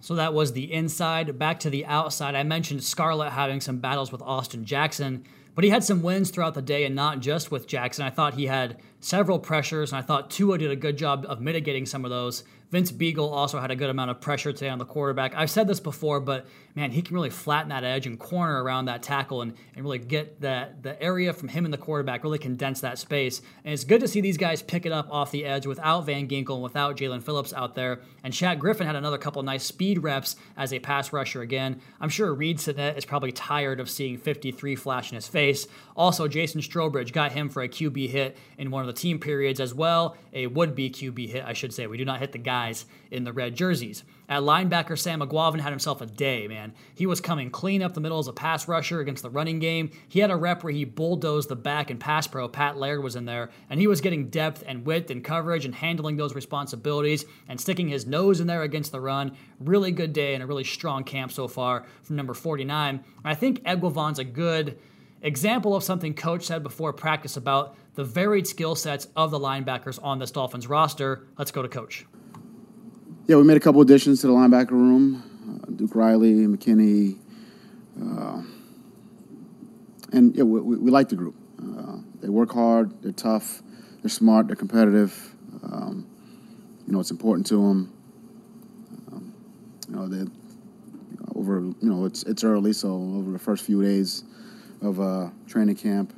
So 0.04 0.16
that 0.16 0.34
was 0.34 0.52
the 0.52 0.70
inside. 0.70 1.38
Back 1.38 1.60
to 1.60 1.70
the 1.70 1.86
outside. 1.86 2.34
I 2.34 2.42
mentioned 2.42 2.84
Scarlett 2.84 3.32
having 3.32 3.62
some 3.62 3.78
battles 3.78 4.12
with 4.12 4.20
Austin 4.20 4.66
Jackson, 4.66 5.24
but 5.54 5.64
he 5.64 5.70
had 5.70 5.82
some 5.82 6.02
wins 6.02 6.28
throughout 6.28 6.52
the 6.52 6.60
day 6.60 6.84
and 6.84 6.94
not 6.94 7.20
just 7.20 7.50
with 7.50 7.66
Jackson. 7.66 8.04
I 8.04 8.10
thought 8.10 8.34
he 8.34 8.44
had 8.44 8.82
several 9.04 9.38
pressures, 9.38 9.92
and 9.92 9.98
I 9.98 10.02
thought 10.02 10.30
Tua 10.30 10.56
did 10.56 10.70
a 10.70 10.76
good 10.76 10.96
job 10.96 11.26
of 11.28 11.38
mitigating 11.38 11.84
some 11.84 12.06
of 12.06 12.10
those. 12.10 12.42
Vince 12.70 12.90
Biegel 12.90 13.30
also 13.30 13.60
had 13.60 13.70
a 13.70 13.76
good 13.76 13.90
amount 13.90 14.10
of 14.10 14.20
pressure 14.20 14.52
today 14.52 14.68
on 14.68 14.78
the 14.78 14.84
quarterback. 14.84 15.32
I've 15.36 15.50
said 15.50 15.68
this 15.68 15.78
before, 15.78 16.18
but 16.18 16.46
man, 16.74 16.90
he 16.90 17.02
can 17.02 17.14
really 17.14 17.30
flatten 17.30 17.68
that 17.68 17.84
edge 17.84 18.06
and 18.06 18.18
corner 18.18 18.64
around 18.64 18.86
that 18.86 19.02
tackle 19.02 19.42
and, 19.42 19.54
and 19.76 19.84
really 19.84 20.00
get 20.00 20.40
that 20.40 20.82
the 20.82 21.00
area 21.00 21.32
from 21.32 21.48
him 21.48 21.64
and 21.64 21.72
the 21.72 21.78
quarterback, 21.78 22.24
really 22.24 22.38
condense 22.38 22.80
that 22.80 22.98
space. 22.98 23.42
And 23.64 23.72
it's 23.72 23.84
good 23.84 24.00
to 24.00 24.08
see 24.08 24.20
these 24.20 24.38
guys 24.38 24.60
pick 24.60 24.86
it 24.86 24.90
up 24.90 25.08
off 25.10 25.30
the 25.30 25.44
edge 25.44 25.66
without 25.66 26.06
Van 26.06 26.26
Ginkel 26.26 26.54
and 26.54 26.62
without 26.64 26.96
Jaelan 26.96 27.22
Phillips 27.22 27.52
out 27.52 27.76
there. 27.76 28.00
And 28.24 28.34
Shaq 28.34 28.58
Griffin 28.58 28.88
had 28.88 28.96
another 28.96 29.18
couple 29.18 29.42
nice 29.44 29.64
speed 29.64 30.02
reps 30.02 30.34
as 30.56 30.72
a 30.72 30.80
pass 30.80 31.12
rusher 31.12 31.42
again. 31.42 31.80
I'm 32.00 32.08
sure 32.08 32.34
Reid 32.34 32.58
Sinnett 32.58 32.98
is 32.98 33.04
probably 33.04 33.30
tired 33.30 33.78
of 33.78 33.88
seeing 33.88 34.18
53 34.18 34.74
flash 34.74 35.12
in 35.12 35.14
his 35.14 35.28
face. 35.28 35.68
Also, 35.96 36.26
Jason 36.26 36.60
Strowbridge 36.60 37.12
got 37.12 37.30
him 37.30 37.48
for 37.48 37.62
a 37.62 37.68
QB 37.68 38.08
hit 38.08 38.36
in 38.58 38.72
one 38.72 38.80
of 38.80 38.88
the 38.88 38.93
team 38.94 39.18
periods 39.18 39.60
as 39.60 39.74
well, 39.74 40.16
a 40.32 40.46
would-be 40.46 40.90
QB 40.90 41.28
hit, 41.28 41.44
I 41.44 41.52
should 41.52 41.72
say. 41.72 41.86
We 41.86 41.98
do 41.98 42.04
not 42.04 42.20
hit 42.20 42.32
the 42.32 42.38
guys 42.38 42.86
in 43.10 43.24
the 43.24 43.32
red 43.32 43.54
jerseys. 43.54 44.04
At 44.26 44.42
linebacker, 44.42 44.98
Sam 44.98 45.20
Eguavoen 45.20 45.60
had 45.60 45.70
himself 45.70 46.00
a 46.00 46.06
day, 46.06 46.48
man. 46.48 46.72
He 46.94 47.04
was 47.04 47.20
coming 47.20 47.50
clean 47.50 47.82
up 47.82 47.92
the 47.92 48.00
middle 48.00 48.18
as 48.18 48.26
a 48.26 48.32
pass 48.32 48.66
rusher 48.66 49.00
against 49.00 49.22
the 49.22 49.28
running 49.28 49.58
game. 49.58 49.90
He 50.08 50.20
had 50.20 50.30
a 50.30 50.36
rep 50.36 50.64
where 50.64 50.72
he 50.72 50.86
bulldozed 50.86 51.50
the 51.50 51.56
back 51.56 51.90
and 51.90 52.00
pass 52.00 52.26
pro. 52.26 52.48
Pat 52.48 52.78
Laird 52.78 53.02
was 53.02 53.16
in 53.16 53.26
there, 53.26 53.50
and 53.68 53.78
he 53.78 53.86
was 53.86 54.00
getting 54.00 54.30
depth 54.30 54.64
and 54.66 54.86
width 54.86 55.10
and 55.10 55.22
coverage 55.22 55.66
and 55.66 55.74
handling 55.74 56.16
those 56.16 56.34
responsibilities 56.34 57.26
and 57.48 57.60
sticking 57.60 57.88
his 57.88 58.06
nose 58.06 58.40
in 58.40 58.46
there 58.46 58.62
against 58.62 58.92
the 58.92 59.00
run. 59.00 59.36
Really 59.60 59.92
good 59.92 60.14
day 60.14 60.32
and 60.32 60.42
a 60.42 60.46
really 60.46 60.64
strong 60.64 61.04
camp 61.04 61.30
so 61.30 61.46
far 61.46 61.84
from 62.02 62.16
number 62.16 62.32
49. 62.32 63.04
I 63.24 63.34
think 63.34 63.62
Eguavoen's 63.64 64.18
a 64.18 64.24
good 64.24 64.78
example 65.20 65.74
of 65.74 65.82
something 65.82 66.14
coach 66.14 66.44
said 66.44 66.62
before 66.62 66.92
practice 66.92 67.36
about 67.36 67.76
the 67.94 68.04
varied 68.04 68.46
skill 68.46 68.74
sets 68.74 69.08
of 69.16 69.30
the 69.30 69.38
linebackers 69.38 69.98
on 70.02 70.18
this 70.18 70.30
Dolphins 70.30 70.66
roster. 70.66 71.26
Let's 71.38 71.50
go 71.50 71.62
to 71.62 71.68
coach. 71.68 72.06
Yeah, 73.26 73.36
we 73.36 73.44
made 73.44 73.56
a 73.56 73.60
couple 73.60 73.80
additions 73.80 74.20
to 74.20 74.26
the 74.26 74.32
linebacker 74.32 74.72
room. 74.72 75.22
Uh, 75.62 75.70
Duke 75.70 75.94
Riley, 75.94 76.46
McKinney, 76.46 77.18
uh, 78.00 78.42
and 80.12 80.34
yeah, 80.36 80.42
we, 80.42 80.60
we, 80.60 80.76
we, 80.76 80.90
like 80.90 81.08
the 81.08 81.16
group. 81.16 81.34
Uh, 81.58 81.98
they 82.20 82.28
work 82.28 82.52
hard. 82.52 83.02
They're 83.02 83.12
tough. 83.12 83.62
They're 84.02 84.10
smart. 84.10 84.46
They're 84.46 84.56
competitive. 84.56 85.34
Um, 85.62 86.06
you 86.86 86.92
know, 86.92 87.00
it's 87.00 87.10
important 87.10 87.46
to 87.48 87.56
them. 87.56 87.92
Um, 89.10 89.34
you 89.88 89.96
know, 89.96 90.06
they 90.06 90.30
over. 91.34 91.60
You 91.60 91.76
know, 91.80 92.04
it's 92.04 92.24
it's 92.24 92.44
early, 92.44 92.72
so 92.72 92.92
over 92.92 93.30
the 93.30 93.38
first 93.38 93.64
few 93.64 93.82
days 93.82 94.24
of 94.82 95.00
uh, 95.00 95.30
training 95.46 95.76
camp, 95.76 96.12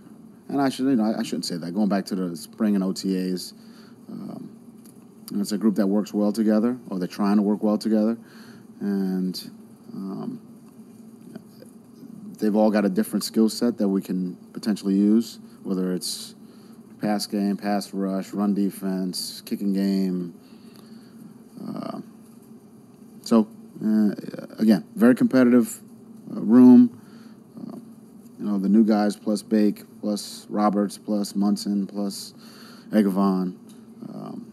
and 0.49 0.61
I 0.61 0.69
should 0.69 0.87
you 0.87 0.97
know 0.97 1.05
I, 1.05 1.21
I, 1.21 1.23
shouldn't 1.23 1.47
say 1.47 1.57
that. 1.57 1.73
Going 1.73 1.89
back 1.89 2.07
to 2.07 2.15
the 2.15 2.37
spring 2.37 2.75
and 2.75 2.85
OTAs. 2.85 3.53
Um, 4.11 4.53
it's 5.35 5.53
a 5.53 5.59
group 5.59 5.75
that 5.75 5.87
works 5.87 6.15
well 6.15 6.33
together, 6.33 6.79
or 6.89 6.99
they're 6.99 7.09
trying 7.09 7.37
to 7.37 7.43
work 7.43 7.63
well 7.63 7.77
together, 7.77 8.17
and 8.81 9.51
um, 9.93 10.41
they've 12.39 12.55
all 12.55 12.71
got 12.71 12.85
a 12.85 12.89
different 12.89 13.25
skill 13.25 13.49
set 13.49 13.77
that 13.79 13.89
we 13.89 14.01
can 14.01 14.37
potentially 14.53 14.95
use, 14.95 15.39
whether 15.63 15.93
it's 15.93 16.35
pass 17.01 17.27
game, 17.27 17.57
pass 17.57 17.93
rush, 17.93 18.33
run 18.33 18.55
defense, 18.55 19.43
kicking 19.45 19.73
game. 19.73 20.35
Uh, 21.67 22.01
so, 23.23 23.49
uh, 23.85 24.11
again, 24.59 24.85
very 24.95 25.15
competitive 25.15 25.81
uh, 26.35 26.41
room. 26.41 27.01
You 28.39 28.45
know, 28.45 28.59
the 28.59 28.69
new 28.69 28.85
guys 28.85 29.17
plus 29.17 29.43
Bake, 29.43 29.85
plus 30.01 30.47
Roberts, 30.51 30.99
plus 30.99 31.35
Munson, 31.35 31.87
plus 31.87 32.35
Eguavoen. 32.91 33.57
Um, 34.13 34.53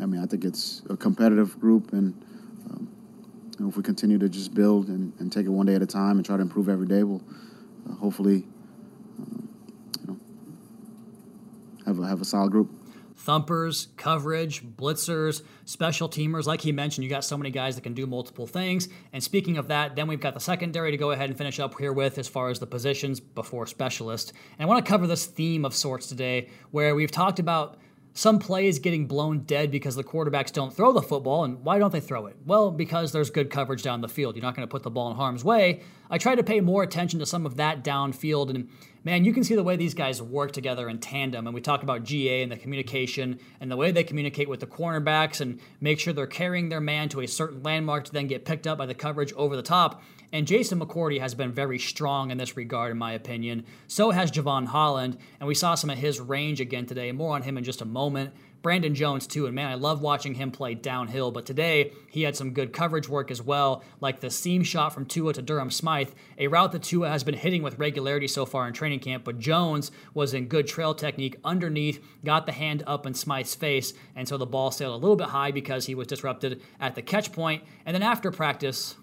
I 0.00 0.06
mean, 0.06 0.22
I 0.22 0.26
think 0.26 0.44
it's 0.44 0.82
a 0.88 0.96
competitive 0.96 1.58
group, 1.58 1.92
and 1.92 2.14
um, 2.70 2.88
you 3.58 3.64
know, 3.64 3.68
if 3.70 3.76
we 3.76 3.82
continue 3.82 4.18
to 4.18 4.28
just 4.28 4.54
build 4.54 4.88
and, 4.88 5.12
and, 5.18 5.32
take 5.32 5.46
it 5.46 5.50
one 5.50 5.66
day 5.66 5.74
at 5.74 5.82
a 5.82 5.86
time 5.86 6.16
and 6.16 6.24
try 6.24 6.36
to 6.36 6.42
improve 6.42 6.68
every 6.68 6.86
day, 6.86 7.02
we'll 7.02 7.22
uh, 7.90 7.94
hopefully 7.94 8.46
um, 9.18 9.48
you 10.00 10.06
know, 10.06 10.16
have 11.86 11.98
a, 11.98 12.06
have 12.06 12.20
a 12.20 12.24
solid 12.24 12.52
group. 12.52 12.77
Thumpers, 13.28 13.88
coverage, 13.98 14.64
blitzers, 14.64 15.42
special 15.66 16.08
teamers. 16.08 16.46
Like 16.46 16.62
he 16.62 16.72
mentioned, 16.72 17.04
you 17.04 17.10
got 17.10 17.26
so 17.26 17.36
many 17.36 17.50
guys 17.50 17.74
that 17.74 17.82
can 17.82 17.92
do 17.92 18.06
multiple 18.06 18.46
things. 18.46 18.88
And 19.12 19.22
speaking 19.22 19.58
of 19.58 19.68
that, 19.68 19.96
then 19.96 20.06
we've 20.06 20.18
got 20.18 20.32
the 20.32 20.40
secondary 20.40 20.92
to 20.92 20.96
go 20.96 21.10
ahead 21.10 21.28
and 21.28 21.36
finish 21.36 21.60
up 21.60 21.78
here 21.78 21.92
with 21.92 22.16
as 22.16 22.26
far 22.26 22.48
as 22.48 22.58
the 22.58 22.66
positions 22.66 23.20
before 23.20 23.66
specialist. 23.66 24.32
And 24.58 24.64
I 24.64 24.66
want 24.66 24.82
to 24.82 24.88
cover 24.90 25.06
this 25.06 25.26
theme 25.26 25.66
of 25.66 25.74
sorts 25.74 26.06
today 26.06 26.48
where 26.70 26.94
we've 26.94 27.10
talked 27.10 27.38
about 27.38 27.76
some 28.18 28.40
plays 28.40 28.80
getting 28.80 29.06
blown 29.06 29.38
dead 29.44 29.70
because 29.70 29.94
the 29.94 30.02
quarterbacks 30.02 30.52
don't 30.52 30.74
throw 30.74 30.92
the 30.92 31.00
football. 31.00 31.44
And 31.44 31.62
why 31.62 31.78
don't 31.78 31.92
they 31.92 32.00
throw 32.00 32.26
it? 32.26 32.34
Well, 32.44 32.72
because 32.72 33.12
there's 33.12 33.30
good 33.30 33.48
coverage 33.48 33.84
down 33.84 34.00
the 34.00 34.08
field. 34.08 34.34
You're 34.34 34.42
not 34.42 34.56
going 34.56 34.66
to 34.66 34.70
put 34.70 34.82
the 34.82 34.90
ball 34.90 35.08
in 35.08 35.16
harm's 35.16 35.44
way. 35.44 35.82
I 36.10 36.18
try 36.18 36.34
to 36.34 36.42
pay 36.42 36.60
more 36.60 36.82
attention 36.82 37.20
to 37.20 37.26
some 37.26 37.46
of 37.46 37.54
that 37.58 37.84
downfield. 37.84 38.50
And 38.50 38.70
man, 39.04 39.24
you 39.24 39.32
can 39.32 39.44
see 39.44 39.54
the 39.54 39.62
way 39.62 39.76
these 39.76 39.94
guys 39.94 40.20
work 40.20 40.50
together 40.50 40.88
in 40.88 40.98
tandem. 40.98 41.46
And 41.46 41.54
we 41.54 41.60
talk 41.60 41.84
about 41.84 42.02
GA 42.02 42.42
and 42.42 42.50
the 42.50 42.56
communication 42.56 43.38
and 43.60 43.70
the 43.70 43.76
way 43.76 43.92
they 43.92 44.02
communicate 44.02 44.48
with 44.48 44.58
the 44.58 44.66
cornerbacks 44.66 45.40
and 45.40 45.60
make 45.80 46.00
sure 46.00 46.12
they're 46.12 46.26
carrying 46.26 46.70
their 46.70 46.80
man 46.80 47.08
to 47.10 47.20
a 47.20 47.28
certain 47.28 47.62
landmark 47.62 48.06
to 48.06 48.12
then 48.12 48.26
get 48.26 48.44
picked 48.44 48.66
up 48.66 48.78
by 48.78 48.86
the 48.86 48.94
coverage 48.94 49.32
over 49.34 49.54
the 49.54 49.62
top. 49.62 50.02
And 50.32 50.46
Jason 50.46 50.78
McCourty 50.78 51.20
has 51.20 51.34
been 51.34 51.52
very 51.52 51.78
strong 51.78 52.30
in 52.30 52.36
this 52.36 52.56
regard, 52.56 52.90
in 52.90 52.98
my 52.98 53.12
opinion. 53.12 53.64
So 53.86 54.10
has 54.10 54.30
Jevon 54.30 54.66
Holland, 54.66 55.16
and 55.40 55.46
we 55.48 55.54
saw 55.54 55.74
some 55.74 55.88
of 55.88 55.96
his 55.98 56.20
range 56.20 56.60
again 56.60 56.84
today. 56.84 57.12
More 57.12 57.34
on 57.34 57.42
him 57.42 57.56
in 57.56 57.64
just 57.64 57.80
a 57.80 57.86
moment. 57.86 58.34
Brandon 58.60 58.94
Jones, 58.94 59.26
too, 59.26 59.46
and 59.46 59.54
man, 59.54 59.70
I 59.70 59.74
love 59.74 60.02
watching 60.02 60.34
him 60.34 60.50
play 60.50 60.74
downhill, 60.74 61.30
but 61.30 61.46
today 61.46 61.92
he 62.10 62.22
had 62.22 62.36
some 62.36 62.52
good 62.52 62.72
coverage 62.72 63.08
work 63.08 63.30
as 63.30 63.40
well, 63.40 63.84
like 64.00 64.18
the 64.18 64.30
seam 64.30 64.64
shot 64.64 64.92
from 64.92 65.06
Tua 65.06 65.32
to 65.34 65.42
Durham 65.42 65.70
Smythe, 65.70 66.10
a 66.36 66.48
route 66.48 66.72
that 66.72 66.82
Tua 66.82 67.08
has 67.08 67.22
been 67.22 67.36
hitting 67.36 67.62
with 67.62 67.78
regularity 67.78 68.26
so 68.26 68.44
far 68.44 68.66
in 68.66 68.74
training 68.74 68.98
camp, 68.98 69.22
but 69.22 69.38
Jones 69.38 69.92
was 70.12 70.34
in 70.34 70.48
good 70.48 70.66
trail 70.66 70.92
technique 70.92 71.38
underneath, 71.44 72.04
got 72.24 72.46
the 72.46 72.52
hand 72.52 72.82
up 72.84 73.06
in 73.06 73.14
Smythe's 73.14 73.54
face, 73.54 73.94
and 74.16 74.26
so 74.26 74.36
the 74.36 74.44
ball 74.44 74.72
sailed 74.72 74.94
a 74.94 74.98
little 74.98 75.16
bit 75.16 75.28
high 75.28 75.52
because 75.52 75.86
he 75.86 75.94
was 75.94 76.08
disrupted 76.08 76.60
at 76.80 76.96
the 76.96 77.02
catch 77.02 77.30
point. 77.30 77.62
And 77.86 77.94
then 77.94 78.02
after 78.02 78.32
practice, 78.32 78.96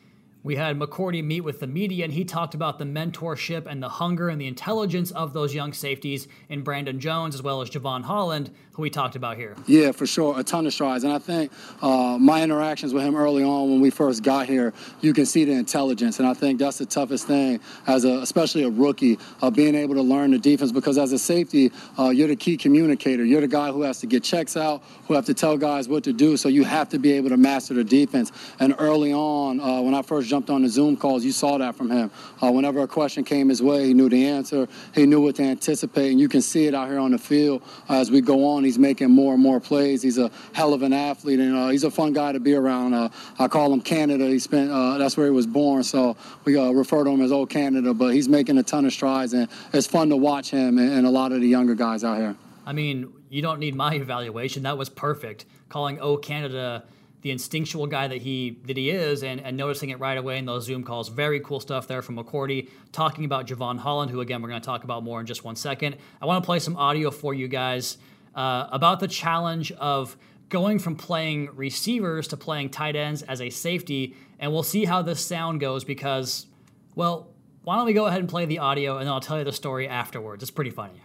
We 0.45 0.57
had 0.57 0.77
McCourty 0.77 1.23
meet 1.23 1.41
with 1.41 1.59
the 1.59 1.65
media, 1.65 2.03
and 2.03 2.13
he 2.13 2.23
talked 2.23 2.53
about 2.53 2.77
the 2.77 2.85
mentorship 2.85 3.65
and 3.65 3.81
the 3.81 3.89
hunger 3.89 4.29
and 4.29 4.39
the 4.39 4.45
intelligence 4.45 5.09
of 5.09 5.33
those 5.33 5.55
young 5.55 5.73
safeties 5.73 6.27
in 6.49 6.61
Brandon 6.61 6.99
Jones, 6.99 7.33
as 7.33 7.41
well 7.41 7.63
as 7.63 7.69
Jevon 7.71 8.03
Holland, 8.03 8.51
we 8.77 8.89
talked 8.89 9.15
about 9.15 9.37
here. 9.37 9.55
Yeah, 9.67 9.91
for 9.91 10.05
sure, 10.05 10.37
a 10.39 10.43
ton 10.43 10.65
of 10.65 10.73
strides. 10.73 11.03
And 11.03 11.13
I 11.13 11.19
think 11.19 11.51
uh, 11.81 12.17
my 12.19 12.43
interactions 12.43 12.93
with 12.93 13.03
him 13.03 13.15
early 13.15 13.43
on 13.43 13.69
when 13.69 13.81
we 13.81 13.89
first 13.89 14.23
got 14.23 14.47
here, 14.47 14.73
you 15.01 15.13
can 15.13 15.25
see 15.25 15.45
the 15.45 15.53
intelligence. 15.53 16.19
And 16.19 16.27
I 16.27 16.33
think 16.33 16.59
that's 16.59 16.77
the 16.77 16.85
toughest 16.85 17.27
thing, 17.27 17.59
as 17.87 18.03
a, 18.05 18.19
especially 18.19 18.63
a 18.63 18.69
rookie, 18.69 19.17
uh, 19.41 19.49
being 19.49 19.75
able 19.75 19.95
to 19.95 20.01
learn 20.01 20.31
the 20.31 20.39
defense. 20.39 20.71
Because 20.71 20.97
as 20.97 21.11
a 21.11 21.19
safety, 21.19 21.71
uh, 21.97 22.09
you're 22.09 22.27
the 22.27 22.35
key 22.35 22.57
communicator. 22.57 23.23
You're 23.23 23.41
the 23.41 23.47
guy 23.47 23.71
who 23.71 23.83
has 23.83 23.99
to 24.01 24.07
get 24.07 24.23
checks 24.23 24.57
out, 24.57 24.83
who 25.07 25.13
have 25.13 25.25
to 25.25 25.33
tell 25.33 25.57
guys 25.57 25.87
what 25.87 26.03
to 26.03 26.13
do. 26.13 26.35
So 26.35 26.49
you 26.49 26.63
have 26.65 26.89
to 26.89 26.99
be 26.99 27.13
able 27.13 27.29
to 27.29 27.37
master 27.37 27.73
the 27.73 27.83
defense. 27.83 28.31
And 28.59 28.75
early 28.77 29.13
on, 29.13 29.59
uh, 29.59 29.81
when 29.81 29.93
I 29.93 30.01
first 30.01 30.27
jumped 30.27 30.49
on 30.49 30.63
the 30.63 30.69
Zoom 30.69 30.97
calls, 30.97 31.23
you 31.23 31.31
saw 31.31 31.57
that 31.57 31.75
from 31.75 31.89
him. 31.89 32.11
Uh, 32.43 32.51
whenever 32.51 32.81
a 32.81 32.87
question 32.87 33.23
came 33.23 33.49
his 33.49 33.61
way, 33.61 33.85
he 33.85 33.93
knew 33.93 34.09
the 34.09 34.27
answer. 34.27 34.67
He 34.93 35.05
knew 35.05 35.21
what 35.21 35.35
to 35.35 35.43
anticipate, 35.43 36.11
and 36.11 36.19
you 36.19 36.27
can 36.27 36.41
see 36.41 36.65
it 36.65 36.73
out 36.73 36.89
here 36.89 36.99
on 36.99 37.11
the 37.11 37.17
field 37.17 37.61
as 37.87 38.11
we 38.11 38.21
go 38.21 38.45
on. 38.49 38.64
He's 38.65 38.79
making 38.79 39.11
more 39.11 39.33
and 39.33 39.41
more 39.41 39.59
plays. 39.59 40.01
He's 40.01 40.17
a 40.17 40.31
hell 40.53 40.73
of 40.73 40.81
an 40.81 40.93
athlete, 40.93 41.39
and 41.39 41.55
uh, 41.55 41.69
he's 41.69 41.83
a 41.83 41.91
fun 41.91 42.13
guy 42.13 42.31
to 42.31 42.39
be 42.39 42.53
around. 42.53 42.93
Uh, 42.93 43.09
I 43.39 43.47
call 43.47 43.71
him 43.71 43.81
Canada. 43.81 44.27
He 44.27 44.39
spent 44.39 44.71
uh, 44.71 44.97
that's 44.97 45.15
where 45.17 45.27
he 45.27 45.31
was 45.31 45.47
born, 45.47 45.83
so 45.83 46.17
we 46.43 46.57
uh, 46.57 46.71
refer 46.71 47.03
to 47.03 47.09
him 47.09 47.21
as 47.21 47.31
Old 47.31 47.49
Canada. 47.49 47.93
But 47.93 48.13
he's 48.13 48.27
making 48.27 48.57
a 48.57 48.63
ton 48.63 48.85
of 48.85 48.93
strides, 48.93 49.33
and 49.33 49.47
it's 49.73 49.87
fun 49.87 50.09
to 50.09 50.17
watch 50.17 50.49
him 50.49 50.77
and, 50.77 50.91
and 50.91 51.07
a 51.07 51.09
lot 51.09 51.31
of 51.31 51.41
the 51.41 51.47
younger 51.47 51.75
guys 51.75 52.03
out 52.03 52.17
here. 52.17 52.35
I 52.65 52.73
mean, 52.73 53.13
you 53.29 53.41
don't 53.41 53.59
need 53.59 53.75
my 53.75 53.95
evaluation. 53.95 54.63
That 54.63 54.77
was 54.77 54.89
perfect. 54.89 55.45
Calling 55.69 55.99
O 55.99 56.17
Canada 56.17 56.83
the 57.25 57.31
instinctual 57.31 57.87
guy 57.87 58.07
that 58.07 58.21
he 58.21 58.59
that 58.65 58.77
he 58.77 58.91
is 58.91 59.23
and, 59.23 59.41
and 59.41 59.57
noticing 59.57 59.89
it 59.89 59.99
right 59.99 60.15
away 60.15 60.37
in 60.37 60.45
those 60.45 60.63
Zoom 60.63 60.83
calls. 60.83 61.09
Very 61.09 61.39
cool 61.39 61.59
stuff 61.59 61.87
there 61.87 62.03
from 62.03 62.17
McCourty 62.17 62.69
talking 62.91 63.25
about 63.25 63.47
Jevon 63.47 63.79
Holland, 63.79 64.11
who 64.11 64.21
again 64.21 64.43
we're 64.43 64.49
going 64.49 64.61
to 64.61 64.65
talk 64.65 64.83
about 64.83 65.03
more 65.03 65.19
in 65.21 65.25
just 65.25 65.43
one 65.43 65.55
second. 65.55 65.97
I 66.21 66.27
want 66.27 66.43
to 66.43 66.45
play 66.45 66.59
some 66.59 66.77
audio 66.77 67.09
for 67.09 67.33
you 67.33 67.47
guys 67.47 67.97
uh, 68.35 68.67
about 68.71 68.99
the 68.99 69.07
challenge 69.07 69.71
of 69.73 70.17
going 70.49 70.79
from 70.79 70.95
playing 70.95 71.49
receivers 71.55 72.27
to 72.27 72.37
playing 72.37 72.69
tight 72.69 72.95
ends 72.95 73.23
as 73.23 73.41
a 73.41 73.49
safety, 73.49 74.15
and 74.39 74.51
we'll 74.51 74.63
see 74.63 74.85
how 74.85 75.01
this 75.01 75.25
sound 75.25 75.59
goes 75.59 75.83
because, 75.83 76.45
well, 76.93 77.31
why 77.63 77.77
don't 77.77 77.85
we 77.85 77.93
go 77.93 78.05
ahead 78.05 78.19
and 78.19 78.29
play 78.29 78.45
the 78.45 78.59
audio 78.59 78.97
and 78.97 79.07
then 79.07 79.13
I'll 79.13 79.19
tell 79.19 79.39
you 79.39 79.43
the 79.43 79.51
story 79.51 79.87
afterwards. 79.87 80.43
It's 80.43 80.51
pretty 80.51 80.69
funny 80.69 81.01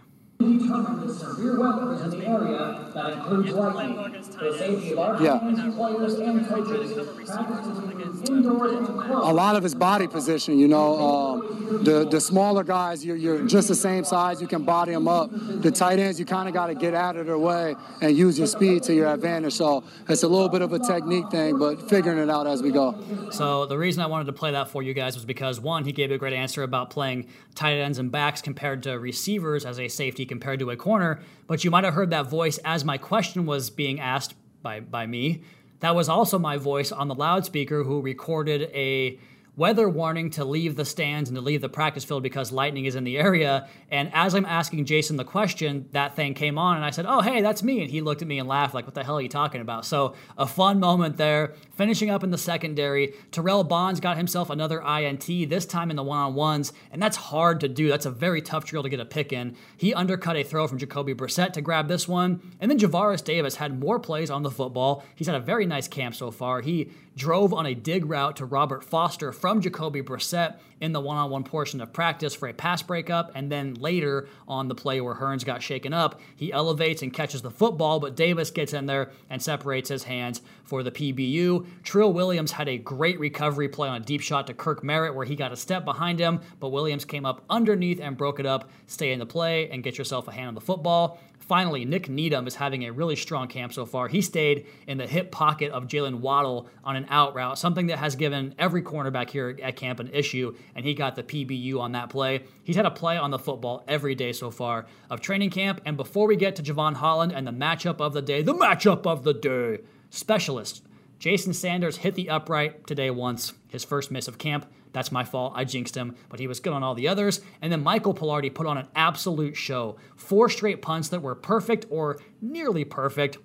determined 0.59 1.09
the 1.09 1.13
severe 1.13 1.59
weapons 1.59 2.01
in 2.13 2.19
the 2.19 2.27
area 2.27 2.85
that 2.93 3.13
includes 3.13 3.51
lightning. 3.51 4.11
The 4.39 4.57
safety 4.57 4.91
of 4.93 4.99
our 4.99 5.21
Yeah. 5.23 5.39
fans, 5.39 5.75
players, 5.75 6.13
and 6.15 6.47
coaches 6.47 6.93
practices 7.25 8.29
indoors 8.29 8.71
and 8.73 8.87
close. 8.87 9.29
a 9.29 9.33
lot 9.33 9.55
of 9.55 9.63
his 9.63 9.75
body 9.75 10.07
position. 10.07 10.57
You 10.59 10.67
know, 10.67 10.99
um, 10.99 11.83
the 11.83 12.07
the 12.09 12.19
smaller 12.19 12.63
guys, 12.63 13.05
you're, 13.05 13.15
you're 13.15 13.45
just 13.45 13.67
the 13.67 13.75
same 13.75 14.03
size. 14.03 14.41
You 14.41 14.47
can 14.47 14.63
body 14.63 14.91
them 14.93 15.07
up. 15.07 15.29
The 15.31 15.71
tight 15.71 15.99
ends, 15.99 16.19
you 16.19 16.25
kind 16.25 16.47
of 16.47 16.53
got 16.53 16.67
to 16.67 16.75
get 16.75 16.93
out 16.93 17.15
of 17.17 17.25
their 17.25 17.37
way 17.39 17.75
and 18.01 18.15
use 18.15 18.37
your 18.37 18.47
speed 18.47 18.83
to 18.83 18.93
your 18.93 19.07
advantage. 19.13 19.53
So 19.53 19.83
it's 20.09 20.23
a 20.23 20.27
little 20.27 20.49
bit 20.49 20.61
of 20.61 20.73
a 20.73 20.79
technique 20.79 21.29
thing, 21.31 21.57
but 21.57 21.89
figuring 21.89 22.17
it 22.19 22.29
out 22.29 22.47
as 22.47 22.61
we 22.61 22.71
go. 22.71 22.95
So 23.31 23.65
the 23.65 23.77
reason 23.77 24.01
I 24.03 24.07
wanted 24.07 24.25
to 24.25 24.33
play 24.33 24.51
that 24.51 24.69
for 24.69 24.83
you 24.83 24.93
guys 24.93 25.15
was 25.15 25.25
because 25.25 25.59
one, 25.59 25.85
he 25.85 25.91
gave 25.91 26.11
a 26.11 26.17
great 26.17 26.33
answer 26.33 26.63
about 26.63 26.89
playing 26.89 27.27
tight 27.55 27.77
ends 27.77 27.99
and 27.99 28.11
backs 28.11 28.41
compared 28.41 28.83
to 28.83 28.91
receivers 28.99 29.65
as 29.65 29.79
a 29.79 29.87
safety 29.87 30.25
compared 30.31 30.59
to 30.59 30.69
a 30.71 30.77
corner. 30.77 31.19
But 31.45 31.63
you 31.63 31.71
might 31.71 31.83
have 31.83 31.93
heard 31.93 32.11
that 32.11 32.29
voice 32.29 32.57
as 32.59 32.85
my 32.85 32.97
question 32.97 33.45
was 33.45 33.69
being 33.69 33.99
asked 33.99 34.33
by 34.63 34.79
by 34.79 35.05
me. 35.05 35.41
That 35.81 35.93
was 35.93 36.07
also 36.07 36.39
my 36.39 36.57
voice 36.57 36.91
on 36.91 37.07
the 37.09 37.15
loudspeaker 37.15 37.83
who 37.83 38.01
recorded 38.01 38.71
a 38.73 39.19
weather 39.57 39.89
warning 39.89 40.29
to 40.29 40.45
leave 40.45 40.75
the 40.75 40.85
stands 40.85 41.29
and 41.29 41.35
to 41.35 41.41
leave 41.41 41.61
the 41.61 41.69
practice 41.69 42.03
field 42.03 42.23
because 42.23 42.51
lightning 42.51 42.85
is 42.85 42.95
in 42.95 43.03
the 43.03 43.17
area. 43.17 43.67
And 43.89 44.09
as 44.13 44.33
I'm 44.33 44.45
asking 44.45 44.85
Jason 44.85 45.17
the 45.17 45.25
question, 45.25 45.87
that 45.91 46.15
thing 46.15 46.33
came 46.33 46.57
on 46.57 46.77
and 46.77 46.85
I 46.85 46.91
said, 46.91 47.05
Oh, 47.07 47.21
hey, 47.21 47.41
that's 47.41 47.61
me. 47.61 47.81
And 47.81 47.91
he 47.91 48.01
looked 48.01 48.21
at 48.21 48.27
me 48.27 48.39
and 48.39 48.47
laughed, 48.47 48.73
like, 48.73 48.85
What 48.85 48.95
the 48.95 49.03
hell 49.03 49.17
are 49.17 49.21
you 49.21 49.29
talking 49.29 49.61
about? 49.61 49.85
So, 49.85 50.15
a 50.37 50.47
fun 50.47 50.79
moment 50.79 51.17
there. 51.17 51.55
Finishing 51.81 52.11
up 52.11 52.23
in 52.23 52.29
the 52.29 52.37
secondary, 52.37 53.15
Terrell 53.31 53.63
Bonds 53.63 53.99
got 53.99 54.15
himself 54.15 54.51
another 54.51 54.83
INT, 54.83 55.25
this 55.25 55.65
time 55.65 55.89
in 55.89 55.95
the 55.95 56.03
one 56.03 56.19
on 56.19 56.35
ones. 56.35 56.73
And 56.91 57.01
that's 57.01 57.17
hard 57.17 57.59
to 57.61 57.67
do. 57.67 57.89
That's 57.89 58.05
a 58.05 58.11
very 58.11 58.39
tough 58.39 58.65
drill 58.65 58.83
to 58.83 58.89
get 58.89 58.99
a 58.99 59.05
pick 59.05 59.33
in. 59.33 59.55
He 59.77 59.91
undercut 59.91 60.37
a 60.37 60.43
throw 60.43 60.67
from 60.67 60.77
Jacoby 60.77 61.15
Brissett 61.15 61.53
to 61.53 61.61
grab 61.61 61.87
this 61.87 62.07
one. 62.07 62.39
And 62.59 62.69
then 62.69 62.77
Javaris 62.77 63.23
Davis 63.23 63.55
had 63.55 63.79
more 63.79 63.99
plays 63.99 64.29
on 64.29 64.43
the 64.43 64.51
football. 64.51 65.03
He's 65.15 65.25
had 65.25 65.35
a 65.35 65.39
very 65.39 65.65
nice 65.65 65.87
camp 65.87 66.13
so 66.13 66.29
far. 66.29 66.61
He 66.61 66.91
drove 67.15 67.51
on 67.51 67.65
a 67.65 67.73
dig 67.73 68.05
route 68.05 68.35
to 68.35 68.45
Robert 68.45 68.83
Foster 68.83 69.31
from 69.31 69.59
Jacoby 69.59 70.03
Brissett 70.03 70.59
in 70.81 70.91
the 70.91 70.99
one 70.99 71.17
on 71.17 71.29
one 71.29 71.43
portion 71.43 71.79
of 71.79 71.93
practice 71.93 72.33
for 72.33 72.47
a 72.49 72.53
pass 72.53 72.81
breakup. 72.81 73.31
And 73.35 73.51
then 73.51 73.75
later 73.75 74.27
on 74.47 74.67
the 74.67 74.75
play 74.75 74.99
where 74.99 75.15
Hearns 75.15 75.45
got 75.45 75.63
shaken 75.63 75.93
up, 75.93 76.19
he 76.35 76.51
elevates 76.51 77.01
and 77.01 77.13
catches 77.13 77.41
the 77.41 77.51
football, 77.51 77.99
but 77.99 78.15
Davis 78.15 78.51
gets 78.51 78.73
in 78.73 78.87
there 78.87 79.11
and 79.29 79.41
separates 79.41 79.89
his 79.89 80.03
hands 80.03 80.41
for 80.63 80.83
the 80.83 80.91
PBU. 80.91 81.65
Trill 81.83 82.11
Williams 82.11 82.51
had 82.51 82.67
a 82.67 82.77
great 82.77 83.19
recovery 83.19 83.69
play 83.69 83.87
on 83.87 84.01
a 84.01 84.05
deep 84.05 84.21
shot 84.21 84.47
to 84.47 84.53
Kirk 84.53 84.83
Merritt 84.83 85.15
where 85.15 85.25
he 85.25 85.35
got 85.35 85.51
a 85.51 85.57
step 85.57 85.85
behind 85.85 86.19
him, 86.19 86.41
but 86.59 86.69
Williams 86.69 87.05
came 87.05 87.25
up 87.25 87.43
underneath 87.49 87.99
and 88.01 88.17
broke 88.17 88.39
it 88.39 88.45
up. 88.45 88.69
Stay 88.87 89.11
in 89.11 89.19
the 89.19 89.25
play 89.25 89.69
and 89.69 89.83
get 89.83 89.97
yourself 89.97 90.27
a 90.27 90.31
hand 90.31 90.47
on 90.47 90.55
the 90.55 90.61
football. 90.61 91.19
Finally, 91.51 91.83
Nik 91.83 92.07
Needham 92.07 92.47
is 92.47 92.55
having 92.55 92.83
a 92.85 92.93
really 92.93 93.17
strong 93.17 93.47
camp 93.49 93.73
so 93.73 93.85
far. 93.85 94.07
He 94.07 94.21
stayed 94.21 94.67
in 94.87 94.97
the 94.97 95.05
hip 95.05 95.31
pocket 95.31 95.71
of 95.73 95.85
Jaylen 95.85 96.21
Waddle 96.21 96.69
on 96.83 96.95
an 96.95 97.05
out 97.09 97.35
route, 97.35 97.57
something 97.57 97.87
that 97.87 97.99
has 97.99 98.15
given 98.15 98.55
every 98.57 98.81
cornerback 98.81 99.29
here 99.29 99.57
at 99.61 99.75
camp 99.75 99.99
an 99.99 100.09
issue, 100.13 100.55
and 100.75 100.85
he 100.85 100.93
got 100.93 101.15
the 101.15 101.23
PBU 101.23 101.79
on 101.79 101.91
that 101.93 102.09
play. 102.09 102.43
He's 102.63 102.75
had 102.75 102.85
a 102.85 102.91
play 102.91 103.17
on 103.17 103.31
the 103.31 103.39
football 103.39 103.83
every 103.87 104.15
day 104.15 104.31
so 104.31 104.51
far 104.51 104.85
of 105.09 105.21
training 105.21 105.49
camp. 105.49 105.81
And 105.85 105.97
before 105.97 106.27
we 106.27 106.35
get 106.35 106.55
to 106.57 106.63
Jevon 106.63 106.95
Holland 106.95 107.31
and 107.31 107.45
the 107.45 107.51
matchup 107.51 107.99
of 107.99 108.13
the 108.13 108.21
day, 108.21 108.41
the 108.41 108.53
matchup 108.53 109.05
of 109.05 109.23
the 109.23 109.33
day, 109.33 109.79
specialist 110.09 110.83
Jason 111.21 111.53
Sanders 111.53 111.97
hit 111.97 112.15
the 112.15 112.31
upright 112.31 112.87
today 112.87 113.11
once, 113.11 113.53
his 113.67 113.83
first 113.83 114.09
miss 114.09 114.27
of 114.27 114.39
camp. 114.39 114.65
That's 114.91 115.11
my 115.11 115.23
fault. 115.23 115.53
I 115.55 115.65
jinxed 115.65 115.95
him, 115.95 116.15
but 116.29 116.39
he 116.39 116.47
was 116.47 116.59
good 116.59 116.73
on 116.73 116.81
all 116.81 116.95
the 116.95 117.07
others. 117.07 117.41
And 117.61 117.71
then 117.71 117.83
Michael 117.83 118.15
Palardy 118.15 118.51
put 118.51 118.65
on 118.65 118.79
an 118.79 118.87
absolute 118.95 119.55
show. 119.55 119.97
Four 120.15 120.49
straight 120.49 120.81
punts 120.81 121.09
that 121.09 121.21
were 121.21 121.35
perfect 121.35 121.85
or 121.91 122.19
nearly 122.41 122.83
perfect. 122.83 123.37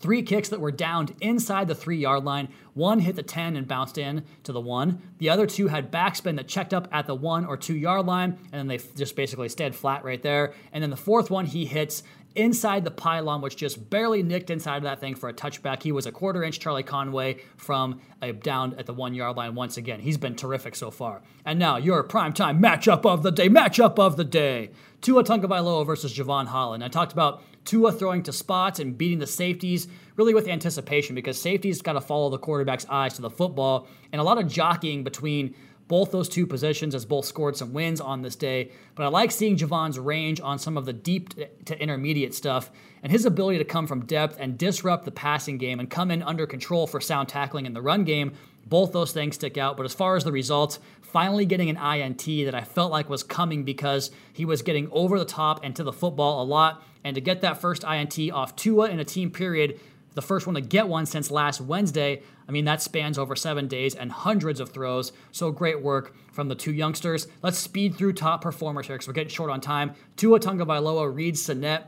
Three 0.00 0.22
kicks 0.22 0.48
that 0.50 0.60
were 0.60 0.70
downed 0.70 1.14
inside 1.20 1.66
the 1.66 1.74
three 1.74 1.98
yard 1.98 2.24
line. 2.24 2.48
One 2.74 3.00
hit 3.00 3.16
the 3.16 3.22
10 3.22 3.56
and 3.56 3.66
bounced 3.66 3.98
in 3.98 4.24
to 4.44 4.52
the 4.52 4.60
one. 4.60 5.02
The 5.18 5.28
other 5.28 5.46
two 5.46 5.66
had 5.66 5.90
backspin 5.90 6.36
that 6.36 6.46
checked 6.46 6.72
up 6.72 6.86
at 6.92 7.06
the 7.06 7.14
one 7.14 7.44
or 7.44 7.56
two 7.56 7.76
yard 7.76 8.06
line, 8.06 8.38
and 8.52 8.60
then 8.60 8.66
they 8.68 8.78
just 8.96 9.16
basically 9.16 9.48
stayed 9.48 9.74
flat 9.74 10.04
right 10.04 10.22
there. 10.22 10.54
And 10.72 10.82
then 10.82 10.90
the 10.90 10.96
fourth 10.96 11.30
one, 11.30 11.46
he 11.46 11.64
hits 11.64 12.04
inside 12.34 12.84
the 12.84 12.90
pylon, 12.90 13.40
which 13.40 13.56
just 13.56 13.90
barely 13.90 14.22
nicked 14.22 14.50
inside 14.50 14.78
of 14.78 14.82
that 14.84 15.00
thing 15.00 15.14
for 15.14 15.28
a 15.28 15.34
touchback. 15.34 15.82
He 15.82 15.92
was 15.92 16.06
a 16.06 16.12
quarter 16.12 16.42
inch 16.42 16.60
Charlie 16.60 16.82
Conway 16.82 17.38
from 17.56 18.00
a 18.22 18.32
down 18.32 18.74
at 18.78 18.86
the 18.86 18.94
one 18.94 19.14
yard 19.14 19.36
line 19.36 19.54
once 19.54 19.76
again. 19.76 20.00
He's 20.00 20.18
been 20.18 20.36
terrific 20.36 20.76
so 20.76 20.90
far. 20.90 21.22
And 21.44 21.58
now 21.58 21.76
your 21.76 22.02
primetime 22.04 22.60
matchup 22.60 23.04
of 23.04 23.22
the 23.22 23.32
day, 23.32 23.48
matchup 23.48 23.98
of 23.98 24.16
the 24.16 24.24
day. 24.24 24.70
Tua 25.00 25.22
Tagovailoa 25.24 25.86
versus 25.86 26.12
Jevon 26.12 26.46
Holland. 26.46 26.82
I 26.82 26.88
talked 26.88 27.12
about 27.12 27.42
Tua 27.64 27.92
throwing 27.92 28.22
to 28.24 28.32
spots 28.32 28.80
and 28.80 28.96
beating 28.96 29.18
the 29.18 29.26
safeties 29.26 29.86
really 30.16 30.34
with 30.34 30.48
anticipation 30.48 31.14
because 31.14 31.40
safeties 31.40 31.82
got 31.82 31.92
to 31.92 32.00
follow 32.00 32.30
the 32.30 32.38
quarterback's 32.38 32.86
eyes 32.88 33.14
to 33.14 33.22
the 33.22 33.30
football 33.30 33.86
and 34.12 34.20
a 34.20 34.24
lot 34.24 34.38
of 34.38 34.48
jockeying 34.48 35.04
between 35.04 35.54
both 35.88 36.12
those 36.12 36.28
two 36.28 36.46
positions 36.46 36.94
as 36.94 37.04
both 37.04 37.24
scored 37.24 37.56
some 37.56 37.72
wins 37.72 38.00
on 38.00 38.22
this 38.22 38.36
day. 38.36 38.70
But 38.94 39.04
I 39.04 39.08
like 39.08 39.30
seeing 39.30 39.56
Jevon's 39.56 39.98
range 39.98 40.40
on 40.40 40.58
some 40.58 40.76
of 40.76 40.84
the 40.84 40.92
deep 40.92 41.34
to 41.64 41.82
intermediate 41.82 42.34
stuff 42.34 42.70
and 43.02 43.10
his 43.10 43.24
ability 43.24 43.58
to 43.58 43.64
come 43.64 43.86
from 43.86 44.04
depth 44.04 44.36
and 44.38 44.58
disrupt 44.58 45.04
the 45.06 45.10
passing 45.10 45.56
game 45.56 45.80
and 45.80 45.90
come 45.90 46.10
in 46.10 46.22
under 46.22 46.46
control 46.46 46.86
for 46.86 47.00
sound 47.00 47.28
tackling 47.28 47.66
in 47.66 47.72
the 47.72 47.82
run 47.82 48.04
game. 48.04 48.34
Both 48.66 48.92
those 48.92 49.12
things 49.12 49.36
stick 49.36 49.56
out. 49.56 49.78
But 49.78 49.86
as 49.86 49.94
far 49.94 50.16
as 50.16 50.24
the 50.24 50.32
results, 50.32 50.78
finally 51.00 51.46
getting 51.46 51.70
an 51.70 51.78
INT 51.78 52.26
that 52.44 52.54
I 52.54 52.62
felt 52.62 52.92
like 52.92 53.08
was 53.08 53.22
coming 53.22 53.64
because 53.64 54.10
he 54.34 54.44
was 54.44 54.60
getting 54.60 54.90
over 54.90 55.18
the 55.18 55.24
top 55.24 55.64
and 55.64 55.74
to 55.76 55.82
the 55.82 55.92
football 55.92 56.42
a 56.42 56.44
lot. 56.44 56.82
And 57.02 57.14
to 57.14 57.22
get 57.22 57.40
that 57.40 57.60
first 57.60 57.84
INT 57.84 58.30
off 58.30 58.56
Tua 58.56 58.90
in 58.90 59.00
a 59.00 59.04
team 59.04 59.30
period 59.30 59.80
the 60.14 60.22
first 60.22 60.46
one 60.46 60.54
to 60.54 60.60
get 60.60 60.88
one 60.88 61.06
since 61.06 61.30
last 61.30 61.60
Wednesday. 61.60 62.22
I 62.48 62.52
mean, 62.52 62.64
that 62.64 62.82
spans 62.82 63.18
over 63.18 63.36
seven 63.36 63.68
days 63.68 63.94
and 63.94 64.10
hundreds 64.10 64.60
of 64.60 64.70
throws. 64.70 65.12
So 65.32 65.50
great 65.50 65.82
work 65.82 66.16
from 66.32 66.48
the 66.48 66.54
two 66.54 66.72
youngsters. 66.72 67.28
Let's 67.42 67.58
speed 67.58 67.96
through 67.96 68.14
top 68.14 68.42
performers 68.42 68.86
here 68.86 68.96
because 68.96 69.08
we're 69.08 69.14
getting 69.14 69.30
short 69.30 69.50
on 69.50 69.60
time. 69.60 69.94
Tua 70.16 70.40
Tagovailoa, 70.40 71.14
Reid 71.14 71.38
Sinnett, 71.38 71.84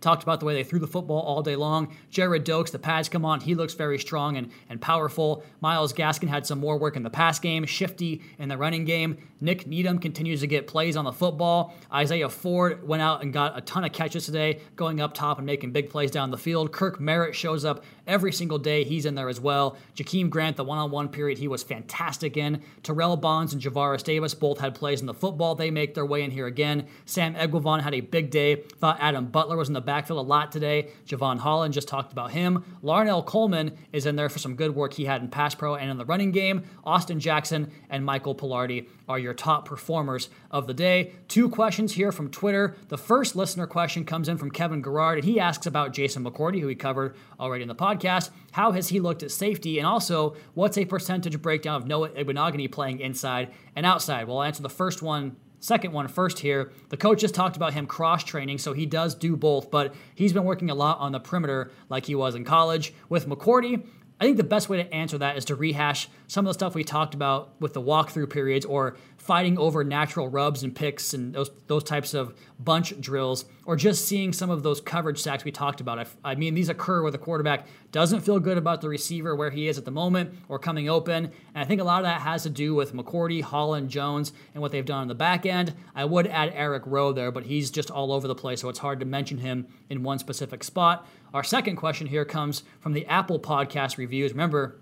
Talked 0.00 0.22
about 0.22 0.40
the 0.40 0.46
way 0.46 0.54
they 0.54 0.62
threw 0.62 0.78
the 0.78 0.86
football 0.86 1.20
all 1.20 1.42
day 1.42 1.56
long. 1.56 1.96
Gerrid 2.12 2.44
Doaks, 2.44 2.70
the 2.70 2.78
pads 2.78 3.08
come 3.08 3.24
on. 3.24 3.40
He 3.40 3.54
looks 3.54 3.74
very 3.74 3.98
strong 3.98 4.36
and, 4.36 4.50
and 4.68 4.80
powerful. 4.80 5.42
Myles 5.60 5.92
Gaskin 5.92 6.28
had 6.28 6.46
some 6.46 6.60
more 6.60 6.78
work 6.78 6.96
in 6.96 7.02
the 7.02 7.10
pass 7.10 7.38
game, 7.38 7.64
shifty 7.64 8.22
in 8.38 8.48
the 8.48 8.58
running 8.58 8.84
game. 8.84 9.16
Nik 9.40 9.66
Needham 9.66 9.98
continues 9.98 10.40
to 10.40 10.46
get 10.46 10.66
plays 10.66 10.96
on 10.96 11.04
the 11.04 11.12
football. 11.12 11.74
Isaiah 11.92 12.28
Ford 12.28 12.86
went 12.86 13.02
out 13.02 13.22
and 13.22 13.32
got 13.32 13.56
a 13.56 13.60
ton 13.60 13.84
of 13.84 13.92
catches 13.92 14.26
today, 14.26 14.60
going 14.76 15.00
up 15.00 15.14
top 15.14 15.38
and 15.38 15.46
making 15.46 15.72
big 15.72 15.90
plays 15.90 16.10
down 16.10 16.30
the 16.30 16.38
field. 16.38 16.72
Kirk 16.72 17.00
Merritt 17.00 17.34
shows 17.34 17.64
up 17.64 17.84
every 18.06 18.32
single 18.32 18.58
day. 18.58 18.84
He's 18.84 19.04
in 19.04 19.14
there 19.14 19.28
as 19.28 19.40
well. 19.40 19.76
Jakeem 19.94 20.30
Grant, 20.30 20.56
the 20.56 20.64
one 20.64 20.78
on 20.78 20.90
one 20.90 21.08
period, 21.08 21.38
he 21.38 21.48
was 21.48 21.62
fantastic 21.62 22.36
in. 22.36 22.62
Terrell 22.82 23.16
Bonds 23.16 23.52
and 23.52 23.60
Javaris 23.60 24.02
Davis 24.02 24.34
both 24.34 24.60
had 24.60 24.74
plays 24.74 25.00
in 25.00 25.06
the 25.06 25.14
football. 25.14 25.54
They 25.54 25.70
make 25.70 25.94
their 25.94 26.06
way 26.06 26.22
in 26.22 26.30
here 26.30 26.46
again. 26.46 26.86
Sam 27.04 27.34
Eguavoen 27.34 27.82
had 27.82 27.94
a 27.94 28.00
big 28.00 28.30
day. 28.30 28.56
Thought 28.56 28.98
Adam 29.00 29.26
Butler 29.26 29.56
was 29.56 29.68
in 29.68 29.74
the 29.74 29.80
backfield 29.80 30.18
a 30.18 30.22
lot 30.22 30.52
today. 30.52 30.88
Jevon 31.06 31.38
Holland 31.38 31.74
just 31.74 31.88
talked 31.88 32.12
about 32.12 32.30
him. 32.30 32.64
Larnel 32.82 33.24
Coleman 33.24 33.76
is 33.92 34.06
in 34.06 34.16
there 34.16 34.28
for 34.28 34.38
some 34.38 34.54
good 34.54 34.74
work 34.74 34.94
he 34.94 35.04
had 35.04 35.20
in 35.20 35.28
pass 35.28 35.54
pro 35.54 35.74
and 35.74 35.90
in 35.90 35.98
the 35.98 36.04
running 36.04 36.32
game. 36.32 36.64
Austin 36.84 37.20
Jackson 37.20 37.70
and 37.90 38.04
Michael 38.04 38.34
Palardy 38.34 38.88
are 39.08 39.18
your 39.18 39.25
top 39.34 39.64
performers 39.66 40.28
of 40.50 40.66
the 40.66 40.74
day. 40.74 41.12
Two 41.28 41.48
questions 41.48 41.92
here 41.92 42.12
from 42.12 42.30
Twitter. 42.30 42.76
The 42.88 42.98
first 42.98 43.36
listener 43.36 43.66
question 43.66 44.04
comes 44.04 44.28
in 44.28 44.38
from 44.38 44.50
Kevin 44.50 44.82
Garrard, 44.82 45.18
and 45.18 45.24
he 45.24 45.40
asks 45.40 45.66
about 45.66 45.92
Jason 45.92 46.24
McCourty, 46.24 46.60
who 46.60 46.66
we 46.66 46.74
covered 46.74 47.16
already 47.38 47.62
in 47.62 47.68
the 47.68 47.74
podcast. 47.74 48.30
How 48.52 48.72
has 48.72 48.88
he 48.88 49.00
looked 49.00 49.22
at 49.22 49.30
safety? 49.30 49.78
And 49.78 49.86
also, 49.86 50.36
what's 50.54 50.78
a 50.78 50.84
percentage 50.84 51.40
breakdown 51.40 51.82
of 51.82 51.86
Noah 51.86 52.10
Igbinoghene 52.10 52.70
playing 52.70 53.00
inside 53.00 53.52
and 53.74 53.84
outside? 53.84 54.26
Well, 54.26 54.38
I'll 54.38 54.44
answer 54.44 54.62
the 54.62 54.68
first 54.68 55.02
one 55.02 55.36
second 55.58 55.92
one 55.92 56.08
first 56.08 56.38
here. 56.38 56.70
The 56.90 56.96
coach 56.96 57.20
just 57.20 57.34
talked 57.34 57.56
about 57.56 57.74
him 57.74 57.86
cross 57.86 58.22
training, 58.22 58.58
so 58.58 58.72
he 58.72 58.86
does 58.86 59.14
do 59.14 59.36
both, 59.36 59.70
but 59.70 59.94
he's 60.14 60.32
been 60.32 60.44
working 60.44 60.70
a 60.70 60.74
lot 60.74 60.98
on 60.98 61.12
the 61.12 61.20
perimeter 61.20 61.70
like 61.88 62.06
he 62.06 62.14
was 62.14 62.34
in 62.34 62.44
college. 62.44 62.94
With 63.08 63.26
McCourty, 63.26 63.84
I 64.20 64.24
think 64.24 64.38
the 64.38 64.44
best 64.44 64.68
way 64.68 64.82
to 64.82 64.94
answer 64.94 65.18
that 65.18 65.36
is 65.36 65.44
to 65.46 65.54
rehash 65.54 66.08
some 66.26 66.46
of 66.46 66.50
the 66.50 66.54
stuff 66.54 66.74
we 66.74 66.84
talked 66.84 67.14
about 67.14 67.60
with 67.60 67.74
the 67.74 67.82
walkthrough 67.82 68.30
periods 68.30 68.64
or 68.64 68.96
fighting 69.26 69.58
over 69.58 69.82
natural 69.82 70.28
rubs 70.28 70.62
and 70.62 70.74
picks 70.74 71.12
and 71.14 71.34
those 71.34 71.50
those 71.66 71.82
types 71.82 72.14
of 72.14 72.34
bunch 72.58 72.98
drills, 73.00 73.44
or 73.64 73.76
just 73.76 74.06
seeing 74.06 74.32
some 74.32 74.50
of 74.50 74.62
those 74.62 74.80
coverage 74.80 75.20
sacks 75.20 75.44
we 75.44 75.50
talked 75.50 75.80
about. 75.80 75.98
I, 75.98 76.06
I 76.24 76.34
mean, 76.34 76.54
these 76.54 76.68
occur 76.68 77.02
where 77.02 77.10
the 77.10 77.18
quarterback 77.18 77.66
doesn't 77.92 78.20
feel 78.20 78.38
good 78.38 78.56
about 78.56 78.80
the 78.80 78.88
receiver 78.88 79.34
where 79.34 79.50
he 79.50 79.68
is 79.68 79.78
at 79.78 79.84
the 79.84 79.90
moment 79.90 80.34
or 80.48 80.58
coming 80.58 80.88
open, 80.88 81.26
and 81.26 81.32
I 81.54 81.64
think 81.64 81.80
a 81.80 81.84
lot 81.84 81.98
of 81.98 82.04
that 82.04 82.20
has 82.20 82.44
to 82.44 82.50
do 82.50 82.74
with 82.74 82.94
McCourty, 82.94 83.42
Holland, 83.42 83.90
Jones, 83.90 84.32
and 84.54 84.62
what 84.62 84.72
they've 84.72 84.84
done 84.84 85.02
on 85.02 85.08
the 85.08 85.14
back 85.14 85.44
end. 85.44 85.74
I 85.94 86.04
would 86.04 86.26
add 86.26 86.52
Eric 86.54 86.84
Rowe 86.86 87.12
there, 87.12 87.30
but 87.32 87.44
he's 87.44 87.70
just 87.70 87.90
all 87.90 88.12
over 88.12 88.28
the 88.28 88.34
place, 88.34 88.60
so 88.60 88.68
it's 88.68 88.78
hard 88.78 89.00
to 89.00 89.06
mention 89.06 89.38
him 89.38 89.66
in 89.90 90.02
one 90.02 90.18
specific 90.18 90.64
spot. 90.64 91.06
Our 91.34 91.44
second 91.44 91.76
question 91.76 92.06
here 92.06 92.24
comes 92.24 92.62
from 92.80 92.92
the 92.92 93.06
Apple 93.06 93.40
Podcast 93.40 93.98
reviews. 93.98 94.32
Remember, 94.32 94.78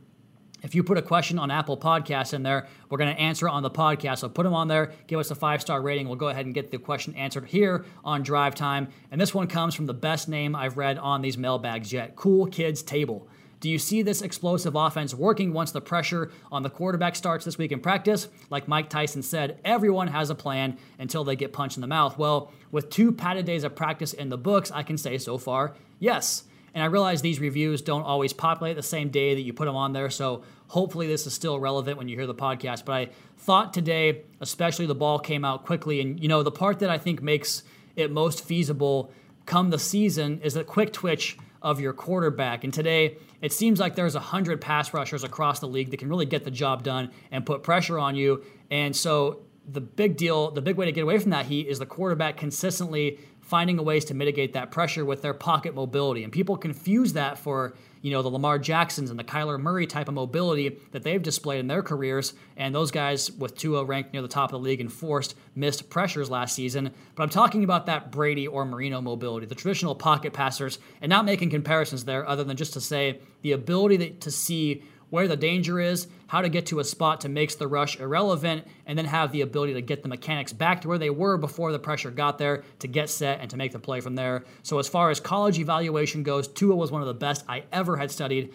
if 0.65 0.75
you 0.75 0.83
put 0.83 0.97
a 0.97 1.03
question 1.03 1.39
on 1.39 1.51
Apple 1.51 1.77
Podcasts 1.77 2.33
in 2.33 2.43
there, 2.43 2.67
we're 2.89 2.97
going 2.99 3.15
to 3.15 3.21
answer 3.21 3.49
on 3.49 3.63
the 3.63 3.71
podcast. 3.71 4.19
So 4.19 4.31
put 4.31 4.45
them 4.45 4.55
on 4.55 4.67
there, 4.67 4.93
give 5.07 5.21
us 5.21 5.31
a 5.31 5.35
five 5.35 5.61
star 5.61 5.81
rating. 5.83 6.09
We'll 6.09 6.17
go 6.17 6.29
ahead 6.29 6.47
and 6.47 6.55
get 6.55 6.71
the 6.71 6.79
question 6.79 7.15
answered 7.15 7.45
here 7.45 7.85
on 8.03 8.23
Drive 8.23 8.55
Time. 8.55 8.89
And 9.11 9.21
this 9.21 9.35
one 9.35 9.47
comes 9.47 9.75
from 9.75 9.85
the 9.87 9.95
best 9.95 10.27
name 10.27 10.57
I've 10.57 10.79
read 10.79 10.97
on 10.97 11.21
these 11.21 11.37
mailbags 11.37 11.93
yet 11.93 12.17
Cool 12.17 12.47
Kids 12.47 12.83
Table. 12.83 13.29
Do 13.61 13.71
you 13.71 13.79
see 13.79 14.03
this 14.03 14.23
explosive 14.23 14.75
offense 14.75 15.15
working 15.15 15.53
once 15.53 15.71
the 15.71 15.81
pressure 15.81 16.31
on 16.51 16.63
the 16.63 16.71
quarterback 16.71 17.15
starts 17.15 17.45
this 17.45 17.59
week 17.59 17.73
in 17.73 17.81
practice? 17.81 18.29
Like 18.51 18.67
Mike 18.67 18.89
Tyson 18.91 19.23
said, 19.23 19.59
everyone 19.65 20.09
has 20.09 20.31
a 20.31 20.35
plan 20.35 20.79
until 20.99 21.25
they 21.25 21.37
get 21.37 21.53
punched 21.53 21.77
in 21.77 21.81
the 21.83 21.87
mouth. 21.87 22.19
Well, 22.19 22.53
with 22.71 22.91
two 22.91 23.13
padded 23.13 23.45
days 23.47 23.65
of 23.65 23.77
practice 23.77 24.13
in 24.13 24.31
the 24.31 24.39
books, 24.39 24.71
I 24.71 24.83
can 24.83 24.99
say 24.99 25.19
so 25.19 25.39
far, 25.39 25.75
yes. 25.99 26.45
And 26.75 26.83
I 26.83 26.87
realize 26.87 27.23
these 27.23 27.41
reviews 27.41 27.81
don't 27.83 28.03
always 28.03 28.33
populate 28.33 28.77
the 28.77 28.83
same 28.83 29.09
day 29.09 29.35
that 29.35 29.43
you 29.43 29.53
put 29.53 29.67
them 29.67 29.77
on 29.77 29.93
there, 29.93 30.11
so 30.11 30.43
hopefully 30.67 31.07
this 31.07 31.27
is 31.27 31.33
still 31.33 31.61
relevant 31.61 31.97
when 31.97 32.09
you 32.09 32.17
hear 32.17 32.27
the 32.27 32.35
podcast. 32.35 32.85
But 32.85 32.93
I 32.93 33.09
thought 33.39 33.73
today, 33.73 34.23
especially 34.41 34.87
the 34.87 34.95
ball 34.95 35.21
came 35.21 35.45
out 35.45 35.65
quickly, 35.65 36.01
and 36.01 36.21
you 36.21 36.29
know, 36.29 36.43
the 36.43 36.51
part 36.51 36.81
that 36.81 36.91
I 36.91 36.99
think 36.99 37.23
makes 37.23 37.63
it 37.95 38.11
most 38.11 38.45
feasible 38.45 39.13
come 39.47 39.71
the 39.71 39.79
season 39.79 40.41
is 40.43 40.55
the 40.55 40.65
quick 40.65 40.93
twitch 40.93 41.39
of 41.63 41.81
your 41.81 41.93
quarterback. 41.93 42.65
And 42.65 42.75
today, 42.75 43.19
it 43.41 43.53
seems 43.53 43.79
like 43.79 43.95
there's 43.95 44.15
100 44.15 44.61
pass 44.61 44.93
rushers 44.93 45.25
across 45.25 45.61
the 45.61 45.69
league 45.69 45.91
that 45.91 45.99
can 45.99 46.09
really 46.09 46.27
get 46.27 46.45
the 46.45 46.51
job 46.51 46.83
done 46.83 47.11
and 47.31 47.47
put 47.47 47.63
pressure 47.63 47.99
on 47.99 48.17
you. 48.17 48.43
And 48.71 48.95
so 48.95 49.41
the 49.67 49.81
big 49.81 50.17
deal, 50.17 50.51
the 50.51 50.61
big 50.61 50.77
way 50.77 50.87
to 50.87 50.93
get 50.93 51.03
away 51.03 51.19
from 51.19 51.31
that 51.31 51.47
heat 51.47 51.67
is 51.67 51.79
the 51.79 51.87
quarterback 51.87 52.37
consistently 52.37 53.19
finding 53.55 53.77
ways 53.85 54.05
to 54.07 54.15
mitigate 54.15 54.55
that 54.55 54.73
pressure 54.73 55.05
with 55.05 55.23
their 55.23 55.33
pocket 55.33 55.77
mobility. 55.77 56.25
And 56.25 56.33
people 56.33 56.57
confuse 56.57 57.13
that 57.13 57.39
for, 57.39 57.73
you 58.03 58.11
know, 58.11 58.21
the 58.21 58.29
Lamar 58.29 58.59
Jacksons 58.59 59.11
and 59.11 59.17
the 59.17 59.23
Kyler 59.23 59.61
Murray 59.61 59.87
type 59.87 60.09
of 60.09 60.15
mobility 60.15 60.81
that 60.91 61.05
they've 61.05 61.23
displayed 61.23 61.61
in 61.61 61.69
their 61.69 61.81
careers. 61.81 62.35
And 62.57 62.75
those 62.75 62.91
guys 62.91 63.31
with 63.31 63.57
Tua 63.57 63.85
ranked 63.85 64.13
near 64.13 64.23
the 64.23 64.27
top 64.27 64.53
of 64.53 64.61
the 64.61 64.65
league 64.69 64.81
and 64.81 64.93
forced 64.93 65.37
missed 65.55 65.89
pressures 65.89 66.29
last 66.29 66.57
season. 66.57 66.91
But 67.15 67.23
I'm 67.23 67.29
talking 67.29 67.63
about 67.63 67.87
that 67.87 68.11
Brady 68.11 68.49
or 68.49 68.65
Marino 68.65 69.01
mobility, 69.01 69.47
the 69.47 69.55
traditional 69.55 69.95
pocket 69.95 70.33
passers, 70.33 70.81
and 71.01 71.09
not 71.09 71.25
making 71.25 71.51
comparisons 71.51 72.05
there 72.05 72.29
other 72.29 72.43
than 72.43 72.57
just 72.57 72.73
to 72.73 72.81
say 72.81 73.21
the 73.43 73.53
ability 73.53 74.17
to 74.19 74.31
see 74.33 74.83
where 75.11 75.29
the 75.29 75.37
danger 75.37 75.81
is, 75.81 76.07
how 76.27 76.41
to 76.41 76.49
get 76.49 76.67
to 76.67 76.81
a 76.81 76.85
spot 76.85 77.21
to 77.21 77.29
make 77.29 77.57
the 77.59 77.69
rush 77.69 77.99
irrelevant, 78.01 78.67
and 78.87 78.99
then 78.99 79.05
have 79.05 79.33
the 79.33 79.43
ability 79.43 79.75
to 79.75 79.83
get 79.83 80.03
the 80.03 80.09
mechanics 80.09 80.53
back 80.53 80.81
to 80.81 80.89
where 80.89 80.99
they 80.99 81.11
were 81.11 81.37
before 81.37 81.73
the 81.73 81.79
pressure 81.79 82.11
got 82.11 82.39
there 82.39 82.65
to 82.79 82.89
get 82.89 83.09
set 83.09 83.41
and 83.41 83.51
to 83.51 83.57
make 83.57 83.73
the 83.73 83.79
play 83.79 84.01
from 84.01 84.15
there. 84.15 84.45
So, 84.63 84.79
as 84.79 84.89
far 84.89 85.11
as 85.11 85.21
college 85.21 85.59
evaluation 85.59 86.23
goes, 86.23 86.49
Tua 86.49 86.75
was 86.75 86.91
one 86.91 87.03
of 87.03 87.09
the 87.09 87.15
best 87.15 87.45
I 87.49 87.65
ever 87.73 87.97
had 87.97 88.11
studied 88.11 88.53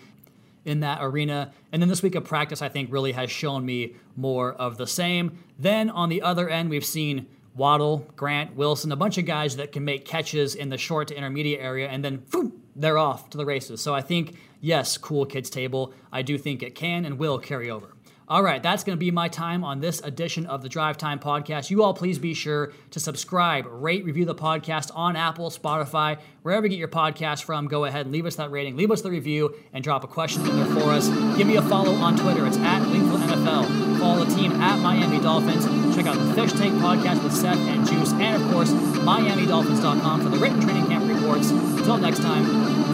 in 0.66 0.82
that 0.82 1.00
arena. 1.02 1.52
And 1.72 1.82
then 1.82 1.90
this 1.90 2.04
week 2.04 2.16
of 2.16 2.26
practice, 2.26 2.62
I 2.62 2.70
think, 2.70 2.92
really 2.92 3.14
has 3.14 3.32
shown 3.32 3.66
me 3.66 3.96
more 4.16 4.54
of 4.54 4.78
the 4.78 4.88
same. 4.88 5.40
Then 5.58 5.90
on 5.90 6.10
the 6.10 6.22
other 6.22 6.50
end, 6.50 6.70
we've 6.70 6.86
seen 6.86 7.28
Waddle, 7.56 8.08
Grant, 8.16 8.56
Wilson, 8.56 8.92
a 8.92 8.96
bunch 8.96 9.18
of 9.18 9.26
guys 9.26 9.58
that 9.58 9.72
can 9.72 9.84
make 9.84 10.06
catches 10.06 10.56
in 10.56 10.70
the 10.70 10.78
short 10.78 11.10
to 11.10 11.18
intermediate 11.18 11.60
area, 11.60 11.90
and 11.90 12.04
then 12.04 12.18
boom, 12.32 12.62
they're 12.76 12.98
off 12.98 13.30
to 13.32 13.38
the 13.38 13.46
races. 13.46 13.82
So 13.82 13.94
I 13.94 14.02
think 14.02 14.36
yes, 14.62 14.98
cool 14.98 15.26
kids 15.26 15.50
table. 15.50 15.94
I 16.12 16.22
do 16.22 16.38
think 16.38 16.64
it 16.64 16.76
can 16.76 17.06
and 17.06 17.18
will 17.18 17.40
carry 17.40 17.70
over. 17.70 17.96
All 18.30 18.44
right, 18.44 18.62
that's 18.62 18.84
going 18.84 18.96
to 18.96 19.00
be 19.00 19.10
my 19.10 19.28
time 19.28 19.64
on 19.64 19.80
this 19.80 20.02
edition 20.02 20.46
of 20.46 20.62
the 20.62 20.70
Drive 20.70 20.98
Time 21.00 21.18
Podcast. 21.18 21.72
You 21.72 21.82
all 21.82 21.96
please 21.96 22.20
be 22.20 22.36
sure 22.36 22.74
to 22.92 23.00
subscribe, 23.00 23.66
rate, 23.68 24.06
review 24.06 24.24
the 24.24 24.36
podcast 24.36 24.92
on 24.94 25.16
Apple, 25.16 25.50
Spotify, 25.50 26.20
wherever 26.44 26.68
you 26.68 26.70
get 26.70 26.78
your 26.78 26.90
podcast 26.90 27.44
from. 27.44 27.68
Go 27.68 27.86
ahead 27.86 28.06
and 28.06 28.14
leave 28.14 28.28
us 28.28 28.36
that 28.36 28.52
rating, 28.52 28.78
leave 28.78 28.92
us 28.92 29.02
the 29.02 29.10
review, 29.10 29.56
and 29.74 29.84
drop 29.84 30.04
a 30.04 30.08
question 30.08 30.46
in 30.46 30.58
there 30.58 30.80
for 30.80 30.92
us. 30.92 31.08
Give 31.38 31.48
me 31.48 31.56
a 31.56 31.62
follow 31.64 31.96
on 31.96 32.18
Twitter. 32.18 32.46
It's 32.46 32.58
at 32.58 32.84
Wingfield 32.84 33.22
NFL. 33.22 34.00
Follow 34.00 34.24
the 34.24 34.36
team 34.36 34.52
at 34.62 34.80
Miami 34.80 35.20
Dolphins. 35.20 35.66
Check 35.96 36.06
out 36.06 36.16
the 36.16 36.32
Fish 36.36 36.54
Tank 36.54 36.76
podcast 36.76 37.24
with 37.24 37.34
Seth 37.34 37.58
and 37.58 37.84
Juice, 37.88 38.14
and 38.14 38.44
of 38.44 38.52
course, 38.52 38.70
MiamiDolphins.com 38.70 40.22
for 40.22 40.30
the 40.30 40.38
written 40.38 40.62
training 40.62 40.86
camp 40.86 41.12
reports. 41.12 41.50
Until 41.50 41.98
next 41.98 42.20
time, 42.20 42.46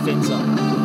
fins 0.06 0.30
up. 0.30 0.85